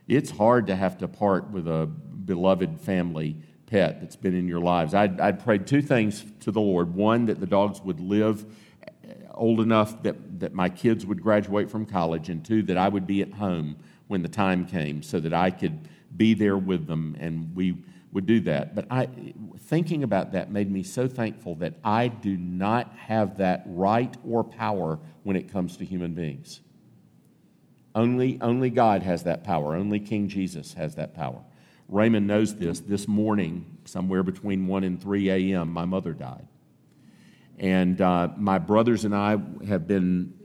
It's 0.07 0.31
hard 0.31 0.67
to 0.67 0.75
have 0.75 0.97
to 0.99 1.07
part 1.07 1.49
with 1.51 1.67
a 1.67 1.85
beloved 1.85 2.81
family 2.81 3.35
pet 3.67 4.01
that's 4.01 4.15
been 4.15 4.35
in 4.35 4.47
your 4.47 4.61
lives. 4.61 4.93
I'd, 4.93 5.19
I'd 5.19 5.43
prayed 5.43 5.67
two 5.67 5.81
things 5.81 6.25
to 6.41 6.51
the 6.51 6.61
Lord. 6.61 6.95
One, 6.95 7.25
that 7.25 7.39
the 7.39 7.45
dogs 7.45 7.81
would 7.81 7.99
live 7.99 8.45
old 9.33 9.59
enough 9.59 10.01
that, 10.03 10.39
that 10.39 10.53
my 10.53 10.69
kids 10.69 11.05
would 11.05 11.21
graduate 11.21 11.69
from 11.69 11.85
college, 11.85 12.29
and 12.29 12.45
two, 12.45 12.63
that 12.63 12.77
I 12.77 12.87
would 12.87 13.07
be 13.07 13.21
at 13.21 13.33
home 13.33 13.75
when 14.13 14.21
the 14.21 14.29
time 14.29 14.63
came 14.67 15.01
so 15.01 15.19
that 15.19 15.33
I 15.33 15.49
could 15.49 15.89
be 16.15 16.35
there 16.35 16.55
with 16.55 16.85
them 16.85 17.17
and 17.19 17.55
we 17.55 17.75
would 18.11 18.27
do 18.27 18.41
that. 18.41 18.75
But 18.75 18.85
I, 18.91 19.09
thinking 19.57 20.03
about 20.03 20.33
that 20.33 20.51
made 20.51 20.69
me 20.71 20.83
so 20.83 21.07
thankful 21.07 21.55
that 21.55 21.73
I 21.83 22.09
do 22.09 22.37
not 22.37 22.93
have 22.95 23.39
that 23.39 23.63
right 23.65 24.15
or 24.23 24.43
power 24.43 24.99
when 25.23 25.35
it 25.35 25.51
comes 25.51 25.77
to 25.77 25.85
human 25.85 26.13
beings. 26.13 26.61
Only, 27.95 28.37
only 28.39 28.69
God 28.69 29.01
has 29.01 29.23
that 29.23 29.43
power. 29.43 29.75
Only 29.75 29.99
King 29.99 30.27
Jesus 30.27 30.75
has 30.75 30.93
that 30.93 31.15
power. 31.15 31.41
Raymond 31.89 32.27
knows 32.27 32.55
this. 32.55 32.81
This 32.81 33.07
morning, 33.07 33.65
somewhere 33.85 34.21
between 34.21 34.67
1 34.67 34.83
and 34.83 35.01
3 35.01 35.31
a.m., 35.31 35.71
my 35.73 35.85
mother 35.85 36.13
died. 36.13 36.47
And 37.57 37.99
uh, 37.99 38.29
my 38.37 38.59
brothers 38.59 39.05
and 39.05 39.15
I 39.15 39.37
have 39.67 39.87
been 39.87 40.35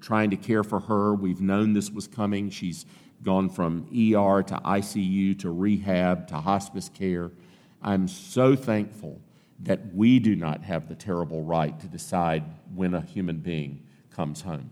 trying 0.00 0.30
to 0.30 0.36
care 0.36 0.64
for 0.64 0.80
her. 0.80 1.14
We've 1.14 1.40
known 1.40 1.72
this 1.72 1.88
was 1.88 2.08
coming. 2.08 2.50
She's 2.50 2.84
gone 3.22 3.48
from 3.48 3.86
ER 3.90 4.42
to 4.42 4.60
ICU 4.64 5.38
to 5.40 5.50
rehab 5.50 6.28
to 6.28 6.36
hospice 6.36 6.88
care. 6.88 7.30
I'm 7.82 8.08
so 8.08 8.56
thankful 8.56 9.20
that 9.60 9.94
we 9.94 10.18
do 10.18 10.34
not 10.34 10.62
have 10.64 10.88
the 10.88 10.94
terrible 10.94 11.42
right 11.42 11.78
to 11.80 11.86
decide 11.86 12.44
when 12.74 12.94
a 12.94 13.00
human 13.00 13.38
being 13.38 13.82
comes 14.10 14.42
home. 14.42 14.70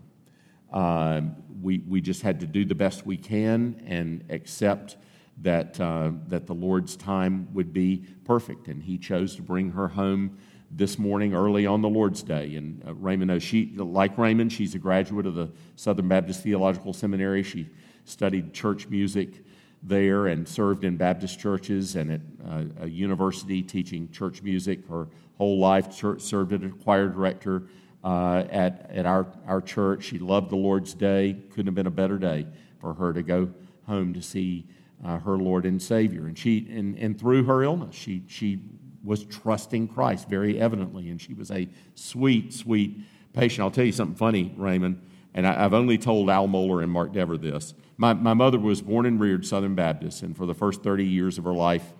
Uh, 0.71 1.21
we, 1.61 1.79
we 1.79 2.01
just 2.01 2.21
had 2.21 2.39
to 2.39 2.47
do 2.47 2.65
the 2.65 2.75
best 2.75 3.05
we 3.05 3.17
can 3.17 3.81
and 3.85 4.23
accept 4.29 4.97
that, 5.41 5.79
uh, 5.79 6.11
that 6.27 6.47
the 6.47 6.53
Lord's 6.53 6.95
time 6.95 7.47
would 7.53 7.73
be 7.73 8.05
perfect. 8.25 8.67
And 8.67 8.83
He 8.83 8.97
chose 8.97 9.35
to 9.35 9.41
bring 9.41 9.71
her 9.71 9.89
home 9.89 10.37
this 10.69 10.97
morning 10.97 11.33
early 11.33 11.65
on 11.65 11.81
the 11.81 11.89
Lord's 11.89 12.23
Day. 12.23 12.55
And 12.55 12.83
uh, 12.87 12.93
Raymond 12.93 13.41
she, 13.43 13.73
like 13.75 14.17
Raymond, 14.17 14.53
she's 14.53 14.75
a 14.75 14.79
graduate 14.79 15.25
of 15.25 15.35
the 15.35 15.51
Southern 15.75 16.07
Baptist 16.07 16.43
Theological 16.43 16.93
Seminary. 16.93 17.43
She 17.43 17.69
studied 18.05 18.53
church 18.53 18.87
music 18.87 19.43
there 19.83 20.27
and 20.27 20.47
served 20.47 20.83
in 20.83 20.95
Baptist 20.95 21.39
churches 21.39 21.95
and 21.95 22.11
at 22.11 22.21
uh, 22.47 22.63
a 22.81 22.87
university 22.87 23.61
teaching 23.61 24.09
church 24.11 24.43
music. 24.43 24.87
Her 24.87 25.07
whole 25.37 25.59
life 25.59 25.95
church, 25.95 26.21
served 26.21 26.53
as 26.53 26.61
a 26.63 26.69
choir 26.69 27.07
director 27.07 27.63
uh, 28.03 28.43
at, 28.49 28.89
at 28.91 29.05
our, 29.05 29.27
our 29.47 29.61
church. 29.61 30.03
She 30.03 30.19
loved 30.19 30.51
the 30.51 30.55
Lord's 30.55 30.93
Day. 30.93 31.37
Couldn't 31.49 31.67
have 31.67 31.75
been 31.75 31.87
a 31.87 31.91
better 31.91 32.17
day 32.17 32.45
for 32.79 32.93
her 32.93 33.13
to 33.13 33.23
go 33.23 33.49
home 33.87 34.13
to 34.13 34.21
see 34.21 34.67
uh, 35.03 35.17
her 35.19 35.37
Lord 35.37 35.65
and 35.65 35.81
Savior. 35.81 36.27
And, 36.27 36.37
she, 36.37 36.67
and, 36.69 36.97
and 36.97 37.19
through 37.19 37.43
her 37.45 37.63
illness, 37.63 37.95
she, 37.95 38.23
she 38.27 38.59
was 39.03 39.25
trusting 39.25 39.87
Christ 39.87 40.29
very 40.29 40.59
evidently. 40.59 41.09
And 41.09 41.19
she 41.19 41.33
was 41.33 41.49
a 41.49 41.67
sweet, 41.95 42.53
sweet 42.53 42.99
patient. 43.33 43.61
I'll 43.61 43.71
tell 43.71 43.85
you 43.85 43.91
something 43.91 44.15
funny, 44.15 44.53
Raymond, 44.57 45.01
and 45.33 45.47
I, 45.47 45.53
have 45.53 45.73
only 45.73 45.97
told 45.97 46.29
Al 46.29 46.47
Mohler 46.47 46.83
and 46.83 46.91
Mark 46.91 47.13
Dever 47.13 47.37
this. 47.37 47.73
My, 48.01 48.13
my 48.15 48.33
mother 48.33 48.57
was 48.57 48.81
born 48.81 49.05
and 49.05 49.19
reared 49.19 49.45
Southern 49.45 49.75
Baptist, 49.75 50.23
and 50.23 50.35
for 50.35 50.47
the 50.47 50.55
first 50.55 50.81
30 50.81 51.05
years 51.05 51.37
of 51.37 51.43
her 51.43 51.53
life, 51.53 51.93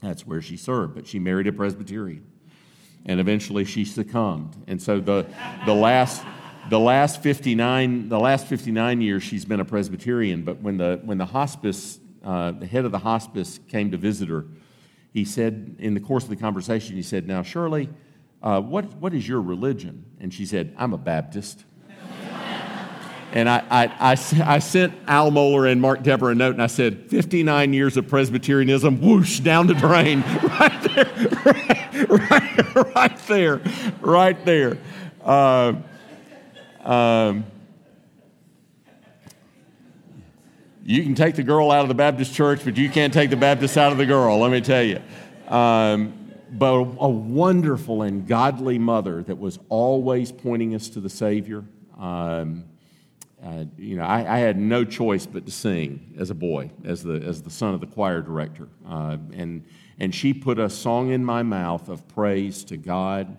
that's 0.00 0.24
where 0.24 0.40
she 0.40 0.56
served. 0.56 0.94
But 0.94 1.08
she 1.08 1.18
married 1.18 1.48
a 1.48 1.52
Presbyterian, 1.52 2.24
and 3.04 3.18
eventually 3.18 3.64
she 3.64 3.84
succumbed. 3.84 4.54
And 4.68 4.80
so 4.80 5.00
the, 5.00 5.26
the, 5.66 5.74
last, 5.74 6.22
the, 6.70 6.78
last 6.78 7.20
59, 7.20 8.08
the 8.08 8.20
last 8.20 8.46
59 8.46 9.00
years, 9.00 9.24
she's 9.24 9.44
been 9.44 9.58
a 9.58 9.64
Presbyterian. 9.64 10.44
But 10.44 10.60
when 10.60 10.76
the, 10.76 11.00
when 11.02 11.18
the 11.18 11.26
hospice 11.26 11.98
uh, 12.22 12.52
the 12.52 12.66
head 12.66 12.84
of 12.84 12.92
the 12.92 13.00
hospice 13.00 13.58
came 13.66 13.90
to 13.90 13.96
visit 13.96 14.28
her, 14.28 14.46
he 15.12 15.24
said, 15.24 15.74
in 15.80 15.94
the 15.94 16.00
course 16.00 16.22
of 16.22 16.30
the 16.30 16.36
conversation, 16.36 16.94
he 16.94 17.02
said, 17.02 17.26
Now, 17.26 17.42
Shirley, 17.42 17.88
uh, 18.40 18.60
what, 18.60 18.94
what 18.98 19.12
is 19.12 19.26
your 19.26 19.40
religion? 19.40 20.04
And 20.20 20.32
she 20.32 20.46
said, 20.46 20.76
I'm 20.78 20.92
a 20.92 20.98
Baptist. 20.98 21.64
And 23.32 23.48
I, 23.48 23.62
I, 23.70 24.12
I, 24.12 24.16
I, 24.44 24.58
sent 24.58 24.94
Al 25.06 25.30
Mohler 25.30 25.70
and 25.70 25.80
Mark 25.80 26.02
Dever 26.02 26.30
a 26.30 26.34
note, 26.34 26.54
and 26.54 26.62
I 26.62 26.66
said, 26.66 27.10
59 27.10 27.74
years 27.74 27.96
of 27.98 28.08
Presbyterianism, 28.08 29.00
whoosh, 29.00 29.40
down 29.40 29.66
the 29.66 29.74
drain. 29.74 30.20
right 30.42 30.82
there, 30.94 32.06
right, 32.08 32.30
right, 32.30 32.94
right 32.94 33.18
there, 33.26 33.60
right 34.00 34.44
there. 34.46 34.78
Uh, 35.22 35.74
um, 36.82 37.44
you 40.84 41.02
can 41.02 41.14
take 41.14 41.34
the 41.34 41.42
girl 41.42 41.70
out 41.70 41.82
of 41.82 41.88
the 41.88 41.94
Baptist 41.94 42.32
church, 42.32 42.64
but 42.64 42.78
you 42.78 42.88
can't 42.88 43.12
take 43.12 43.28
the 43.28 43.36
Baptist 43.36 43.76
out 43.76 43.92
of 43.92 43.98
the 43.98 44.06
girl, 44.06 44.38
let 44.38 44.50
me 44.50 44.62
tell 44.62 44.82
you. 44.82 45.02
Um, 45.48 46.14
but 46.50 46.74
a 46.76 47.08
wonderful 47.08 48.00
and 48.00 48.26
godly 48.26 48.78
mother 48.78 49.22
that 49.24 49.38
was 49.38 49.58
always 49.68 50.32
pointing 50.32 50.74
us 50.74 50.88
to 50.90 51.00
the 51.00 51.10
Savior. 51.10 51.62
Um, 51.98 52.64
uh, 53.42 53.64
you 53.76 53.96
know, 53.96 54.02
I, 54.02 54.36
I, 54.36 54.38
had 54.38 54.58
no 54.58 54.84
choice 54.84 55.24
but 55.24 55.46
to 55.46 55.52
sing 55.52 56.14
as 56.18 56.30
a 56.30 56.34
boy, 56.34 56.70
as 56.84 57.04
the, 57.04 57.14
as 57.14 57.40
the 57.40 57.50
son 57.50 57.72
of 57.72 57.80
the 57.80 57.86
choir 57.86 58.20
director. 58.20 58.68
Uh, 58.86 59.16
and, 59.32 59.64
and 60.00 60.12
she 60.12 60.34
put 60.34 60.58
a 60.58 60.68
song 60.68 61.10
in 61.12 61.24
my 61.24 61.44
mouth 61.44 61.88
of 61.88 62.06
praise 62.08 62.64
to 62.64 62.76
God. 62.76 63.36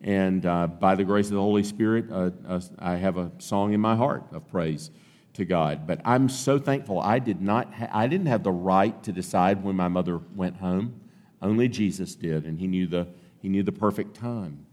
And 0.00 0.46
uh, 0.46 0.68
by 0.68 0.94
the 0.94 1.04
grace 1.04 1.26
of 1.26 1.34
the 1.34 1.40
Holy 1.40 1.62
Spirit, 1.62 2.06
uh, 2.10 2.30
uh, 2.48 2.60
I 2.78 2.96
have 2.96 3.18
a 3.18 3.30
song 3.38 3.74
in 3.74 3.80
my 3.80 3.94
heart 3.94 4.24
of 4.32 4.48
praise 4.48 4.90
to 5.34 5.44
God. 5.44 5.86
But 5.86 6.00
I'm 6.04 6.28
so 6.28 6.58
thankful 6.58 7.00
I 7.00 7.18
did 7.18 7.40
not 7.40 7.72
ha- 7.74 7.90
I 7.92 8.06
didn't 8.06 8.26
have 8.26 8.42
the 8.42 8.52
right 8.52 9.00
to 9.02 9.12
decide 9.12 9.62
when 9.62 9.76
my 9.76 9.88
mother 9.88 10.18
went 10.34 10.56
home. 10.56 11.00
Only 11.40 11.68
Jesus 11.68 12.14
did, 12.14 12.46
and 12.46 12.58
he 12.58 12.66
knew 12.66 12.86
the, 12.86 13.06
he 13.40 13.48
knew 13.48 13.62
the 13.62 13.72
perfect 13.72 14.16
time. 14.16 14.66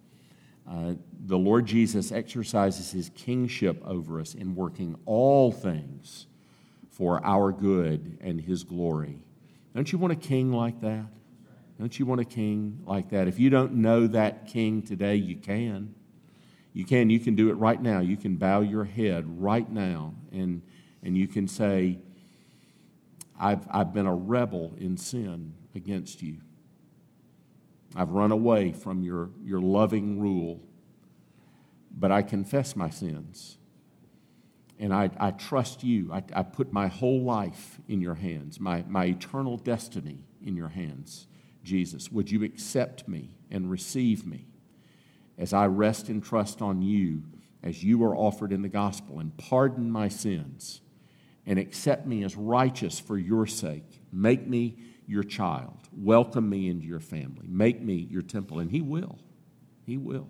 The 0.69 1.37
Lord 1.37 1.65
Jesus 1.65 2.11
exercises 2.11 2.91
his 2.91 3.09
kingship 3.15 3.81
over 3.85 4.19
us 4.19 4.35
in 4.35 4.55
working 4.55 4.95
all 5.05 5.51
things 5.51 6.27
for 6.89 7.23
our 7.25 7.51
good 7.51 8.17
and 8.21 8.41
his 8.41 8.63
glory. 8.63 9.23
Don't 9.73 9.91
you 9.91 9.97
want 9.97 10.13
a 10.13 10.15
king 10.15 10.51
like 10.51 10.81
that? 10.81 11.05
Don't 11.79 11.97
you 11.97 12.05
want 12.05 12.19
a 12.19 12.25
king 12.25 12.81
like 12.85 13.09
that? 13.11 13.27
If 13.27 13.39
you 13.39 13.49
don't 13.49 13.75
know 13.75 14.05
that 14.07 14.47
king 14.47 14.81
today, 14.81 15.15
you 15.15 15.37
can. 15.37 15.95
You 16.73 16.85
can. 16.85 17.09
You 17.09 17.19
can 17.19 17.35
do 17.35 17.49
it 17.49 17.53
right 17.53 17.81
now. 17.81 17.99
You 17.99 18.17
can 18.17 18.35
bow 18.35 18.61
your 18.61 18.83
head 18.83 19.25
right 19.41 19.69
now 19.69 20.13
and, 20.31 20.61
and 21.01 21.17
you 21.17 21.27
can 21.27 21.47
say, 21.47 21.99
I've, 23.39 23.65
I've 23.71 23.93
been 23.93 24.05
a 24.05 24.15
rebel 24.15 24.73
in 24.77 24.97
sin 24.97 25.53
against 25.73 26.21
you. 26.21 26.37
I've 27.95 28.11
run 28.11 28.31
away 28.31 28.71
from 28.71 29.03
your, 29.03 29.29
your 29.43 29.61
loving 29.61 30.19
rule, 30.19 30.61
but 31.91 32.11
I 32.11 32.21
confess 32.21 32.75
my 32.75 32.89
sins. 32.89 33.57
And 34.77 34.93
I, 34.93 35.09
I 35.19 35.31
trust 35.31 35.83
you. 35.83 36.11
I, 36.13 36.23
I 36.33 36.43
put 36.43 36.71
my 36.71 36.87
whole 36.87 37.21
life 37.21 37.79
in 37.87 37.99
your 37.99 38.15
hands, 38.15 38.59
my, 38.59 38.85
my 38.87 39.05
eternal 39.05 39.57
destiny 39.57 40.23
in 40.41 40.55
your 40.55 40.69
hands. 40.69 41.27
Jesus, 41.63 42.11
would 42.11 42.31
you 42.31 42.43
accept 42.43 43.07
me 43.07 43.37
and 43.51 43.69
receive 43.69 44.25
me 44.25 44.47
as 45.37 45.53
I 45.53 45.65
rest 45.67 46.09
and 46.09 46.23
trust 46.23 46.61
on 46.61 46.81
you 46.81 47.23
as 47.61 47.83
you 47.83 48.03
are 48.05 48.15
offered 48.15 48.53
in 48.53 48.61
the 48.61 48.69
gospel 48.69 49.19
and 49.19 49.35
pardon 49.35 49.91
my 49.91 50.07
sins 50.07 50.81
and 51.45 51.59
accept 51.59 52.05
me 52.05 52.23
as 52.23 52.37
righteous 52.37 52.99
for 52.99 53.17
your 53.17 53.45
sake? 53.45 54.01
Make 54.13 54.47
me 54.47 54.77
your 55.09 55.23
child. 55.23 55.77
Welcome 55.91 56.47
me 56.47 56.69
into 56.69 56.85
your 56.85 56.99
family. 56.99 57.47
Make 57.47 57.81
me 57.81 58.07
your 58.09 58.21
temple. 58.21 58.59
And 58.59 58.69
He 58.69 58.81
will. 58.81 59.17
He 59.85 59.97
will. 59.97 60.29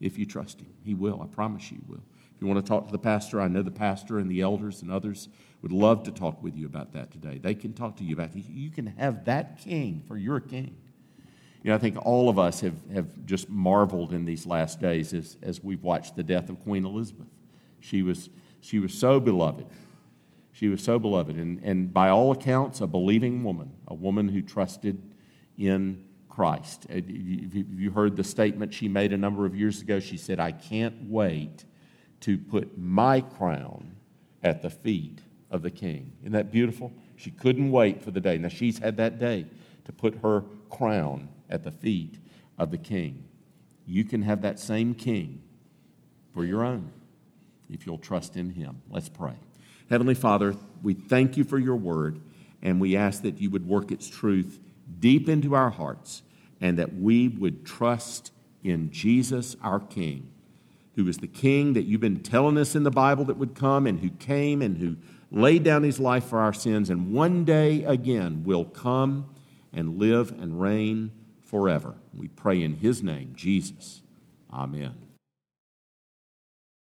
If 0.00 0.18
you 0.18 0.24
trust 0.24 0.60
Him, 0.60 0.72
He 0.84 0.94
will. 0.94 1.20
I 1.20 1.26
promise 1.26 1.70
you, 1.70 1.78
He 1.78 1.92
will. 1.92 2.04
If 2.34 2.40
you 2.40 2.46
want 2.46 2.64
to 2.64 2.68
talk 2.68 2.86
to 2.86 2.92
the 2.92 2.98
pastor, 2.98 3.40
I 3.40 3.48
know 3.48 3.62
the 3.62 3.70
pastor 3.72 4.18
and 4.18 4.30
the 4.30 4.40
elders 4.40 4.82
and 4.82 4.90
others 4.90 5.28
would 5.62 5.72
love 5.72 6.04
to 6.04 6.12
talk 6.12 6.42
with 6.42 6.56
you 6.56 6.66
about 6.66 6.92
that 6.92 7.10
today. 7.10 7.38
They 7.38 7.54
can 7.54 7.72
talk 7.72 7.96
to 7.96 8.04
you 8.04 8.14
about 8.14 8.36
it. 8.36 8.44
You 8.48 8.70
can 8.70 8.86
have 8.86 9.24
that 9.24 9.58
king 9.58 10.04
for 10.06 10.16
your 10.16 10.38
king. 10.38 10.76
You 11.62 11.70
know, 11.70 11.76
I 11.76 11.78
think 11.78 11.96
all 12.04 12.28
of 12.28 12.38
us 12.38 12.60
have, 12.60 12.76
have 12.92 13.24
just 13.24 13.48
marveled 13.48 14.12
in 14.12 14.26
these 14.26 14.46
last 14.46 14.80
days 14.80 15.14
as, 15.14 15.38
as 15.42 15.62
we've 15.64 15.82
watched 15.82 16.14
the 16.14 16.22
death 16.22 16.50
of 16.50 16.60
Queen 16.60 16.84
Elizabeth. 16.84 17.28
She 17.80 18.02
was, 18.02 18.28
she 18.60 18.78
was 18.78 18.92
so 18.92 19.18
beloved. 19.18 19.66
She 20.54 20.68
was 20.68 20.80
so 20.80 21.00
beloved, 21.00 21.34
and, 21.34 21.60
and 21.64 21.92
by 21.92 22.10
all 22.10 22.30
accounts, 22.30 22.80
a 22.80 22.86
believing 22.86 23.42
woman, 23.42 23.72
a 23.88 23.94
woman 23.94 24.28
who 24.28 24.40
trusted 24.40 25.02
in 25.58 26.04
Christ. 26.28 26.86
Uh, 26.88 27.00
you 27.04 27.90
heard 27.90 28.14
the 28.14 28.22
statement 28.22 28.72
she 28.72 28.86
made 28.86 29.12
a 29.12 29.16
number 29.16 29.46
of 29.46 29.56
years 29.56 29.82
ago. 29.82 29.98
She 29.98 30.16
said, 30.16 30.38
I 30.38 30.52
can't 30.52 31.10
wait 31.10 31.64
to 32.20 32.38
put 32.38 32.78
my 32.78 33.20
crown 33.20 33.96
at 34.44 34.62
the 34.62 34.70
feet 34.70 35.18
of 35.50 35.62
the 35.62 35.72
king. 35.72 36.12
Isn't 36.22 36.32
that 36.34 36.52
beautiful? 36.52 36.92
She 37.16 37.32
couldn't 37.32 37.72
wait 37.72 38.00
for 38.00 38.12
the 38.12 38.20
day. 38.20 38.38
Now, 38.38 38.48
she's 38.48 38.78
had 38.78 38.96
that 38.98 39.18
day 39.18 39.46
to 39.86 39.92
put 39.92 40.18
her 40.22 40.44
crown 40.70 41.30
at 41.50 41.64
the 41.64 41.72
feet 41.72 42.20
of 42.58 42.70
the 42.70 42.78
king. 42.78 43.24
You 43.86 44.04
can 44.04 44.22
have 44.22 44.42
that 44.42 44.60
same 44.60 44.94
king 44.94 45.42
for 46.32 46.44
your 46.44 46.64
own 46.64 46.92
if 47.68 47.86
you'll 47.86 47.98
trust 47.98 48.36
in 48.36 48.50
him. 48.50 48.82
Let's 48.88 49.08
pray. 49.08 49.34
Heavenly 49.90 50.14
Father, 50.14 50.54
we 50.82 50.94
thank 50.94 51.36
you 51.36 51.44
for 51.44 51.58
your 51.58 51.76
word, 51.76 52.20
and 52.62 52.80
we 52.80 52.96
ask 52.96 53.22
that 53.22 53.40
you 53.40 53.50
would 53.50 53.68
work 53.68 53.90
its 53.90 54.08
truth 54.08 54.58
deep 54.98 55.28
into 55.28 55.54
our 55.54 55.70
hearts, 55.70 56.22
and 56.60 56.78
that 56.78 56.94
we 56.94 57.28
would 57.28 57.64
trust 57.66 58.32
in 58.62 58.90
Jesus, 58.90 59.56
our 59.62 59.80
King, 59.80 60.30
who 60.94 61.06
is 61.08 61.18
the 61.18 61.26
King 61.26 61.74
that 61.74 61.82
you've 61.82 62.00
been 62.00 62.22
telling 62.22 62.56
us 62.56 62.74
in 62.74 62.82
the 62.82 62.90
Bible 62.90 63.24
that 63.26 63.36
would 63.36 63.54
come, 63.54 63.86
and 63.86 64.00
who 64.00 64.10
came 64.10 64.62
and 64.62 64.78
who 64.78 64.96
laid 65.30 65.64
down 65.64 65.82
his 65.82 66.00
life 66.00 66.24
for 66.24 66.40
our 66.40 66.54
sins, 66.54 66.88
and 66.88 67.12
one 67.12 67.44
day 67.44 67.84
again 67.84 68.44
will 68.44 68.64
come 68.64 69.28
and 69.72 69.98
live 69.98 70.30
and 70.30 70.60
reign 70.60 71.10
forever. 71.42 71.94
We 72.16 72.28
pray 72.28 72.62
in 72.62 72.76
his 72.76 73.02
name, 73.02 73.32
Jesus. 73.36 74.02
Amen. 74.52 75.03